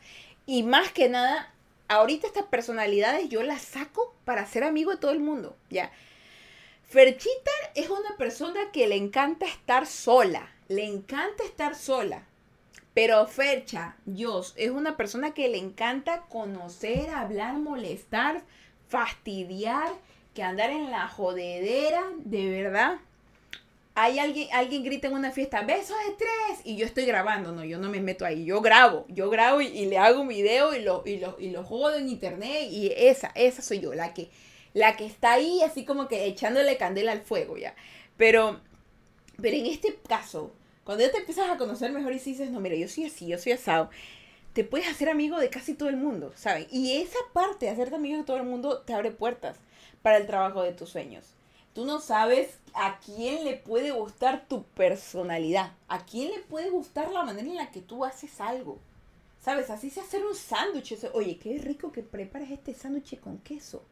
y 0.45 0.63
más 0.63 0.91
que 0.91 1.07
nada 1.07 1.53
ahorita 1.87 2.27
estas 2.27 2.43
personalidades 2.47 3.29
yo 3.29 3.41
las 3.41 3.61
saco 3.61 4.13
para 4.25 4.45
ser 4.45 4.65
amigo 4.65 4.91
de 4.91 4.97
todo 4.97 5.11
el 5.11 5.21
mundo, 5.21 5.55
¿ya? 5.69 5.89
Ferchita 6.89 7.51
es 7.73 7.89
una 7.89 8.17
persona 8.17 8.59
que 8.73 8.85
le 8.87 8.97
encanta 8.97 9.45
estar 9.45 9.87
sola, 9.87 10.51
le 10.67 10.83
encanta 10.83 11.45
estar 11.45 11.73
sola. 11.73 12.27
Pero 13.01 13.25
Fercha, 13.27 13.95
Dios, 14.03 14.53
es 14.57 14.71
una 14.71 14.97
persona 14.97 15.33
que 15.33 15.47
le 15.47 15.57
encanta 15.57 16.25
conocer, 16.27 17.09
hablar, 17.11 17.57
molestar, 17.57 18.43
fastidiar, 18.89 19.89
que 20.33 20.43
andar 20.43 20.69
en 20.69 20.91
la 20.91 21.07
jodedera, 21.07 22.03
de 22.17 22.49
verdad 22.49 22.97
hay 23.95 24.19
alguien, 24.19 24.49
alguien 24.51 24.83
grita 24.83 25.07
en 25.07 25.13
una 25.13 25.31
fiesta, 25.31 25.61
besos 25.61 25.95
de 26.09 26.15
tres, 26.17 26.59
y 26.65 26.75
yo 26.75 26.85
estoy 26.85 27.05
grabando, 27.05 27.53
no, 27.53 27.63
yo 27.63 27.79
no 27.79 27.87
me 27.87 28.01
meto 28.01 28.25
ahí, 28.25 28.43
yo 28.43 28.59
grabo, 28.59 29.05
yo 29.07 29.29
grabo 29.29 29.61
y, 29.61 29.85
le 29.85 29.97
hago 29.97 30.19
un 30.19 30.27
video 30.27 30.75
y 30.75 30.81
lo, 30.81 31.03
y 31.05 31.19
lo, 31.19 31.37
y 31.39 31.51
lo 31.51 31.63
jodo 31.63 31.95
en 31.95 32.09
internet, 32.09 32.67
y 32.69 32.91
esa, 32.97 33.31
esa 33.33 33.61
soy 33.61 33.79
yo, 33.79 33.93
la 33.93 34.13
que, 34.13 34.29
la 34.73 34.97
que 34.97 35.05
está 35.05 35.31
ahí 35.31 35.61
así 35.61 35.85
como 35.85 36.09
que 36.09 36.25
echándole 36.25 36.75
candela 36.75 37.13
al 37.13 37.21
fuego 37.21 37.55
ya. 37.55 37.75
Pero, 38.17 38.59
pero 39.41 39.55
en 39.55 39.67
este 39.67 39.97
caso, 40.05 40.51
cuando 40.89 41.05
ya 41.05 41.11
te 41.11 41.19
empiezas 41.19 41.51
a 41.51 41.57
conocer 41.57 41.91
mejor 41.91 42.13
y 42.13 42.17
dices, 42.17 42.49
no, 42.49 42.59
mira, 42.59 42.75
yo 42.75 42.87
soy 42.87 43.05
así, 43.05 43.27
yo 43.27 43.37
soy 43.37 43.51
asado, 43.51 43.91
te 44.53 44.63
puedes 44.63 44.87
hacer 44.87 45.07
amigo 45.07 45.37
de 45.37 45.51
casi 45.51 45.75
todo 45.75 45.87
el 45.87 45.97
mundo, 45.97 46.33
¿saben? 46.35 46.65
Y 46.71 46.93
esa 46.93 47.19
parte 47.31 47.67
de 47.67 47.71
hacerte 47.71 47.93
amigo 47.93 48.17
de 48.17 48.23
todo 48.23 48.37
el 48.37 48.43
mundo 48.43 48.81
te 48.81 48.95
abre 48.95 49.11
puertas 49.11 49.57
para 50.01 50.17
el 50.17 50.25
trabajo 50.25 50.63
de 50.63 50.73
tus 50.73 50.89
sueños. 50.89 51.35
Tú 51.75 51.85
no 51.85 51.99
sabes 51.99 52.57
a 52.73 52.99
quién 53.05 53.43
le 53.43 53.55
puede 53.55 53.91
gustar 53.91 54.47
tu 54.47 54.63
personalidad, 54.63 55.73
a 55.87 56.03
quién 56.07 56.31
le 56.31 56.39
puede 56.39 56.71
gustar 56.71 57.11
la 57.11 57.23
manera 57.23 57.47
en 57.47 57.57
la 57.57 57.69
que 57.69 57.81
tú 57.81 58.03
haces 58.03 58.41
algo. 58.41 58.79
¿Sabes? 59.39 59.69
Así 59.69 59.91
se 59.91 60.01
hacer 60.01 60.25
un 60.25 60.33
sándwich. 60.33 60.97
Oye, 61.13 61.37
qué 61.37 61.59
rico 61.59 61.91
que 61.91 62.01
prepares 62.01 62.49
este 62.49 62.73
sándwich 62.73 63.19
con 63.19 63.37
queso. 63.37 63.83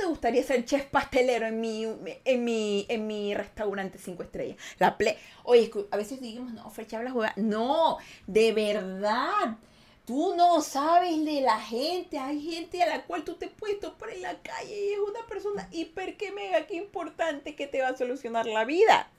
¿No 0.00 0.06
te 0.06 0.10
gustaría 0.12 0.42
ser 0.42 0.64
chef 0.64 0.86
pastelero 0.86 1.46
en 1.46 1.60
mi, 1.60 1.84
en 2.24 2.42
mi, 2.42 2.86
en 2.88 3.06
mi 3.06 3.34
restaurante 3.34 3.98
cinco 3.98 4.22
estrellas? 4.22 4.56
La 4.78 4.96
ple 4.96 5.18
Oye, 5.44 5.70
a 5.90 5.96
veces 5.98 6.22
digamos, 6.22 6.54
no, 6.54 6.70
Frecha 6.70 7.02
la 7.02 7.10
juega. 7.10 7.34
No, 7.36 7.98
de 8.26 8.52
verdad. 8.54 9.58
Tú 10.06 10.34
no 10.36 10.62
sabes 10.62 11.22
de 11.26 11.42
la 11.42 11.60
gente. 11.60 12.18
Hay 12.18 12.40
gente 12.40 12.82
a 12.82 12.86
la 12.86 13.04
cual 13.04 13.24
tú 13.24 13.34
te 13.34 13.48
puedes 13.48 13.78
topar 13.78 14.08
en 14.08 14.22
la 14.22 14.40
calle 14.40 14.74
y 14.74 14.92
es 14.94 14.98
una 15.00 15.26
persona 15.26 15.68
hiper 15.70 16.16
que 16.16 16.32
mega 16.32 16.66
que 16.66 16.76
importante 16.76 17.54
que 17.54 17.66
te 17.66 17.82
va 17.82 17.88
a 17.88 17.96
solucionar 17.98 18.46
la 18.46 18.64
vida. 18.64 19.10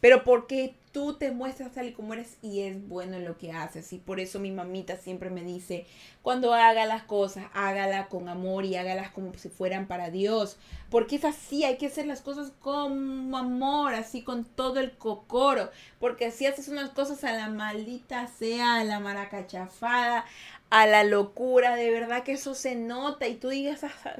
Pero 0.00 0.24
porque 0.24 0.74
tú 0.92 1.14
te 1.14 1.30
muestras 1.30 1.72
tal 1.72 1.86
y 1.86 1.92
como 1.92 2.14
eres 2.14 2.38
y 2.42 2.62
es 2.62 2.88
bueno 2.88 3.16
en 3.16 3.24
lo 3.24 3.38
que 3.38 3.52
haces. 3.52 3.92
Y 3.92 3.98
por 3.98 4.20
eso 4.20 4.40
mi 4.40 4.50
mamita 4.50 4.96
siempre 4.96 5.30
me 5.30 5.42
dice, 5.42 5.86
cuando 6.22 6.52
haga 6.54 6.86
las 6.86 7.04
cosas, 7.04 7.46
hágala 7.54 8.08
con 8.08 8.28
amor 8.28 8.64
y 8.64 8.76
hágalas 8.76 9.10
como 9.10 9.32
si 9.34 9.48
fueran 9.48 9.86
para 9.86 10.10
Dios. 10.10 10.56
Porque 10.90 11.16
es 11.16 11.24
así, 11.24 11.64
hay 11.64 11.76
que 11.76 11.86
hacer 11.86 12.06
las 12.06 12.20
cosas 12.20 12.52
con 12.60 13.34
amor, 13.34 13.94
así 13.94 14.22
con 14.22 14.44
todo 14.44 14.80
el 14.80 14.92
cocoro. 14.92 15.70
Porque 16.00 16.30
si 16.30 16.46
haces 16.46 16.68
unas 16.68 16.90
cosas 16.90 17.22
a 17.24 17.32
la 17.32 17.48
maldita 17.48 18.26
sea, 18.26 18.80
a 18.80 18.84
la 18.84 18.98
maracachafada, 18.98 20.24
a 20.70 20.86
la 20.86 21.04
locura, 21.04 21.76
de 21.76 21.90
verdad 21.90 22.24
que 22.24 22.32
eso 22.32 22.54
se 22.54 22.74
nota 22.74 23.28
y 23.28 23.36
tú 23.36 23.48
digas, 23.50 23.84
ah, 24.04 24.16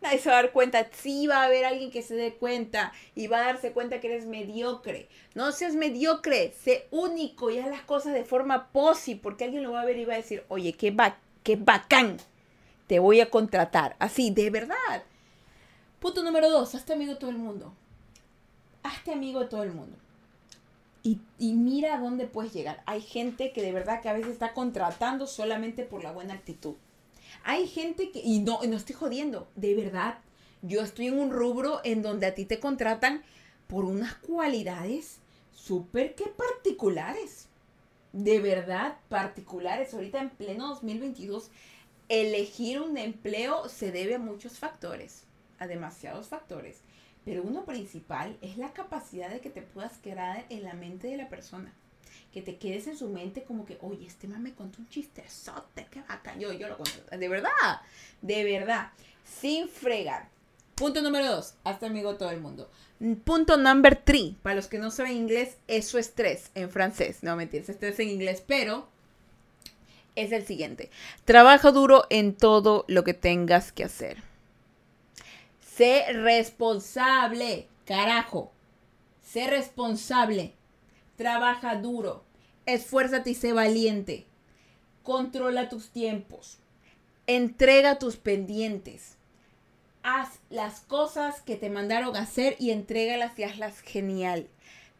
nadie 0.00 0.18
se 0.18 0.30
va 0.30 0.38
a 0.38 0.42
dar 0.42 0.52
cuenta, 0.52 0.86
sí 0.92 1.26
va 1.26 1.42
a 1.42 1.44
haber 1.44 1.64
alguien 1.64 1.90
que 1.90 2.02
se 2.02 2.14
dé 2.14 2.34
cuenta 2.34 2.92
y 3.14 3.26
va 3.26 3.38
a 3.38 3.46
darse 3.46 3.72
cuenta 3.72 4.00
que 4.00 4.08
eres 4.08 4.26
mediocre. 4.26 5.08
No 5.34 5.52
seas 5.52 5.74
mediocre, 5.74 6.52
sé 6.62 6.86
único 6.90 7.50
y 7.50 7.58
haz 7.58 7.68
las 7.68 7.82
cosas 7.82 8.14
de 8.14 8.24
forma 8.24 8.68
posi, 8.68 9.14
porque 9.14 9.44
alguien 9.44 9.62
lo 9.62 9.72
va 9.72 9.82
a 9.82 9.86
ver 9.86 9.98
y 9.98 10.04
va 10.04 10.14
a 10.14 10.18
decir, 10.18 10.44
oye, 10.48 10.72
qué, 10.74 10.90
ba 10.90 11.18
qué 11.42 11.56
bacán, 11.56 12.18
te 12.86 12.98
voy 12.98 13.20
a 13.20 13.30
contratar. 13.30 13.96
Así, 13.98 14.30
de 14.30 14.50
verdad. 14.50 15.04
Punto 16.00 16.22
número 16.22 16.50
dos, 16.50 16.74
hazte 16.74 16.92
amigo 16.92 17.14
de 17.14 17.20
todo 17.20 17.30
el 17.30 17.38
mundo. 17.38 17.72
Hazte 18.82 19.12
amigo 19.12 19.40
de 19.40 19.46
todo 19.46 19.62
el 19.62 19.72
mundo. 19.72 19.96
Y, 21.02 21.20
y, 21.38 21.52
mira 21.52 21.94
a 21.94 22.00
dónde 22.00 22.26
puedes 22.26 22.52
llegar. 22.52 22.82
Hay 22.84 23.00
gente 23.00 23.52
que 23.52 23.62
de 23.62 23.70
verdad 23.70 24.02
que 24.02 24.08
a 24.08 24.12
veces 24.12 24.32
está 24.32 24.54
contratando 24.54 25.28
solamente 25.28 25.84
por 25.84 26.02
la 26.02 26.10
buena 26.10 26.34
actitud. 26.34 26.74
Hay 27.48 27.68
gente 27.68 28.10
que, 28.10 28.18
y 28.18 28.40
no, 28.40 28.58
no 28.64 28.76
estoy 28.76 28.96
jodiendo, 28.96 29.48
de 29.54 29.76
verdad, 29.76 30.18
yo 30.62 30.82
estoy 30.82 31.06
en 31.06 31.16
un 31.16 31.30
rubro 31.30 31.80
en 31.84 32.02
donde 32.02 32.26
a 32.26 32.34
ti 32.34 32.44
te 32.44 32.58
contratan 32.58 33.22
por 33.68 33.84
unas 33.84 34.16
cualidades 34.16 35.20
súper 35.52 36.16
que 36.16 36.24
particulares. 36.24 37.48
De 38.12 38.40
verdad, 38.40 38.98
particulares. 39.08 39.94
Ahorita 39.94 40.20
en 40.20 40.30
pleno 40.30 40.66
2022, 40.70 41.52
elegir 42.08 42.80
un 42.80 42.98
empleo 42.98 43.68
se 43.68 43.92
debe 43.92 44.16
a 44.16 44.18
muchos 44.18 44.58
factores, 44.58 45.22
a 45.60 45.68
demasiados 45.68 46.26
factores. 46.26 46.80
Pero 47.24 47.44
uno 47.44 47.64
principal 47.64 48.36
es 48.40 48.58
la 48.58 48.72
capacidad 48.72 49.30
de 49.30 49.40
que 49.40 49.50
te 49.50 49.62
puedas 49.62 49.98
quedar 49.98 50.46
en 50.48 50.64
la 50.64 50.74
mente 50.74 51.06
de 51.06 51.16
la 51.16 51.28
persona 51.28 51.72
que 52.36 52.42
te 52.42 52.58
quedes 52.58 52.86
en 52.86 52.98
su 52.98 53.08
mente 53.08 53.44
como 53.44 53.64
que, 53.64 53.78
oye, 53.80 54.06
este 54.06 54.28
man 54.28 54.42
me 54.42 54.52
contó 54.52 54.82
un 54.82 54.88
chistezote, 54.90 55.86
qué 55.90 56.02
bacán. 56.06 56.38
Yo, 56.38 56.52
yo 56.52 56.68
lo 56.68 56.76
conté. 56.76 57.16
De 57.16 57.30
verdad, 57.30 57.80
de 58.20 58.44
verdad. 58.44 58.90
Sin 59.24 59.70
fregar. 59.70 60.28
Punto 60.74 61.00
número 61.00 61.34
dos. 61.34 61.54
Hasta 61.64 61.86
amigo 61.86 62.16
todo 62.16 62.28
el 62.28 62.42
mundo. 62.42 62.70
Punto 63.24 63.56
number 63.56 63.96
three. 63.96 64.36
Para 64.42 64.54
los 64.54 64.66
que 64.66 64.78
no 64.78 64.90
saben 64.90 65.16
inglés, 65.16 65.56
eso 65.66 65.96
es 65.96 66.12
tres 66.12 66.50
en 66.54 66.68
francés. 66.68 67.22
No 67.22 67.36
mentiras, 67.36 67.70
es 67.70 67.78
tres 67.78 67.98
en 68.00 68.10
inglés, 68.10 68.44
pero 68.46 68.86
es 70.14 70.30
el 70.30 70.44
siguiente. 70.44 70.90
Trabaja 71.24 71.70
duro 71.70 72.04
en 72.10 72.34
todo 72.34 72.84
lo 72.86 73.02
que 73.02 73.14
tengas 73.14 73.72
que 73.72 73.84
hacer. 73.84 74.22
Sé 75.74 76.04
responsable, 76.12 77.66
carajo. 77.86 78.52
Sé 79.24 79.46
responsable. 79.46 80.52
Trabaja 81.16 81.76
duro. 81.76 82.25
Esfuérzate 82.66 83.30
y 83.30 83.34
sé 83.34 83.52
valiente. 83.52 84.26
Controla 85.04 85.68
tus 85.68 85.90
tiempos. 85.90 86.58
Entrega 87.28 88.00
tus 88.00 88.16
pendientes. 88.16 89.16
Haz 90.02 90.40
las 90.50 90.80
cosas 90.80 91.40
que 91.42 91.54
te 91.54 91.70
mandaron 91.70 92.16
a 92.16 92.22
hacer 92.22 92.56
y 92.58 92.72
entrégalas 92.72 93.38
y 93.38 93.44
hazlas 93.44 93.80
genial. 93.80 94.48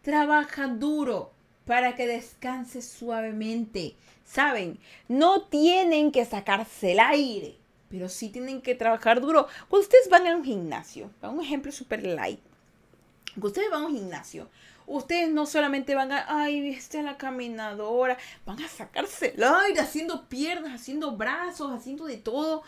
Trabaja 0.02 0.68
duro 0.68 1.32
para 1.64 1.96
que 1.96 2.06
descanses 2.06 2.86
suavemente. 2.86 3.96
Saben, 4.24 4.78
no 5.08 5.42
tienen 5.42 6.12
que 6.12 6.24
sacarse 6.24 6.92
el 6.92 7.00
aire, 7.00 7.56
pero 7.90 8.08
sí 8.08 8.28
tienen 8.28 8.62
que 8.62 8.76
trabajar 8.76 9.20
duro. 9.20 9.48
Cuando 9.68 9.84
ustedes 9.84 10.08
van 10.08 10.28
a 10.28 10.36
un 10.36 10.44
gimnasio, 10.44 11.10
un 11.20 11.40
ejemplo 11.40 11.72
super 11.72 12.04
light, 12.04 12.40
cuando 13.34 13.48
ustedes 13.48 13.70
van 13.70 13.82
a 13.82 13.86
un 13.86 13.96
gimnasio, 13.96 14.48
ustedes 14.86 15.30
no 15.30 15.46
solamente 15.46 15.94
van 15.94 16.12
a, 16.12 16.24
ay, 16.28 16.70
esta 16.70 17.02
la 17.02 17.16
caminadora, 17.16 18.16
van 18.44 18.62
a 18.62 18.68
sacarse 18.68 19.34
el 19.36 19.44
aire 19.44 19.80
haciendo 19.80 20.28
piernas, 20.28 20.80
haciendo 20.80 21.16
brazos, 21.16 21.72
haciendo 21.72 22.06
de 22.06 22.16
todo 22.16 22.62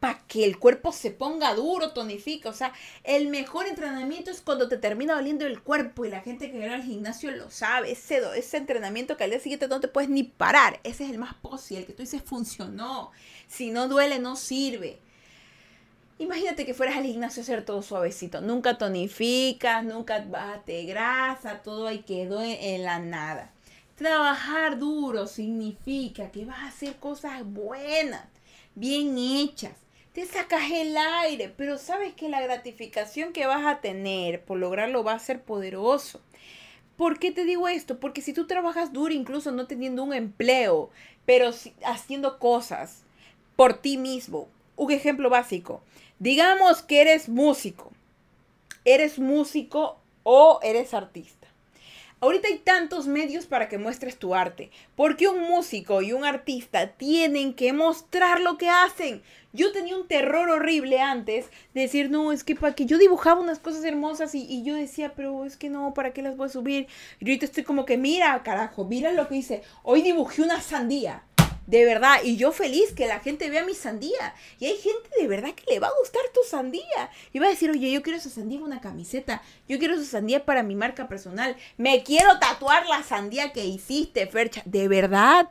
para 0.00 0.20
que 0.26 0.44
el 0.44 0.58
cuerpo 0.58 0.92
se 0.92 1.10
ponga 1.10 1.54
duro, 1.54 1.92
tonifica. 1.92 2.48
O 2.48 2.52
sea, 2.52 2.72
el 3.04 3.28
mejor 3.28 3.66
entrenamiento 3.66 4.30
es 4.30 4.40
cuando 4.40 4.68
te 4.68 4.76
termina 4.76 5.14
doliendo 5.14 5.46
el 5.46 5.62
cuerpo 5.62 6.04
y 6.04 6.10
la 6.10 6.20
gente 6.20 6.50
que 6.50 6.58
viene 6.58 6.74
al 6.74 6.82
gimnasio 6.82 7.30
lo 7.32 7.50
sabe. 7.50 7.90
Ese, 7.92 8.22
ese 8.36 8.56
entrenamiento 8.56 9.16
que 9.16 9.24
al 9.24 9.30
día 9.30 9.40
siguiente 9.40 9.68
no 9.68 9.80
te 9.80 9.88
puedes 9.88 10.10
ni 10.10 10.22
parar. 10.22 10.80
Ese 10.84 11.04
es 11.04 11.10
el 11.10 11.18
más 11.18 11.34
posible, 11.34 11.80
el 11.80 11.86
que 11.86 11.92
tú 11.94 12.02
dices 12.02 12.22
funcionó. 12.22 13.10
Si 13.48 13.70
no 13.70 13.88
duele, 13.88 14.18
no 14.18 14.36
sirve. 14.36 15.00
Imagínate 16.20 16.66
que 16.66 16.74
fueras 16.74 16.96
al 16.96 17.04
gimnasio 17.04 17.40
a 17.40 17.44
hacer 17.44 17.64
todo 17.64 17.80
suavecito. 17.80 18.40
Nunca 18.40 18.76
tonificas, 18.76 19.84
nunca 19.84 20.24
bate 20.28 20.82
grasa, 20.84 21.62
todo 21.62 21.86
ahí 21.86 22.00
quedó 22.00 22.42
en, 22.42 22.82
la 22.82 22.98
nada. 22.98 23.52
Trabajar 23.94 24.78
duro 24.78 25.28
significa 25.28 26.32
que 26.32 26.44
vas 26.44 26.58
a 26.58 26.68
hacer 26.68 26.96
cosas 26.96 27.44
buenas, 27.44 28.24
bien 28.74 29.16
hechas. 29.16 29.72
Te 30.12 30.26
sacas 30.26 30.72
el 30.72 30.96
aire, 30.96 31.54
pero 31.56 31.78
sabes 31.78 32.14
que 32.14 32.28
la 32.28 32.40
gratificación 32.40 33.32
que 33.32 33.46
vas 33.46 33.64
a 33.64 33.80
tener 33.80 34.42
por 34.42 34.58
lograrlo 34.58 35.04
va 35.04 35.12
a 35.12 35.18
ser 35.20 35.42
poderoso. 35.42 36.20
¿Por 36.96 37.20
qué 37.20 37.30
te 37.30 37.44
digo 37.44 37.68
esto? 37.68 38.00
Porque 38.00 38.22
si 38.22 38.32
tú 38.32 38.48
trabajas 38.48 38.92
duro, 38.92 39.14
incluso 39.14 39.52
no 39.52 39.68
teniendo 39.68 40.02
un 40.02 40.12
empleo, 40.12 40.90
pero 41.24 41.50
haciendo 41.84 42.40
cosas 42.40 43.04
por 43.54 43.74
ti 43.74 43.98
mismo. 43.98 44.48
Un 44.74 44.90
ejemplo 44.90 45.30
básico. 45.30 45.82
Digamos 46.18 46.82
que 46.82 47.00
eres 47.00 47.28
músico. 47.28 47.92
Eres 48.84 49.20
músico 49.20 50.00
o 50.24 50.58
eres 50.64 50.92
artista. 50.92 51.46
Ahorita 52.20 52.48
hay 52.48 52.58
tantos 52.58 53.06
medios 53.06 53.46
para 53.46 53.68
que 53.68 53.78
muestres 53.78 54.18
tu 54.18 54.34
arte. 54.34 54.72
Porque 54.96 55.28
un 55.28 55.40
músico 55.42 56.02
y 56.02 56.12
un 56.12 56.24
artista 56.24 56.88
tienen 56.88 57.54
que 57.54 57.72
mostrar 57.72 58.40
lo 58.40 58.58
que 58.58 58.68
hacen. 58.68 59.22
Yo 59.52 59.70
tenía 59.70 59.96
un 59.96 60.08
terror 60.08 60.50
horrible 60.50 61.00
antes 61.00 61.46
de 61.72 61.82
decir, 61.82 62.10
no, 62.10 62.32
es 62.32 62.42
que 62.42 62.56
para 62.56 62.74
que 62.74 62.86
yo 62.86 62.98
dibujaba 62.98 63.40
unas 63.40 63.60
cosas 63.60 63.84
hermosas 63.84 64.34
y, 64.34 64.42
y, 64.42 64.64
yo 64.64 64.74
decía, 64.74 65.12
pero 65.14 65.44
es 65.44 65.56
que 65.56 65.70
no, 65.70 65.94
¿para 65.94 66.12
qué 66.12 66.22
las 66.22 66.36
voy 66.36 66.46
a 66.46 66.50
subir? 66.50 66.88
Y 67.20 67.26
ahorita 67.26 67.46
estoy 67.46 67.62
como 67.62 67.84
que, 67.84 67.96
mira, 67.96 68.42
carajo, 68.42 68.84
mira 68.84 69.12
lo 69.12 69.28
que 69.28 69.36
hice. 69.36 69.62
Hoy 69.84 70.02
dibujé 70.02 70.42
una 70.42 70.60
sandía. 70.60 71.22
De 71.68 71.84
verdad, 71.84 72.20
y 72.24 72.38
yo 72.38 72.50
feliz 72.50 72.94
que 72.94 73.06
la 73.06 73.20
gente 73.20 73.50
vea 73.50 73.62
mi 73.62 73.74
sandía. 73.74 74.34
Y 74.58 74.64
hay 74.64 74.78
gente 74.78 75.10
de 75.20 75.28
verdad 75.28 75.54
que 75.54 75.70
le 75.70 75.80
va 75.80 75.88
a 75.88 75.98
gustar 76.00 76.22
tu 76.32 76.40
sandía. 76.48 77.10
Y 77.30 77.40
va 77.40 77.46
a 77.46 77.50
decir, 77.50 77.70
oye, 77.70 77.92
yo 77.92 78.02
quiero 78.02 78.18
esa 78.18 78.30
sandía 78.30 78.56
en 78.56 78.64
una 78.64 78.80
camiseta. 78.80 79.42
Yo 79.68 79.78
quiero 79.78 79.92
esa 79.92 80.06
sandía 80.06 80.46
para 80.46 80.62
mi 80.62 80.74
marca 80.74 81.08
personal. 81.08 81.56
Me 81.76 82.02
quiero 82.04 82.38
tatuar 82.38 82.86
la 82.86 83.02
sandía 83.02 83.52
que 83.52 83.66
hiciste, 83.66 84.26
Fercha. 84.28 84.62
De 84.64 84.88
verdad, 84.88 85.50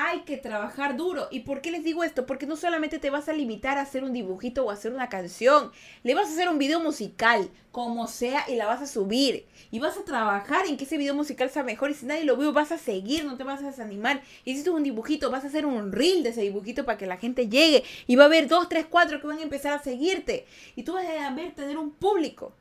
hay 0.00 0.20
que 0.20 0.36
trabajar 0.36 0.96
duro. 0.96 1.26
¿Y 1.32 1.40
por 1.40 1.60
qué 1.60 1.72
les 1.72 1.82
digo 1.82 2.04
esto? 2.04 2.24
Porque 2.24 2.46
no 2.46 2.54
solamente 2.54 3.00
te 3.00 3.10
vas 3.10 3.28
a 3.28 3.32
limitar 3.32 3.78
a 3.78 3.80
hacer 3.80 4.04
un 4.04 4.12
dibujito 4.12 4.64
o 4.64 4.70
a 4.70 4.74
hacer 4.74 4.92
una 4.92 5.08
canción, 5.08 5.72
le 6.04 6.14
vas 6.14 6.28
a 6.28 6.32
hacer 6.32 6.48
un 6.48 6.56
video 6.56 6.78
musical, 6.78 7.50
como 7.72 8.06
sea, 8.06 8.44
y 8.48 8.54
la 8.54 8.66
vas 8.66 8.80
a 8.80 8.86
subir. 8.86 9.44
Y 9.72 9.80
vas 9.80 9.98
a 9.98 10.04
trabajar 10.04 10.66
en 10.66 10.76
que 10.76 10.84
ese 10.84 10.98
video 10.98 11.16
musical 11.16 11.50
sea 11.50 11.64
mejor. 11.64 11.90
Y 11.90 11.94
si 11.94 12.06
nadie 12.06 12.22
lo 12.22 12.36
vio, 12.36 12.52
vas 12.52 12.70
a 12.70 12.78
seguir, 12.78 13.24
no 13.24 13.36
te 13.36 13.42
vas 13.42 13.60
a 13.60 13.66
desanimar. 13.66 14.22
Hiciste 14.44 14.70
un 14.70 14.84
dibujito, 14.84 15.32
vas 15.32 15.42
a 15.42 15.48
hacer 15.48 15.66
un 15.66 15.90
reel 15.90 16.22
de 16.22 16.28
ese 16.28 16.42
dibujito 16.42 16.84
para 16.84 16.96
que 16.96 17.06
la 17.06 17.16
gente 17.16 17.48
llegue. 17.48 17.82
Y 18.06 18.14
va 18.14 18.22
a 18.22 18.26
haber 18.26 18.46
dos, 18.46 18.68
tres, 18.68 18.86
cuatro 18.88 19.20
que 19.20 19.26
van 19.26 19.38
a 19.38 19.42
empezar 19.42 19.72
a 19.72 19.82
seguirte. 19.82 20.46
Y 20.76 20.84
tú 20.84 20.92
vas 20.92 21.06
a 21.06 21.30
ver 21.30 21.56
tener 21.56 21.76
un 21.76 21.90
público. 21.90 22.52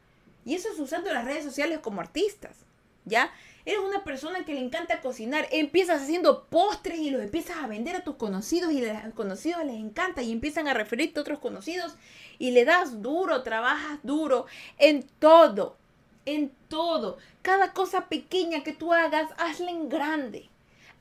Y 0.43 0.55
eso 0.55 0.69
es 0.73 0.79
usando 0.79 1.13
las 1.13 1.25
redes 1.25 1.43
sociales 1.43 1.79
como 1.83 2.01
artistas. 2.01 2.55
¿Ya? 3.05 3.31
Eres 3.67 3.81
una 3.81 4.05
persona 4.05 4.45
que 4.45 4.53
le 4.53 4.61
encanta 4.61 5.01
cocinar, 5.01 5.45
empiezas 5.51 6.01
haciendo 6.01 6.45
postres 6.45 6.99
y 6.99 7.09
los 7.09 7.21
empiezas 7.21 7.57
a 7.57 7.67
vender 7.67 7.97
a 7.97 8.03
tus 8.05 8.15
conocidos 8.15 8.71
y 8.71 8.85
a 8.85 9.03
los 9.03 9.13
conocidos 9.13 9.65
les 9.65 9.75
encanta 9.75 10.21
y 10.21 10.31
empiezan 10.31 10.69
a 10.69 10.73
referirte 10.73 11.19
a 11.19 11.23
otros 11.23 11.39
conocidos 11.39 11.95
y 12.39 12.51
le 12.51 12.63
das 12.63 13.01
duro, 13.01 13.43
trabajas 13.43 13.99
duro 14.03 14.45
en 14.77 15.05
todo, 15.19 15.75
en 16.25 16.49
todo. 16.69 17.17
Cada 17.41 17.73
cosa 17.73 18.07
pequeña 18.07 18.63
que 18.63 18.71
tú 18.71 18.93
hagas, 18.93 19.29
hazla 19.37 19.69
en 19.69 19.89
grande. 19.89 20.47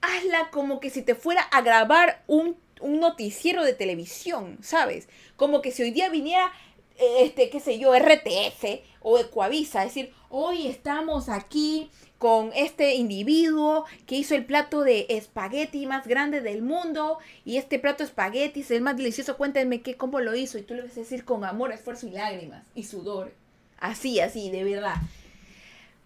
Hazla 0.00 0.50
como 0.50 0.80
que 0.80 0.90
si 0.90 1.02
te 1.02 1.14
fuera 1.14 1.42
a 1.42 1.60
grabar 1.60 2.24
un, 2.26 2.56
un 2.80 2.98
noticiero 2.98 3.62
de 3.62 3.74
televisión, 3.74 4.58
¿sabes? 4.60 5.08
Como 5.36 5.62
que 5.62 5.70
si 5.70 5.84
hoy 5.84 5.92
día 5.92 6.08
viniera 6.08 6.50
este, 6.98 7.48
qué 7.50 7.60
sé 7.60 7.78
yo, 7.78 7.92
RTF 7.96 8.80
o 9.02 9.18
Ecuavisa, 9.18 9.82
decir, 9.82 10.12
hoy 10.30 10.66
estamos 10.66 11.28
aquí 11.28 11.90
con 12.18 12.50
este 12.54 12.94
individuo 12.94 13.84
que 14.06 14.16
hizo 14.16 14.34
el 14.34 14.44
plato 14.44 14.82
de 14.82 15.06
espagueti 15.10 15.86
más 15.86 16.06
grande 16.06 16.40
del 16.40 16.62
mundo 16.62 17.18
y 17.44 17.58
este 17.58 17.78
plato 17.78 17.98
de 17.98 18.08
espagueti 18.08 18.60
es 18.60 18.70
el 18.70 18.80
más 18.80 18.96
delicioso, 18.96 19.36
cuéntenme 19.36 19.82
qué, 19.82 19.96
cómo 19.96 20.20
lo 20.20 20.34
hizo 20.34 20.58
y 20.58 20.62
tú 20.62 20.74
le 20.74 20.82
vas 20.82 20.96
a 20.96 21.00
decir 21.00 21.24
con 21.24 21.44
amor, 21.44 21.72
esfuerzo 21.72 22.06
y 22.06 22.10
lágrimas 22.10 22.64
y 22.74 22.84
sudor. 22.84 23.32
Así, 23.78 24.20
así, 24.20 24.50
de 24.50 24.64
verdad. 24.64 24.96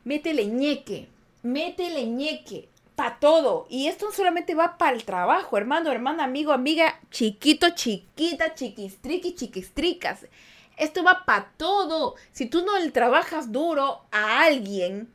Métele 0.05 0.47
ñeque, 0.47 1.07
métele 1.43 2.07
ñeque 2.07 2.69
para 2.97 3.19
todo. 3.19 3.67
Y 3.71 3.87
esto 3.87 4.07
no 4.07 4.13
solamente 4.13 4.55
va 4.55 4.77
para 4.77 4.97
el 4.97 5.05
trabajo, 5.05 5.57
hermano, 5.57 5.93
hermana, 5.93 6.25
amigo, 6.25 6.53
amiga, 6.53 6.99
chiquito, 7.11 7.71
chiquita, 7.71 8.55
chiquistriqui, 8.55 9.35
chiquistricas. 9.35 10.27
Esto 10.77 11.05
va 11.05 11.25
para 11.25 11.53
todo. 11.57 12.17
Si 12.33 12.47
tú 12.47 12.63
no 12.65 12.79
le 12.79 12.91
trabajas 12.91 13.53
duro 13.53 14.03
a 14.11 14.43
alguien, 14.43 15.09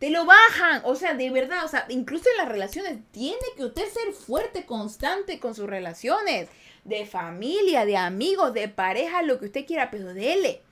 te 0.00 0.08
lo 0.08 0.24
bajan. 0.24 0.80
O 0.84 0.96
sea, 0.96 1.14
de 1.14 1.30
verdad, 1.30 1.64
o 1.64 1.68
sea, 1.68 1.84
incluso 1.90 2.24
en 2.30 2.38
las 2.38 2.48
relaciones, 2.48 2.98
tiene 3.12 3.36
que 3.54 3.66
usted 3.66 3.84
ser 3.86 4.12
fuerte, 4.14 4.64
constante 4.64 5.38
con 5.38 5.54
sus 5.54 5.68
relaciones. 5.68 6.48
De 6.84 7.04
familia, 7.04 7.84
de 7.84 7.98
amigos, 7.98 8.54
de 8.54 8.66
pareja, 8.66 9.22
lo 9.22 9.38
que 9.38 9.44
usted 9.44 9.66
quiera, 9.66 9.90
pero 9.90 10.14
dele. 10.14 10.62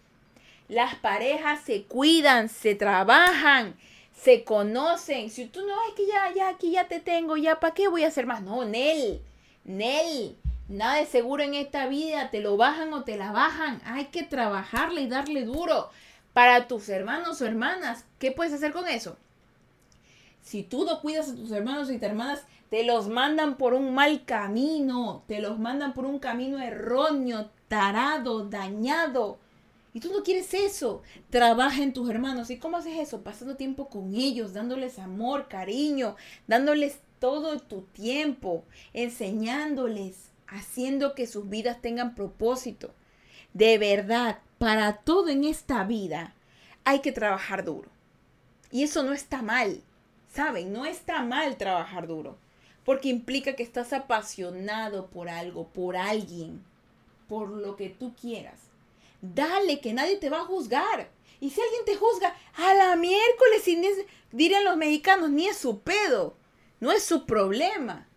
Las 0.67 0.95
parejas 0.95 1.61
se 1.63 1.83
cuidan, 1.83 2.49
se 2.49 2.75
trabajan, 2.75 3.77
se 4.19 4.45
conocen. 4.45 5.29
Si 5.29 5.45
tú 5.45 5.61
no, 5.67 5.75
es 5.89 5.95
que 5.95 6.07
ya, 6.07 6.33
ya, 6.35 6.49
aquí 6.49 6.71
ya 6.71 6.89
te 6.89 6.99
tengo, 6.99 7.37
ya, 7.37 7.61
¿para 7.61 7.75
qué 7.75 7.89
voy 7.89 8.05
a 8.05 8.09
hacer 8.09 8.25
más? 8.25 8.43
No, 8.43 8.65
Nel, 8.65 9.21
Nel, 9.65 10.37
nada 10.69 10.97
de 10.97 11.05
seguro 11.07 11.43
en 11.43 11.53
esta 11.53 11.87
vida, 11.87 12.31
te 12.31 12.41
lo 12.41 12.57
bajan 12.57 12.95
o 12.95 13.05
te 13.05 13.19
la 13.19 13.31
bajan. 13.33 13.83
Hay 13.85 14.07
que 14.07 14.23
trabajarle 14.23 15.03
y 15.03 15.09
darle 15.09 15.45
duro. 15.45 15.91
Para 16.33 16.69
tus 16.69 16.89
hermanos 16.89 17.41
o 17.41 17.47
hermanas, 17.47 18.05
¿qué 18.19 18.31
puedes 18.31 18.53
hacer 18.53 18.73
con 18.73 18.87
eso? 18.87 19.17
Si 20.41 20.63
tú 20.63 20.85
no 20.85 21.01
cuidas 21.01 21.31
a 21.31 21.35
tus 21.35 21.51
hermanos 21.51 21.91
y 21.91 21.95
tus 21.95 22.03
hermanas, 22.05 22.45
te 22.71 22.85
los 22.85 23.09
mandan 23.09 23.57
por 23.57 23.75
un 23.75 23.95
mal 23.95 24.25
camino, 24.25 25.25
te 25.27 25.41
los 25.41 25.59
mandan 25.59 25.95
por 25.95 26.05
un 26.05 26.19
camino 26.19 26.59
erróneo, 26.59 27.51
tarado, 27.69 28.49
dañado. 28.49 29.39
Y 29.95 30.01
tú 30.01 30.13
no 30.13 30.23
quieres 30.23 30.53
eso. 30.55 31.03
Trabaja 31.31 31.83
en 31.83 31.93
tus 31.93 32.09
hermanos. 32.09 32.51
¿Y 32.51 32.59
cómo 32.59 32.77
haces 32.77 32.99
eso? 32.99 33.23
Pasando 33.23 33.57
tiempo 33.57 33.89
con 33.89 34.15
ellos, 34.15 34.53
dándoles 34.53 34.99
amor, 34.99 35.49
cariño, 35.49 36.17
dándoles 36.47 37.01
todo 37.19 37.59
tu 37.59 37.83
tiempo, 37.83 38.65
enseñándoles, 38.93 40.31
haciendo 40.47 41.15
que 41.15 41.27
sus 41.27 41.49
vidas 41.49 41.81
tengan 41.81 42.15
propósito. 42.15 42.91
De 43.55 43.79
verdad, 43.79 44.39
para 44.59 44.95
todo 44.99 45.29
en 45.29 45.45
esta 45.45 45.85
vida 45.85 46.35
hay 46.85 47.01
que 47.01 47.13
trabajar 47.13 47.65
duro. 47.65 47.89
Y 48.71 48.83
eso 48.83 49.03
no 49.03 49.13
está 49.13 49.41
mal. 49.41 49.83
¿Saben? 50.33 50.73
No 50.73 50.85
está 50.85 51.23
mal 51.23 51.57
trabajar 51.57 52.07
duro. 52.07 52.37
Porque 52.85 53.09
implica 53.09 53.55
que 53.55 53.63
estás 53.63 53.93
apasionado 53.93 55.07
por 55.09 55.29
algo, 55.29 55.69
por 55.69 55.97
alguien, 55.97 56.65
por 57.29 57.51
lo 57.51 57.77
que 57.77 57.89
tú 57.89 58.15
quieras. 58.21 58.59
Dale, 59.21 59.81
que 59.81 59.93
nadie 59.93 60.17
te 60.17 60.31
va 60.31 60.41
a 60.41 60.47
juzgar. 60.47 61.11
Y 61.41 61.51
si 61.51 61.61
alguien 61.61 61.85
te 61.87 61.97
juzga, 61.97 62.35
a 62.57 62.75
la 62.75 62.97
miércoles, 62.97 63.65
dirían 64.33 64.65
los 64.65 64.77
mexicanos, 64.77 65.31
ni 65.31 65.47
es 65.47 65.57
su 65.57 65.81
pedo. 65.81 66.37
No 66.81 66.91
es 66.91 67.05
su 67.05 67.27
problema. 67.27 68.09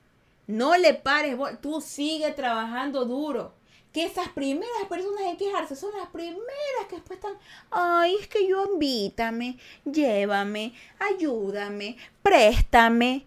No 0.48 0.76
le 0.78 0.94
pares, 0.94 1.38
tú 1.62 1.82
sigue 1.82 2.32
trabajando 2.32 3.06
duro 3.06 3.54
que 3.92 4.06
esas 4.06 4.30
primeras 4.30 4.88
personas 4.88 5.22
en 5.22 5.38
quejarse 5.38 5.76
son 5.76 5.92
las 5.98 6.10
primeras 6.10 6.88
que 6.90 6.96
después 6.96 7.18
están, 7.18 7.34
ay, 7.72 8.16
es 8.20 8.28
que 8.28 8.48
yo 8.48 8.66
invítame, 8.66 9.58
llévame, 9.86 10.74
ayúdame, 11.00 11.98
préstame. 12.24 13.26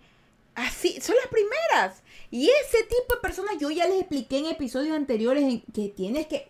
Así, 0.55 1.01
son 1.01 1.17
las 1.17 1.27
primeras. 1.27 2.03
Y 2.31 2.49
ese 2.49 2.85
tipo 2.85 3.15
de 3.15 3.21
personas 3.21 3.57
yo 3.59 3.71
ya 3.71 3.87
les 3.87 4.01
expliqué 4.01 4.39
en 4.39 4.47
episodios 4.47 4.97
anteriores 4.97 5.63
que 5.75 5.89
tienes 5.89 6.27
que 6.27 6.49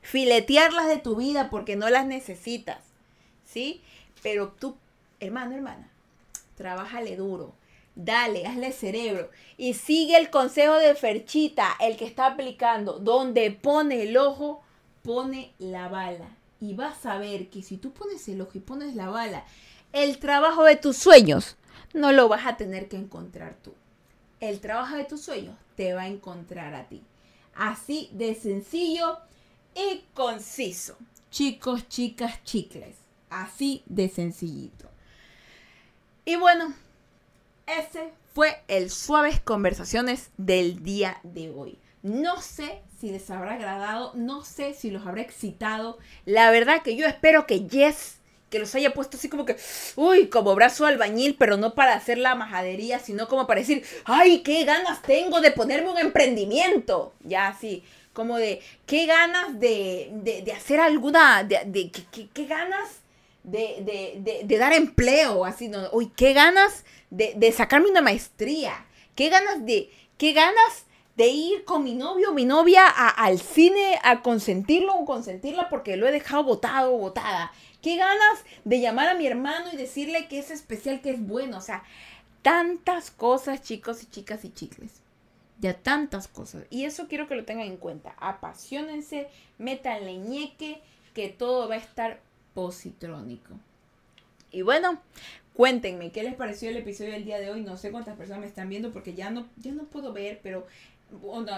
filetearlas 0.00 0.86
de 0.88 0.98
tu 0.98 1.16
vida 1.16 1.50
porque 1.50 1.76
no 1.76 1.90
las 1.90 2.06
necesitas. 2.06 2.78
¿Sí? 3.44 3.82
Pero 4.22 4.52
tú, 4.58 4.76
hermano, 5.20 5.54
hermana, 5.54 5.90
trabájale 6.56 7.16
duro 7.16 7.54
Dale, 7.94 8.46
hazle 8.46 8.72
cerebro. 8.72 9.30
Y 9.56 9.74
sigue 9.74 10.16
el 10.16 10.30
consejo 10.30 10.74
de 10.74 10.94
Ferchita, 10.94 11.76
el 11.80 11.96
que 11.96 12.06
está 12.06 12.26
aplicando. 12.26 12.98
Donde 12.98 13.50
pone 13.50 14.02
el 14.02 14.16
ojo, 14.16 14.62
pone 15.02 15.52
la 15.58 15.88
bala. 15.88 16.36
Y 16.60 16.74
vas 16.74 17.06
a 17.06 17.18
ver 17.18 17.50
que 17.50 17.62
si 17.62 17.76
tú 17.76 17.92
pones 17.92 18.26
el 18.28 18.40
ojo 18.40 18.52
y 18.54 18.60
pones 18.60 18.94
la 18.94 19.08
bala, 19.08 19.44
el 19.92 20.18
trabajo 20.18 20.64
de 20.64 20.76
tus 20.76 20.96
sueños 20.96 21.56
no 21.92 22.12
lo 22.12 22.28
vas 22.28 22.46
a 22.46 22.56
tener 22.56 22.88
que 22.88 22.96
encontrar 22.96 23.56
tú. 23.62 23.74
El 24.40 24.60
trabajo 24.60 24.96
de 24.96 25.04
tus 25.04 25.22
sueños 25.22 25.56
te 25.76 25.94
va 25.94 26.02
a 26.02 26.08
encontrar 26.08 26.74
a 26.74 26.88
ti. 26.88 27.02
Así 27.54 28.10
de 28.12 28.34
sencillo 28.34 29.18
y 29.74 30.04
conciso. 30.14 30.96
Chicos, 31.30 31.88
chicas, 31.88 32.42
chicles. 32.44 32.96
Así 33.30 33.82
de 33.86 34.08
sencillito. 34.08 34.88
Y 36.24 36.36
bueno, 36.36 36.74
ese 37.66 38.10
fue 38.34 38.60
el 38.68 38.90
Suaves 38.90 39.40
Conversaciones 39.40 40.30
del 40.36 40.82
día 40.82 41.18
de 41.22 41.50
hoy. 41.50 41.78
No 42.02 42.40
sé 42.42 42.82
si 43.00 43.10
les 43.10 43.30
habrá 43.30 43.54
agradado, 43.54 44.12
no 44.14 44.44
sé 44.44 44.74
si 44.74 44.90
los 44.90 45.06
habrá 45.06 45.22
excitado. 45.22 45.98
La 46.26 46.50
verdad 46.50 46.82
que 46.82 46.96
yo 46.96 47.06
espero 47.06 47.46
que 47.46 47.66
Jess, 47.70 48.18
que 48.50 48.58
los 48.58 48.74
haya 48.74 48.92
puesto 48.92 49.16
así 49.16 49.28
como 49.28 49.44
que, 49.46 49.56
uy, 49.96 50.28
como 50.28 50.54
brazo 50.54 50.84
albañil, 50.84 51.36
pero 51.38 51.56
no 51.56 51.74
para 51.74 51.94
hacer 51.94 52.18
la 52.18 52.34
majadería, 52.34 52.98
sino 52.98 53.28
como 53.28 53.46
para 53.46 53.60
decir, 53.60 53.84
ay, 54.04 54.42
qué 54.42 54.64
ganas 54.64 55.00
tengo 55.02 55.40
de 55.40 55.52
ponerme 55.52 55.90
un 55.90 55.98
emprendimiento. 55.98 57.14
Ya 57.20 57.48
así, 57.48 57.82
como 58.12 58.36
de, 58.36 58.60
qué 58.84 59.06
ganas 59.06 59.58
de, 59.58 60.10
de, 60.12 60.52
hacer 60.52 60.80
alguna, 60.80 61.44
de, 61.44 61.62
de 61.66 61.90
qué, 61.90 62.28
qué 62.32 62.46
ganas 62.46 63.04
de, 63.44 64.56
dar 64.58 64.72
empleo, 64.72 65.44
así, 65.44 65.68
¿no? 65.68 65.88
Uy, 65.92 66.10
qué 66.16 66.32
ganas 66.32 66.84
de, 67.16 67.52
sacarme 67.52 67.90
una 67.90 68.02
maestría, 68.02 68.86
qué 69.14 69.28
ganas 69.28 69.64
de, 69.64 69.90
qué 70.18 70.32
ganas 70.32 70.86
de 71.16 71.28
ir 71.28 71.64
con 71.64 71.84
mi 71.84 71.94
novio 71.94 72.30
o 72.30 72.34
mi 72.34 72.44
novia 72.44 72.88
al 72.88 73.38
cine 73.38 74.00
a 74.02 74.22
consentirlo 74.22 74.94
o 74.94 75.04
consentirla 75.04 75.68
porque 75.68 75.96
lo 75.96 76.08
he 76.08 76.12
dejado 76.12 76.44
botado 76.44 76.94
o 76.94 76.98
botada. 76.98 77.52
Qué 77.82 77.96
ganas 77.96 78.44
de 78.64 78.80
llamar 78.80 79.08
a 79.08 79.14
mi 79.14 79.26
hermano 79.26 79.66
y 79.72 79.76
decirle 79.76 80.26
que 80.26 80.38
es 80.38 80.50
especial, 80.50 81.02
que 81.02 81.10
es 81.10 81.24
bueno. 81.24 81.58
O 81.58 81.60
sea, 81.60 81.84
tantas 82.42 83.10
cosas, 83.10 83.62
chicos 83.62 84.02
y 84.02 84.06
chicas 84.06 84.44
y 84.44 84.52
chicles. 84.52 84.90
Ya 85.60 85.74
tantas 85.74 86.26
cosas. 86.26 86.64
Y 86.70 86.84
eso 86.84 87.06
quiero 87.06 87.28
que 87.28 87.36
lo 87.36 87.44
tengan 87.44 87.66
en 87.66 87.76
cuenta. 87.76 88.14
Apasionense, 88.18 89.28
métanle 89.58 90.16
ñeque, 90.16 90.80
que 91.14 91.28
todo 91.28 91.68
va 91.68 91.76
a 91.76 91.78
estar 91.78 92.20
positrónico. 92.54 93.54
Y 94.50 94.62
bueno, 94.62 95.00
cuéntenme 95.54 96.12
qué 96.12 96.22
les 96.22 96.34
pareció 96.34 96.68
el 96.68 96.76
episodio 96.76 97.12
del 97.12 97.24
día 97.24 97.38
de 97.38 97.50
hoy. 97.50 97.62
No 97.62 97.76
sé 97.76 97.90
cuántas 97.90 98.16
personas 98.16 98.40
me 98.42 98.46
están 98.46 98.68
viendo 98.68 98.92
porque 98.92 99.14
ya 99.14 99.30
no, 99.30 99.48
ya 99.56 99.72
no 99.72 99.84
puedo 99.84 100.12
ver, 100.12 100.40
pero 100.42 100.66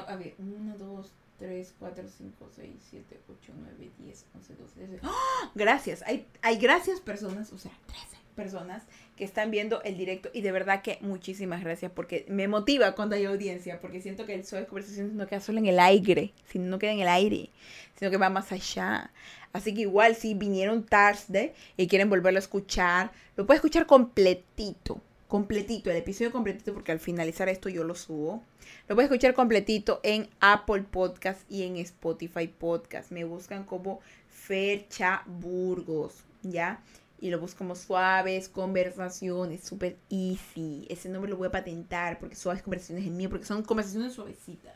a 0.09 0.17
ver, 0.17 0.35
1, 0.39 0.79
2, 0.79 1.13
3, 1.39 1.75
4, 1.79 2.05
5, 2.19 2.51
6, 2.55 2.71
7, 2.91 3.21
8, 3.29 3.53
9, 3.79 3.91
10, 3.99 4.27
11, 4.35 4.55
12, 4.55 4.75
13. 4.75 5.07
¡Oh! 5.07 5.51
Gracias, 5.55 6.03
hay, 6.07 6.27
hay 6.43 6.59
gracias 6.59 7.01
personas, 7.01 7.53
o 7.53 7.59
sea, 7.59 7.73
13 7.87 8.17
personas 8.35 8.83
que 9.17 9.25
están 9.25 9.51
viendo 9.51 9.83
el 9.83 9.97
directo 9.97 10.29
y 10.35 10.43
de 10.43 10.53
verdad 10.53 10.83
que 10.83 10.99
muchísimas 11.01 11.65
gracias 11.65 11.91
porque 11.91 12.27
me 12.29 12.49
motiva 12.49 12.93
cuando 12.93 13.17
hay 13.17 13.25
audiencia, 13.25 13.81
porque 13.81 14.03
siento 14.03 14.27
que 14.27 14.35
el 14.35 14.45
show 14.45 14.61
de 14.61 14.67
conversación 14.67 15.17
no 15.17 15.27
queda 15.27 15.41
solo 15.41 15.59
en 15.59 15.67
el 15.67 15.81
aire, 15.81 16.33
sino 16.47 16.67
no 16.67 16.79
queda 16.79 16.93
en 16.93 17.01
el 17.01 17.09
aire, 17.09 17.51
sino 17.99 18.11
que 18.11 18.19
va 18.19 18.29
más 18.29 18.53
allá. 18.53 19.11
Así 19.57 19.73
que 19.73 19.81
igual 19.81 20.15
si 20.15 20.35
vinieron 20.35 20.85
tarde 20.85 21.55
y 21.79 21.87
quieren 21.87 22.11
volverlo 22.11 22.39
a 22.39 22.41
escuchar, 22.41 23.11
lo 23.37 23.47
puedes 23.47 23.61
escuchar 23.61 23.87
completito, 23.87 25.01
completito, 25.29 25.91
el 25.91 25.97
episodio 25.97 26.31
completito 26.31 26.75
porque 26.75 26.93
al 26.93 27.01
finalizar 27.01 27.49
esto 27.49 27.71
yo 27.71 27.83
lo 27.83 27.95
subo. 27.95 28.43
Lo 28.87 28.95
puedes 28.95 29.11
escuchar 29.11 29.33
completito 29.33 30.01
en 30.03 30.29
Apple 30.41 30.83
Podcast 30.83 31.51
y 31.51 31.63
en 31.63 31.77
Spotify 31.79 32.49
Podcast. 32.49 33.11
Me 33.11 33.25
buscan 33.25 33.65
como 33.65 34.01
Fercha 34.29 35.23
Burgos, 35.25 36.25
¿ya? 36.43 36.83
y 37.19 37.31
lo 37.31 37.41
busco 37.41 37.57
como 37.57 37.75
suaves 37.75 38.51
conversaciones, 38.51 39.65
súper 39.65 39.97
easy. 40.11 40.87
Ese 40.91 41.09
nombre 41.09 41.31
lo 41.31 41.39
voy 41.39 41.49
a 41.49 41.51
patentar 41.51 42.19
porque 42.19 42.37
suaves 42.37 42.63
conversaciones 42.63 43.07
es 43.07 43.11
mío, 43.11 43.31
porque 43.31 43.47
son 43.47 43.63
conversaciones 43.63 44.13
suavecitas. 44.13 44.75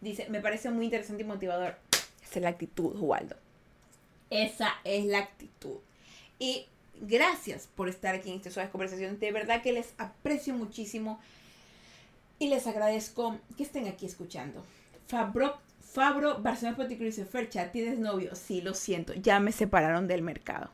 Dice, 0.00 0.28
me 0.28 0.40
parece 0.40 0.68
muy 0.68 0.86
interesante 0.86 1.22
y 1.22 1.26
motivador. 1.26 1.76
Esa 2.24 2.40
es 2.40 2.42
la 2.42 2.48
actitud, 2.48 2.96
Waldo. 2.98 3.36
Esa 4.30 4.74
es 4.84 5.04
la 5.06 5.18
actitud. 5.18 5.78
Y 6.38 6.66
gracias 7.00 7.68
por 7.74 7.88
estar 7.88 8.14
aquí 8.14 8.30
en 8.30 8.36
estas 8.36 8.54
suaves 8.54 8.70
conversaciones. 8.70 9.20
De 9.20 9.32
verdad 9.32 9.62
que 9.62 9.72
les 9.72 9.94
aprecio 9.98 10.54
muchísimo 10.54 11.20
y 12.38 12.48
les 12.48 12.66
agradezco 12.66 13.38
que 13.56 13.62
estén 13.62 13.86
aquí 13.86 14.06
escuchando. 14.06 14.64
Fabro, 15.06 15.58
Fabro 15.80 16.38
Barcelona 16.38 16.76
Poticro 16.76 17.06
dice, 17.06 17.24
Fercha, 17.24 17.70
¿tienes 17.70 17.98
novio? 17.98 18.34
Sí, 18.34 18.60
lo 18.60 18.74
siento, 18.74 19.14
ya 19.14 19.40
me 19.40 19.52
separaron 19.52 20.08
del 20.08 20.22
mercado. 20.22 20.70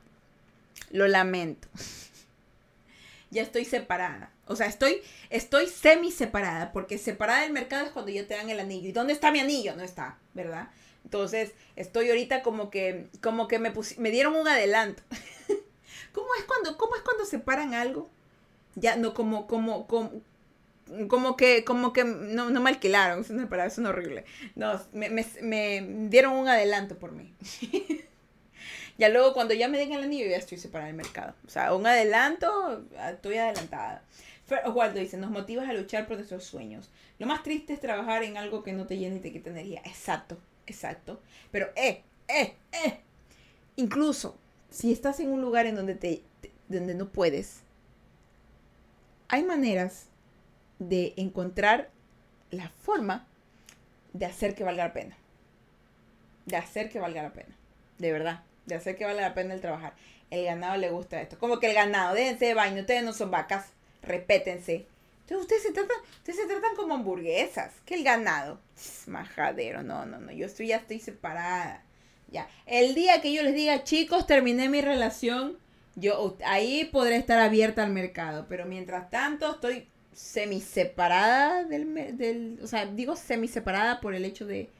Lo 0.90 1.06
lamento. 1.06 1.68
ya 3.30 3.42
estoy 3.42 3.64
separada. 3.64 4.30
O 4.46 4.56
sea, 4.56 4.66
estoy, 4.66 5.02
estoy 5.30 5.68
semi 5.68 6.10
separada, 6.10 6.72
porque 6.72 6.98
separada 6.98 7.42
del 7.42 7.52
mercado 7.52 7.86
es 7.86 7.92
cuando 7.92 8.10
ya 8.10 8.26
te 8.26 8.34
dan 8.34 8.50
el 8.50 8.60
anillo. 8.60 8.88
¿Y 8.88 8.92
dónde 8.92 9.12
está 9.12 9.30
mi 9.30 9.40
anillo? 9.40 9.76
No 9.76 9.82
está, 9.82 10.18
¿verdad? 10.34 10.68
Entonces, 11.04 11.52
estoy 11.76 12.08
ahorita 12.08 12.42
como 12.42 12.70
que, 12.70 13.08
como 13.20 13.48
que 13.48 13.58
me, 13.58 13.72
me 13.98 14.10
dieron 14.10 14.34
un 14.34 14.48
adelanto. 14.48 15.02
¿Cómo 16.12 16.28
es 16.38 16.44
cuando, 16.44 16.76
cómo 16.76 16.96
es 16.96 17.02
cuando 17.02 17.24
separan 17.24 17.74
algo? 17.74 18.08
Ya, 18.74 18.96
no, 18.96 19.14
como, 19.14 19.46
como, 19.46 19.86
como, 19.86 20.22
como 21.08 21.36
que, 21.36 21.64
como 21.64 21.92
que 21.92 22.04
no, 22.04 22.50
no 22.50 22.60
me 22.60 22.70
alquilaron, 22.70 23.20
es 23.20 23.30
una 23.30 23.66
es 23.66 23.78
horrible. 23.78 24.24
No, 24.54 24.80
me, 24.92 25.10
me, 25.10 25.26
me 25.42 26.08
dieron 26.08 26.34
un 26.34 26.48
adelanto 26.48 26.98
por 26.98 27.12
mí. 27.12 27.34
Ya 28.98 29.08
luego 29.08 29.32
cuando 29.32 29.54
ya 29.54 29.68
me 29.68 29.78
den 29.78 29.92
el 29.92 30.04
anillo 30.04 30.26
ya 30.26 30.36
estoy 30.36 30.58
separada 30.58 30.88
del 30.88 30.96
mercado. 30.96 31.34
O 31.46 31.50
sea, 31.50 31.74
un 31.74 31.86
adelanto, 31.86 32.84
estoy 33.10 33.36
adelantada. 33.36 34.02
Oswaldo 34.64 35.00
dice, 35.00 35.16
nos 35.16 35.30
motivas 35.30 35.68
a 35.68 35.72
luchar 35.72 36.06
por 36.06 36.16
nuestros 36.16 36.44
sueños. 36.44 36.90
Lo 37.18 37.26
más 37.26 37.42
triste 37.42 37.72
es 37.72 37.80
trabajar 37.80 38.22
en 38.22 38.36
algo 38.36 38.62
que 38.62 38.72
no 38.72 38.86
te 38.86 38.98
llena 38.98 39.16
y 39.16 39.20
te 39.20 39.32
quita 39.32 39.50
energía. 39.50 39.82
Exacto, 39.84 40.36
exacto. 40.72 41.20
Pero, 41.50 41.70
eh, 41.76 42.02
eh, 42.28 42.54
eh. 42.72 43.00
Incluso, 43.76 44.36
si 44.70 44.92
estás 44.92 45.20
en 45.20 45.30
un 45.30 45.40
lugar 45.40 45.66
en 45.66 45.76
donde, 45.76 45.94
te, 45.94 46.22
donde 46.68 46.94
no 46.94 47.08
puedes, 47.08 47.60
hay 49.28 49.44
maneras 49.44 50.06
de 50.78 51.14
encontrar 51.16 51.90
la 52.50 52.68
forma 52.68 53.26
de 54.12 54.26
hacer 54.26 54.54
que 54.54 54.64
valga 54.64 54.84
la 54.84 54.92
pena. 54.92 55.16
De 56.46 56.56
hacer 56.56 56.90
que 56.90 56.98
valga 57.00 57.22
la 57.22 57.32
pena. 57.32 57.56
De 57.98 58.12
verdad. 58.12 58.42
De 58.66 58.74
hacer 58.74 58.96
que 58.96 59.04
valga 59.04 59.22
la 59.22 59.34
pena 59.34 59.54
el 59.54 59.60
trabajar. 59.60 59.94
El 60.30 60.44
ganado 60.44 60.76
le 60.76 60.90
gusta 60.90 61.20
esto. 61.20 61.38
Como 61.38 61.60
que 61.60 61.68
el 61.68 61.74
ganado, 61.74 62.14
déjense 62.14 62.46
de 62.46 62.54
baño, 62.54 62.80
ustedes 62.80 63.04
no 63.04 63.12
son 63.12 63.30
vacas, 63.30 63.70
repétense. 64.02 64.86
Ustedes 65.38 65.62
se 65.62 65.72
tratan, 65.72 65.96
ustedes 66.18 66.38
se 66.38 66.46
tratan 66.46 66.76
como 66.76 66.94
hamburguesas. 66.94 67.72
Que 67.84 67.94
el 67.94 68.04
ganado. 68.04 68.60
majadero, 69.06 69.82
no, 69.82 70.06
no, 70.06 70.18
no. 70.18 70.32
Yo 70.32 70.46
estoy, 70.46 70.68
ya 70.68 70.76
estoy 70.76 70.98
separada. 71.00 71.82
Ya. 72.28 72.48
El 72.66 72.94
día 72.94 73.20
que 73.20 73.32
yo 73.32 73.42
les 73.42 73.54
diga, 73.54 73.84
chicos, 73.84 74.26
terminé 74.26 74.68
mi 74.68 74.80
relación, 74.80 75.58
yo 75.96 76.36
ahí 76.44 76.84
podré 76.86 77.16
estar 77.16 77.38
abierta 77.38 77.82
al 77.82 77.92
mercado. 77.92 78.46
Pero 78.48 78.66
mientras 78.66 79.10
tanto, 79.10 79.52
estoy 79.52 79.88
semi 80.12 80.60
separada 80.60 81.64
del, 81.64 82.16
del. 82.16 82.58
O 82.62 82.66
sea, 82.66 82.86
digo 82.86 83.16
semi 83.16 83.48
separada 83.48 84.00
por 84.00 84.14
el 84.14 84.24
hecho 84.24 84.46
de 84.46 84.70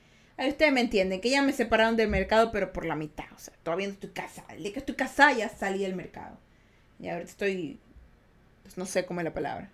Ustedes 0.49 0.73
me 0.73 0.81
entienden, 0.81 1.21
que 1.21 1.31
ya 1.31 1.43
me 1.43 1.53
separaron 1.53 1.97
del 1.97 2.09
mercado, 2.09 2.51
pero 2.53 2.73
por 2.73 2.85
la 2.85 2.97
mitad. 2.97 3.27
O 3.35 3.39
sea, 3.39 3.55
todavía 3.63 3.87
no 3.89 3.93
estoy 3.95 4.11
casada. 4.11 4.55
El 4.55 4.63
día 4.63 4.73
que 4.73 4.79
estoy 4.81 4.95
casada 4.95 5.33
ya 5.33 5.49
salí 5.49 5.83
del 5.83 5.95
mercado. 5.95 6.39
Y 6.99 7.09
ahorita 7.09 7.31
estoy, 7.31 7.79
pues 8.63 8.79
no 8.79 8.87
sé 8.87 9.05
cómo 9.05 9.21
es 9.21 9.25
la 9.25 9.35
palabra. 9.35 9.71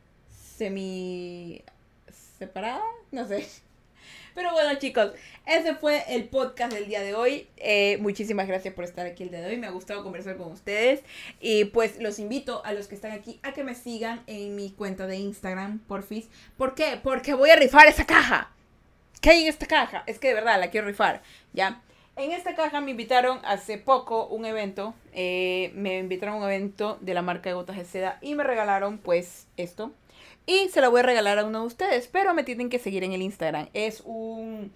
Semi 0.59 1.62
separada, 2.40 2.82
no 3.12 3.28
sé. 3.28 3.46
Pero 4.34 4.50
bueno, 4.52 4.76
chicos, 4.80 5.12
ese 5.46 5.76
fue 5.76 6.02
el 6.09 6.24
podcast 6.28 6.72
del 6.72 6.88
día 6.88 7.00
de 7.00 7.14
hoy. 7.14 7.46
Eh, 7.59 7.96
muchísimas 8.00 8.48
gracias 8.48 8.74
por 8.74 8.82
estar 8.82 9.06
aquí 9.06 9.22
el 9.22 9.30
día 9.30 9.40
de 9.40 9.50
hoy. 9.50 9.56
Me 9.56 9.68
ha 9.68 9.70
gustado 9.70 10.02
conversar 10.02 10.36
con 10.36 10.50
ustedes. 10.50 11.04
Y 11.40 11.66
pues 11.66 12.02
los 12.02 12.18
invito 12.18 12.64
a 12.64 12.72
los 12.72 12.88
que 12.88 12.96
están 12.96 13.12
aquí 13.12 13.38
a 13.44 13.52
que 13.52 13.62
me 13.62 13.76
sigan 13.76 14.24
en 14.26 14.56
mi 14.56 14.70
cuenta 14.72 15.06
de 15.06 15.16
Instagram, 15.18 15.78
porfis. 15.78 16.28
¿Por 16.56 16.74
qué? 16.74 16.98
Porque 17.00 17.34
voy 17.34 17.50
a 17.50 17.56
rifar 17.56 17.86
esa 17.86 18.04
caja. 18.04 18.50
¿Qué 19.20 19.30
hay 19.30 19.42
en 19.42 19.48
esta 19.48 19.66
caja? 19.66 20.02
Es 20.06 20.18
que 20.18 20.28
de 20.28 20.34
verdad 20.34 20.59
la 20.59 20.70
quiero 20.70 20.88
rifar, 20.88 21.22
¿ya? 21.52 21.82
En 22.16 22.32
esta 22.32 22.56
caja 22.56 22.80
me 22.80 22.90
invitaron 22.90 23.38
hace 23.44 23.78
poco 23.78 24.26
un 24.26 24.44
evento, 24.44 24.92
eh, 25.12 25.70
me 25.76 25.98
invitaron 25.98 26.34
a 26.34 26.38
un 26.38 26.44
evento 26.44 26.98
de 27.00 27.14
la 27.14 27.22
marca 27.22 27.48
de 27.48 27.54
gotas 27.54 27.76
de 27.76 27.84
seda 27.84 28.18
y 28.20 28.34
me 28.34 28.42
regalaron 28.42 28.98
pues 28.98 29.46
esto. 29.56 29.92
Y 30.49 30.68
se 30.70 30.80
la 30.80 30.88
voy 30.88 31.01
a 31.01 31.05
regalar 31.05 31.38
a 31.38 31.44
uno 31.44 31.61
de 31.61 31.66
ustedes, 31.66 32.09
pero 32.09 32.34
me 32.34 32.42
tienen 32.42 32.70
que 32.70 32.80
seguir 32.80 33.05
en 33.05 33.12
el 33.12 33.22
Instagram. 33.22 33.68
Es 33.74 34.03
un 34.05 34.72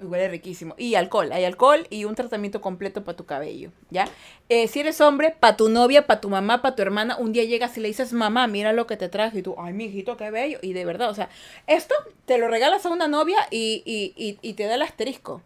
Huele 0.00 0.28
riquísimo. 0.28 0.74
Y 0.76 0.96
alcohol, 0.96 1.30
hay 1.32 1.44
alcohol 1.44 1.86
y 1.88 2.04
un 2.04 2.14
tratamiento 2.14 2.60
completo 2.60 3.04
para 3.04 3.16
tu 3.16 3.26
cabello, 3.26 3.70
¿ya? 3.90 4.08
Eh, 4.48 4.66
si 4.66 4.80
eres 4.80 5.00
hombre, 5.00 5.34
para 5.38 5.56
tu 5.56 5.68
novia, 5.68 6.06
para 6.06 6.20
tu 6.20 6.28
mamá, 6.28 6.62
para 6.62 6.74
tu 6.74 6.82
hermana, 6.82 7.16
un 7.16 7.32
día 7.32 7.44
llegas 7.44 7.76
y 7.76 7.80
le 7.80 7.88
dices, 7.88 8.12
mamá, 8.12 8.46
mira 8.48 8.72
lo 8.72 8.86
que 8.86 8.96
te 8.96 9.08
traje. 9.08 9.38
Y 9.38 9.42
tú, 9.42 9.54
ay, 9.56 9.72
mi 9.72 9.84
hijito, 9.84 10.16
qué 10.16 10.30
bello. 10.30 10.58
Y 10.62 10.72
de 10.72 10.84
verdad, 10.84 11.10
o 11.10 11.14
sea, 11.14 11.28
esto 11.68 11.94
te 12.26 12.38
lo 12.38 12.48
regalas 12.48 12.84
a 12.84 12.90
una 12.90 13.06
novia 13.06 13.38
y, 13.50 13.82
y, 13.86 14.38
y, 14.42 14.54
te 14.54 14.64
da 14.64 14.74
el 14.74 14.82
asterisco. 14.82 15.42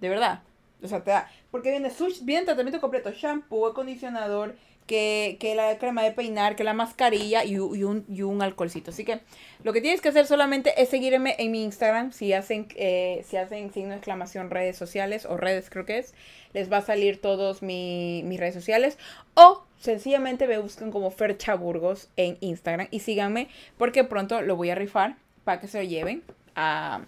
De 0.00 0.08
verdad. 0.08 0.42
O 0.80 0.86
sea, 0.86 1.02
te 1.02 1.10
da. 1.10 1.28
Porque 1.50 1.70
viene, 1.70 1.90
viene 2.22 2.44
tratamiento 2.44 2.80
completo, 2.80 3.10
shampoo, 3.10 3.66
acondicionador, 3.66 4.54
que, 4.88 5.36
que 5.38 5.54
la 5.54 5.78
crema 5.78 6.02
de 6.02 6.10
peinar, 6.10 6.56
que 6.56 6.64
la 6.64 6.72
mascarilla 6.72 7.44
y, 7.44 7.52
y, 7.52 7.58
un, 7.58 8.04
y 8.08 8.22
un 8.22 8.42
alcoholcito. 8.42 8.90
Así 8.90 9.04
que 9.04 9.20
lo 9.62 9.72
que 9.72 9.80
tienes 9.80 10.00
que 10.00 10.08
hacer 10.08 10.26
solamente 10.26 10.82
es 10.82 10.88
seguirme 10.88 11.36
en 11.38 11.52
mi 11.52 11.62
Instagram. 11.62 12.10
Si 12.10 12.32
hacen, 12.32 12.66
eh, 12.74 13.24
si 13.28 13.36
hacen 13.36 13.72
signo 13.72 13.90
de 13.90 13.96
exclamación 13.96 14.50
redes 14.50 14.76
sociales 14.76 15.26
o 15.26 15.36
redes 15.36 15.70
creo 15.70 15.84
que 15.86 15.98
es, 15.98 16.14
les 16.54 16.72
va 16.72 16.78
a 16.78 16.82
salir 16.82 17.20
todos 17.20 17.62
mi, 17.62 18.22
mis 18.24 18.40
redes 18.40 18.54
sociales. 18.54 18.98
O 19.34 19.62
sencillamente 19.78 20.48
me 20.48 20.58
buscan 20.58 20.90
como 20.90 21.12
Fercha 21.12 21.54
Burgos 21.54 22.08
en 22.16 22.38
Instagram 22.40 22.88
y 22.90 23.00
síganme 23.00 23.48
porque 23.76 24.02
pronto 24.02 24.40
lo 24.40 24.56
voy 24.56 24.70
a 24.70 24.74
rifar 24.74 25.16
para 25.44 25.60
que 25.60 25.68
se 25.68 25.78
lo 25.78 25.88
lleven 25.88 26.24
a, 26.56 27.02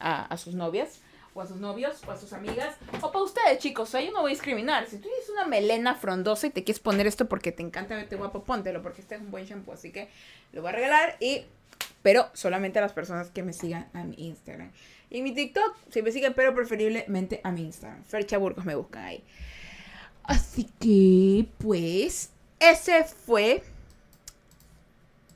a, 0.00 0.26
a 0.26 0.36
sus 0.36 0.54
novias 0.54 1.00
o 1.34 1.40
a 1.40 1.46
sus 1.46 1.58
novios, 1.58 2.02
o 2.06 2.10
a 2.10 2.16
sus 2.16 2.32
amigas, 2.32 2.76
o 3.00 3.12
para 3.12 3.24
ustedes, 3.24 3.58
chicos. 3.58 3.88
O 3.88 3.92
sea, 3.92 4.00
yo 4.00 4.12
no 4.12 4.20
voy 4.20 4.32
a 4.32 4.34
discriminar. 4.34 4.86
Si 4.86 4.96
tú 4.96 5.08
tienes 5.08 5.28
una 5.30 5.46
melena 5.46 5.94
frondosa 5.94 6.46
y 6.46 6.50
te 6.50 6.64
quieres 6.64 6.80
poner 6.80 7.06
esto 7.06 7.28
porque 7.28 7.52
te 7.52 7.62
encanta 7.62 7.94
verte 7.94 8.16
guapo, 8.16 8.44
póntelo, 8.44 8.82
porque 8.82 9.00
este 9.00 9.14
es 9.14 9.20
un 9.20 9.30
buen 9.30 9.44
shampoo. 9.46 9.72
Así 9.72 9.92
que 9.92 10.08
lo 10.52 10.62
voy 10.62 10.70
a 10.70 10.72
regalar 10.72 11.16
y. 11.20 11.44
Pero 12.02 12.30
solamente 12.32 12.78
a 12.78 12.82
las 12.82 12.92
personas 12.92 13.30
que 13.30 13.42
me 13.42 13.52
sigan 13.52 13.88
a 13.92 14.04
mi 14.04 14.14
Instagram. 14.16 14.70
Y 15.10 15.22
mi 15.22 15.34
TikTok, 15.34 15.76
si 15.90 16.02
me 16.02 16.12
siguen, 16.12 16.34
pero 16.34 16.54
preferiblemente 16.54 17.40
a 17.44 17.52
mi 17.52 17.62
Instagram. 17.62 18.04
Fercha 18.04 18.38
Burgos 18.38 18.64
me 18.64 18.74
buscan 18.74 19.04
ahí. 19.04 19.24
Así 20.22 20.66
que, 20.78 21.46
pues, 21.58 22.30
ese 22.58 23.04
fue 23.04 23.62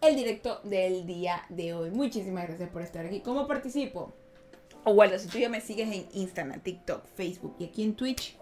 el 0.01 0.17
directo 0.17 0.61
del 0.65 1.07
día 1.07 1.45
de 1.49 1.75
hoy. 1.75 1.91
Muchísimas 1.91 2.47
gracias 2.47 2.71
por 2.71 2.83
estar 2.83 3.05
aquí. 3.05 3.21
¿Cómo 3.21 3.47
participo? 3.47 4.13
O 4.85 4.95
bueno, 4.95 5.19
si 5.19 5.29
tú 5.29 5.39
ya 5.39 5.49
me 5.49 5.61
sigues 5.61 5.89
en 5.93 6.07
Instagram, 6.13 6.61
TikTok, 6.61 7.07
Facebook 7.17 7.57
y 7.59 7.65
aquí 7.65 7.83
en 7.83 7.95
Twitch, 7.95 8.37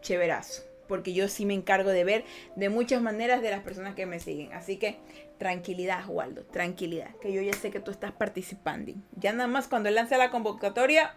chéverazo. 0.00 0.62
Porque 0.88 1.14
yo 1.14 1.28
sí 1.28 1.46
me 1.46 1.54
encargo 1.54 1.90
de 1.90 2.04
ver 2.04 2.24
de 2.56 2.68
muchas 2.68 3.00
maneras 3.00 3.40
de 3.40 3.50
las 3.50 3.62
personas 3.62 3.94
que 3.94 4.04
me 4.04 4.20
siguen. 4.20 4.52
Así 4.52 4.76
que 4.76 4.98
tranquilidad, 5.38 6.04
Waldo, 6.08 6.44
tranquilidad. 6.44 7.14
Que 7.22 7.32
yo 7.32 7.40
ya 7.40 7.54
sé 7.54 7.70
que 7.70 7.80
tú 7.80 7.90
estás 7.90 8.12
participando. 8.12 8.92
Ya 9.16 9.32
nada 9.32 9.46
más 9.46 9.68
cuando 9.68 9.90
lance 9.90 10.16
la 10.18 10.30
convocatoria, 10.30 11.14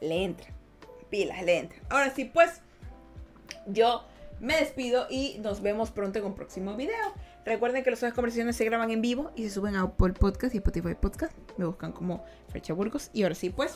le 0.00 0.24
entra. 0.24 0.46
Pilas, 1.10 1.42
le 1.42 1.58
entra. 1.58 1.78
Ahora 1.90 2.10
sí, 2.10 2.24
pues, 2.24 2.62
yo 3.66 4.04
me 4.40 4.56
despido 4.56 5.06
y 5.10 5.38
nos 5.40 5.60
vemos 5.60 5.90
pronto 5.90 6.18
en 6.18 6.24
un 6.24 6.34
próximo 6.34 6.76
video. 6.76 7.14
Recuerden 7.44 7.82
que 7.82 7.90
las 7.90 8.00
conversaciones 8.12 8.56
se 8.56 8.64
graban 8.64 8.90
en 8.90 9.02
vivo 9.02 9.32
y 9.34 9.44
se 9.44 9.50
suben 9.50 9.76
a 9.76 9.82
Apple 9.82 10.12
Podcast 10.12 10.54
y 10.54 10.58
Spotify 10.58 10.94
Podcast. 10.94 11.36
Me 11.56 11.66
buscan 11.66 11.92
como 11.92 12.24
Frecha 12.48 12.72
Burgos. 12.72 13.10
Y 13.12 13.22
ahora 13.22 13.34
sí, 13.34 13.50
pues. 13.50 13.74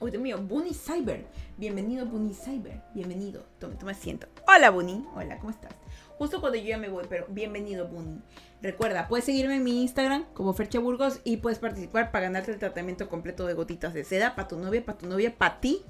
Uy, 0.00 0.12
Dios 0.12 0.22
mío, 0.22 0.38
Bunny 0.38 0.74
Cyber. 0.74 1.26
Bienvenido, 1.56 2.06
Bunny 2.06 2.32
Cyber. 2.32 2.80
Bienvenido. 2.94 3.44
Tome, 3.58 3.74
tome 3.74 3.90
asiento. 3.90 4.28
Hola, 4.46 4.70
Bunny. 4.70 5.04
Hola, 5.16 5.38
¿cómo 5.38 5.50
estás? 5.50 5.72
Justo 6.18 6.40
cuando 6.40 6.56
yo 6.56 6.66
ya 6.66 6.78
me 6.78 6.88
voy, 6.88 7.04
pero 7.08 7.26
bienvenido, 7.28 7.88
Bunny. 7.88 8.22
Recuerda, 8.62 9.08
puedes 9.08 9.24
seguirme 9.24 9.56
en 9.56 9.64
mi 9.64 9.82
Instagram 9.82 10.26
como 10.34 10.54
Fercha 10.54 10.78
Burgos 10.78 11.20
y 11.24 11.38
puedes 11.38 11.58
participar 11.58 12.12
para 12.12 12.26
ganarte 12.26 12.52
el 12.52 12.58
tratamiento 12.58 13.08
completo 13.08 13.44
de 13.44 13.54
gotitas 13.54 13.92
de 13.92 14.04
seda 14.04 14.36
para 14.36 14.46
tu 14.46 14.56
novia, 14.56 14.84
para 14.84 14.98
tu 14.98 15.06
novia, 15.06 15.36
para 15.36 15.60
ti. 15.60 15.82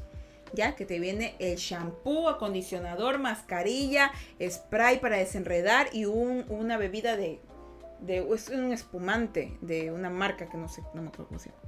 Ya 0.55 0.75
que 0.75 0.87
te 0.87 0.99
viene 0.99 1.35
el 1.39 1.57
shampoo, 1.57 2.31
acondicionador, 2.31 3.19
mascarilla, 3.19 4.11
spray 4.43 5.01
para 5.01 5.19
desenredar 5.19 5.89
y 5.93 6.07
un, 6.07 6.47
una 6.49 6.79
bebida 6.79 7.19
de, 7.19 7.43
de. 8.01 8.27
Es 8.33 8.49
un 8.49 8.73
espumante 8.73 9.59
de 9.61 9.93
una 9.93 10.09
marca 10.09 10.49
que 10.49 10.57
no 10.57 10.67
sé, 10.67 10.81
no 10.95 11.03
me 11.03 11.09
acuerdo 11.09 11.27
cómo 11.27 11.41
se 11.41 11.51
llama. 11.51 11.61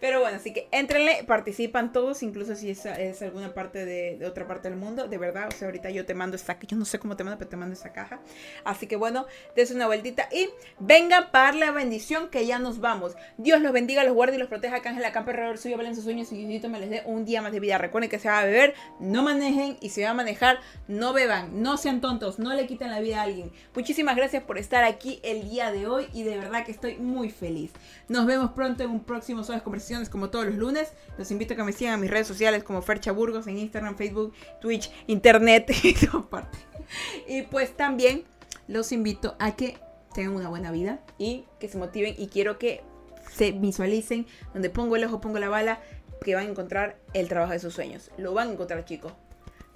Pero 0.00 0.20
bueno, 0.20 0.36
así 0.36 0.52
que 0.52 0.68
entrenle, 0.72 1.24
participan 1.26 1.92
todos, 1.92 2.22
incluso 2.22 2.54
si 2.54 2.70
es, 2.70 2.84
es 2.86 3.22
alguna 3.22 3.54
parte 3.54 3.84
de, 3.84 4.24
otra 4.26 4.46
parte 4.46 4.68
del 4.68 4.78
mundo, 4.78 5.08
de 5.08 5.18
verdad. 5.18 5.48
O 5.48 5.56
sea, 5.56 5.68
ahorita 5.68 5.90
yo 5.90 6.04
te 6.04 6.14
mando 6.14 6.36
esta, 6.36 6.58
yo 6.60 6.76
no 6.76 6.84
sé 6.84 6.98
cómo 6.98 7.16
te 7.16 7.24
mando, 7.24 7.38
pero 7.38 7.48
te 7.48 7.56
mando 7.56 7.74
esa 7.74 7.92
caja. 7.92 8.20
Así 8.64 8.86
que 8.86 8.96
bueno, 8.96 9.26
des 9.54 9.70
una 9.70 9.86
vueltita 9.86 10.28
y 10.30 10.48
venga 10.78 11.30
para 11.30 11.52
la 11.56 11.70
bendición 11.70 12.28
que 12.28 12.46
ya 12.46 12.58
nos 12.58 12.80
vamos. 12.80 13.16
Dios 13.38 13.60
los 13.60 13.72
bendiga, 13.72 14.04
los 14.04 14.14
guarde 14.14 14.36
y 14.36 14.38
los 14.38 14.48
proteja. 14.48 14.80
Que 14.80 14.88
Ángel 14.88 15.04
campo 15.12 15.30
alrededor 15.30 15.58
suyo, 15.58 15.76
valen 15.76 15.94
sus 15.94 16.04
sueños 16.04 16.30
y 16.32 16.36
Diosito 16.36 16.68
me 16.68 16.80
les 16.80 16.90
dé 16.90 17.02
un 17.06 17.24
día 17.24 17.42
más 17.42 17.52
de 17.52 17.60
vida. 17.60 17.78
Recuerden 17.78 18.10
que 18.10 18.18
se 18.18 18.28
va 18.28 18.40
a 18.40 18.44
beber, 18.44 18.74
no 19.00 19.22
manejen 19.22 19.76
y 19.80 19.90
si 19.90 20.02
va 20.02 20.10
a 20.10 20.14
manejar, 20.14 20.60
no 20.88 21.12
beban, 21.12 21.62
no 21.62 21.76
sean 21.76 22.00
tontos, 22.00 22.38
no 22.38 22.52
le 22.54 22.66
quiten 22.66 22.90
la 22.90 23.00
vida 23.00 23.20
a 23.20 23.22
alguien. 23.22 23.50
Muchísimas 23.74 24.16
gracias 24.16 24.42
por 24.42 24.58
estar 24.58 24.84
aquí 24.84 25.20
el 25.22 25.48
día 25.48 25.70
de 25.72 25.86
hoy 25.86 26.06
y 26.12 26.22
de 26.22 26.36
verdad 26.36 26.64
que 26.64 26.72
estoy 26.72 26.96
muy 26.96 27.30
feliz. 27.30 27.72
Nos 28.08 28.26
vemos 28.26 28.52
pronto 28.52 28.82
en 28.82 28.90
un 28.90 29.04
próximo 29.04 29.44
Suaves 29.44 29.62
como 30.10 30.30
todos 30.30 30.46
los 30.46 30.54
lunes. 30.56 30.92
Los 31.18 31.30
invito 31.30 31.54
a 31.54 31.56
que 31.56 31.62
me 31.62 31.72
sigan 31.72 31.94
en 31.94 32.00
mis 32.00 32.10
redes 32.10 32.26
sociales 32.26 32.64
como 32.64 32.82
Fercha 32.82 33.12
Burgos 33.12 33.46
en 33.46 33.58
Instagram, 33.58 33.96
Facebook, 33.96 34.34
Twitch, 34.60 34.90
Internet 35.06 35.70
y 35.82 35.94
toda 35.94 36.28
parte. 36.28 36.58
Y 37.26 37.42
pues 37.42 37.76
también 37.76 38.24
los 38.68 38.92
invito 38.92 39.36
a 39.38 39.56
que 39.56 39.78
tengan 40.14 40.34
una 40.34 40.48
buena 40.48 40.70
vida 40.70 41.00
y 41.18 41.44
que 41.60 41.68
se 41.68 41.78
motiven 41.78 42.14
y 42.18 42.28
quiero 42.28 42.58
que 42.58 42.82
se 43.32 43.52
visualicen 43.52 44.26
donde 44.52 44.70
pongo 44.70 44.96
el 44.96 45.04
ojo, 45.04 45.20
pongo 45.20 45.38
la 45.38 45.48
bala, 45.48 45.80
que 46.24 46.34
van 46.34 46.46
a 46.46 46.50
encontrar 46.50 46.96
el 47.12 47.28
trabajo 47.28 47.52
de 47.52 47.58
sus 47.58 47.74
sueños. 47.74 48.10
Lo 48.16 48.32
van 48.32 48.48
a 48.48 48.52
encontrar, 48.52 48.84
chicos. 48.84 49.12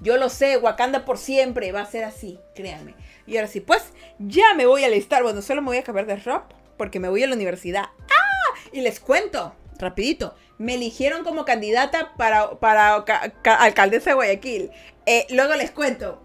Yo 0.00 0.16
lo 0.16 0.30
sé, 0.30 0.56
Wakanda 0.56 1.04
por 1.04 1.18
siempre 1.18 1.72
va 1.72 1.82
a 1.82 1.86
ser 1.86 2.04
así, 2.04 2.38
créanme. 2.54 2.94
Y 3.26 3.36
ahora 3.36 3.48
sí, 3.48 3.60
pues 3.60 3.82
ya 4.18 4.54
me 4.54 4.64
voy 4.64 4.82
a 4.82 4.86
alistar. 4.86 5.22
Bueno, 5.22 5.42
solo 5.42 5.60
me 5.60 5.68
voy 5.68 5.76
a 5.76 5.80
acabar 5.80 6.06
de 6.06 6.16
ropa 6.16 6.56
porque 6.78 7.00
me 7.00 7.10
voy 7.10 7.22
a 7.22 7.26
la 7.26 7.34
universidad. 7.34 7.84
¡Ah! 7.84 8.58
Y 8.72 8.80
les 8.80 8.98
cuento 8.98 9.54
rapidito, 9.80 10.34
me 10.58 10.74
eligieron 10.74 11.24
como 11.24 11.44
candidata 11.44 12.14
para, 12.16 12.58
para 12.60 13.04
alcaldesa 13.44 14.10
de 14.10 14.14
Guayaquil. 14.14 14.70
Eh, 15.06 15.26
luego 15.30 15.54
les 15.54 15.70
cuento. 15.70 16.22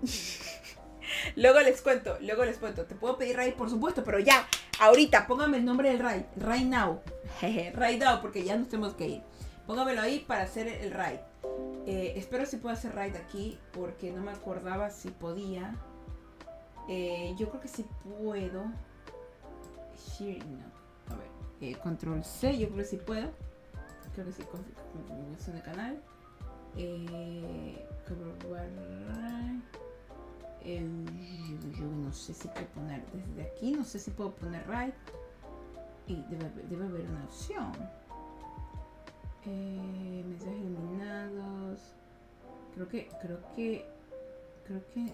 luego 1.35 1.59
les 1.61 1.81
cuento, 1.81 2.17
luego 2.21 2.45
les 2.45 2.57
cuento. 2.57 2.85
Te 2.85 2.95
puedo 2.95 3.17
pedir 3.17 3.37
raid, 3.37 3.53
por 3.53 3.69
supuesto, 3.69 4.03
pero 4.03 4.19
ya, 4.19 4.47
ahorita, 4.79 5.27
póngame 5.27 5.57
el 5.57 5.65
nombre 5.65 5.89
del 5.89 5.99
raid. 5.99 6.23
Right 6.37 6.65
now. 6.65 7.01
right 7.41 8.01
now, 8.01 8.21
porque 8.21 8.43
ya 8.43 8.55
nos 8.55 8.69
tenemos 8.69 8.93
que 8.93 9.07
ir. 9.07 9.21
Póngamelo 9.65 10.01
ahí 10.01 10.19
para 10.19 10.43
hacer 10.43 10.67
el 10.67 10.91
raid. 10.91 11.19
Eh, 11.87 12.13
espero 12.17 12.45
si 12.45 12.57
puedo 12.57 12.73
hacer 12.73 12.93
raid 12.93 13.15
aquí, 13.15 13.57
porque 13.71 14.11
no 14.11 14.21
me 14.21 14.31
acordaba 14.31 14.89
si 14.89 15.09
podía. 15.09 15.75
Eh, 16.87 17.33
yo 17.37 17.49
creo 17.49 17.61
que 17.61 17.67
sí 17.67 17.85
puedo. 18.03 18.65
A 20.19 20.23
ver, 20.23 20.43
eh, 21.61 21.75
control 21.81 22.23
C, 22.23 22.57
yo 22.57 22.67
creo 22.67 22.79
que 22.79 22.85
sí 22.85 22.97
puedo. 22.97 23.29
Creo 24.13 24.25
que 24.25 24.31
sí, 24.31 24.43
configuración 24.43 25.55
de 25.55 25.61
canal. 25.61 26.01
Eh, 26.77 27.85
eh, 30.67 30.83
yo, 31.77 31.85
no 31.85 32.11
sé 32.11 32.33
si 32.33 32.47
puedo 32.47 32.67
poner 32.69 33.03
desde 33.13 33.49
aquí, 33.49 33.71
no 33.71 33.83
sé 33.83 33.99
si 33.99 34.11
puedo 34.11 34.31
poner 34.31 34.65
right. 34.67 34.95
Y 36.07 36.15
debe, 36.29 36.49
debe 36.69 36.85
haber 36.85 37.09
una 37.09 37.23
opción. 37.23 37.71
Eh, 39.45 40.23
mensajes 40.27 40.55
eliminados. 40.55 41.93
Creo 42.73 42.87
que, 42.89 43.09
creo 43.21 43.39
que, 43.55 43.85
creo 44.65 44.81
que 44.93 45.13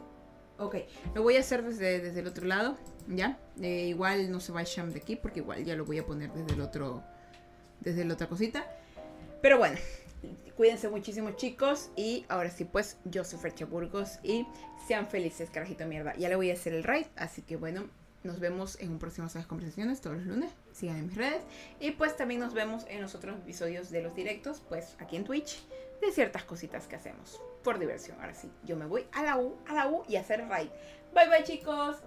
Ok, 0.61 0.75
lo 1.15 1.23
voy 1.23 1.37
a 1.37 1.39
hacer 1.39 1.63
desde, 1.63 1.99
desde 1.99 2.19
el 2.19 2.27
otro 2.27 2.45
lado, 2.45 2.77
¿ya? 3.07 3.39
Eh, 3.59 3.87
igual 3.87 4.31
no 4.31 4.39
se 4.39 4.51
va 4.51 4.59
a 4.59 4.63
sham 4.63 4.91
de 4.91 4.99
aquí 4.99 5.15
porque 5.15 5.39
igual 5.39 5.65
ya 5.65 5.75
lo 5.75 5.85
voy 5.85 5.97
a 5.97 6.05
poner 6.05 6.31
desde 6.31 6.53
el 6.53 6.61
otro, 6.61 7.03
desde 7.79 8.05
la 8.05 8.13
otra 8.13 8.27
cosita. 8.27 8.63
Pero 9.41 9.57
bueno, 9.57 9.79
cuídense 10.55 10.87
muchísimo 10.87 11.31
chicos 11.31 11.89
y 11.95 12.25
ahora 12.29 12.51
sí 12.51 12.63
pues 12.63 12.97
yo 13.05 13.23
soy 13.23 13.39
Frecha 13.39 13.65
Burgos 13.65 14.19
y 14.21 14.45
sean 14.87 15.07
felices 15.07 15.49
carajito 15.49 15.87
mierda. 15.87 16.15
Ya 16.15 16.29
le 16.29 16.35
voy 16.35 16.51
a 16.51 16.53
hacer 16.53 16.73
el 16.73 16.83
raid, 16.83 17.07
así 17.15 17.41
que 17.41 17.55
bueno, 17.55 17.89
nos 18.23 18.39
vemos 18.39 18.79
en 18.79 18.91
un 18.91 18.99
próximo 18.99 19.29
Sabes 19.29 19.47
Conversaciones 19.47 19.99
todos 19.99 20.17
los 20.17 20.27
lunes. 20.27 20.51
Sigan 20.73 20.97
en 20.97 21.07
mis 21.07 21.17
redes. 21.17 21.41
Y 21.79 21.89
pues 21.89 22.15
también 22.15 22.39
nos 22.39 22.53
vemos 22.53 22.85
en 22.87 23.01
los 23.01 23.15
otros 23.15 23.35
episodios 23.39 23.89
de 23.89 24.03
los 24.03 24.15
directos, 24.15 24.61
pues 24.69 24.95
aquí 24.99 25.15
en 25.15 25.23
Twitch, 25.23 25.63
de 26.01 26.11
ciertas 26.11 26.43
cositas 26.43 26.87
que 26.87 26.95
hacemos 26.95 27.41
por 27.63 27.79
diversión. 27.79 28.19
Ahora 28.19 28.33
sí, 28.33 28.51
yo 28.63 28.75
me 28.75 28.85
voy 28.85 29.05
a 29.13 29.23
la 29.23 29.37
U, 29.37 29.55
a 29.67 29.73
la 29.73 29.87
U 29.87 30.03
y 30.07 30.17
a 30.17 30.21
hacer 30.21 30.45
raid. 30.47 30.69
Bye 31.13 31.29
bye 31.29 31.43
chicos. 31.43 31.97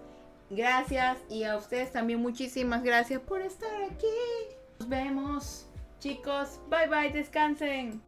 Gracias 0.49 1.17
y 1.29 1.43
a 1.43 1.57
ustedes 1.57 1.91
también 1.91 2.19
muchísimas 2.19 2.83
gracias 2.83 3.21
por 3.21 3.41
estar 3.41 3.83
aquí. 3.83 4.05
Nos 4.79 4.89
vemos 4.89 5.67
chicos. 5.99 6.59
Bye 6.69 6.87
bye, 6.87 7.11
descansen. 7.11 8.01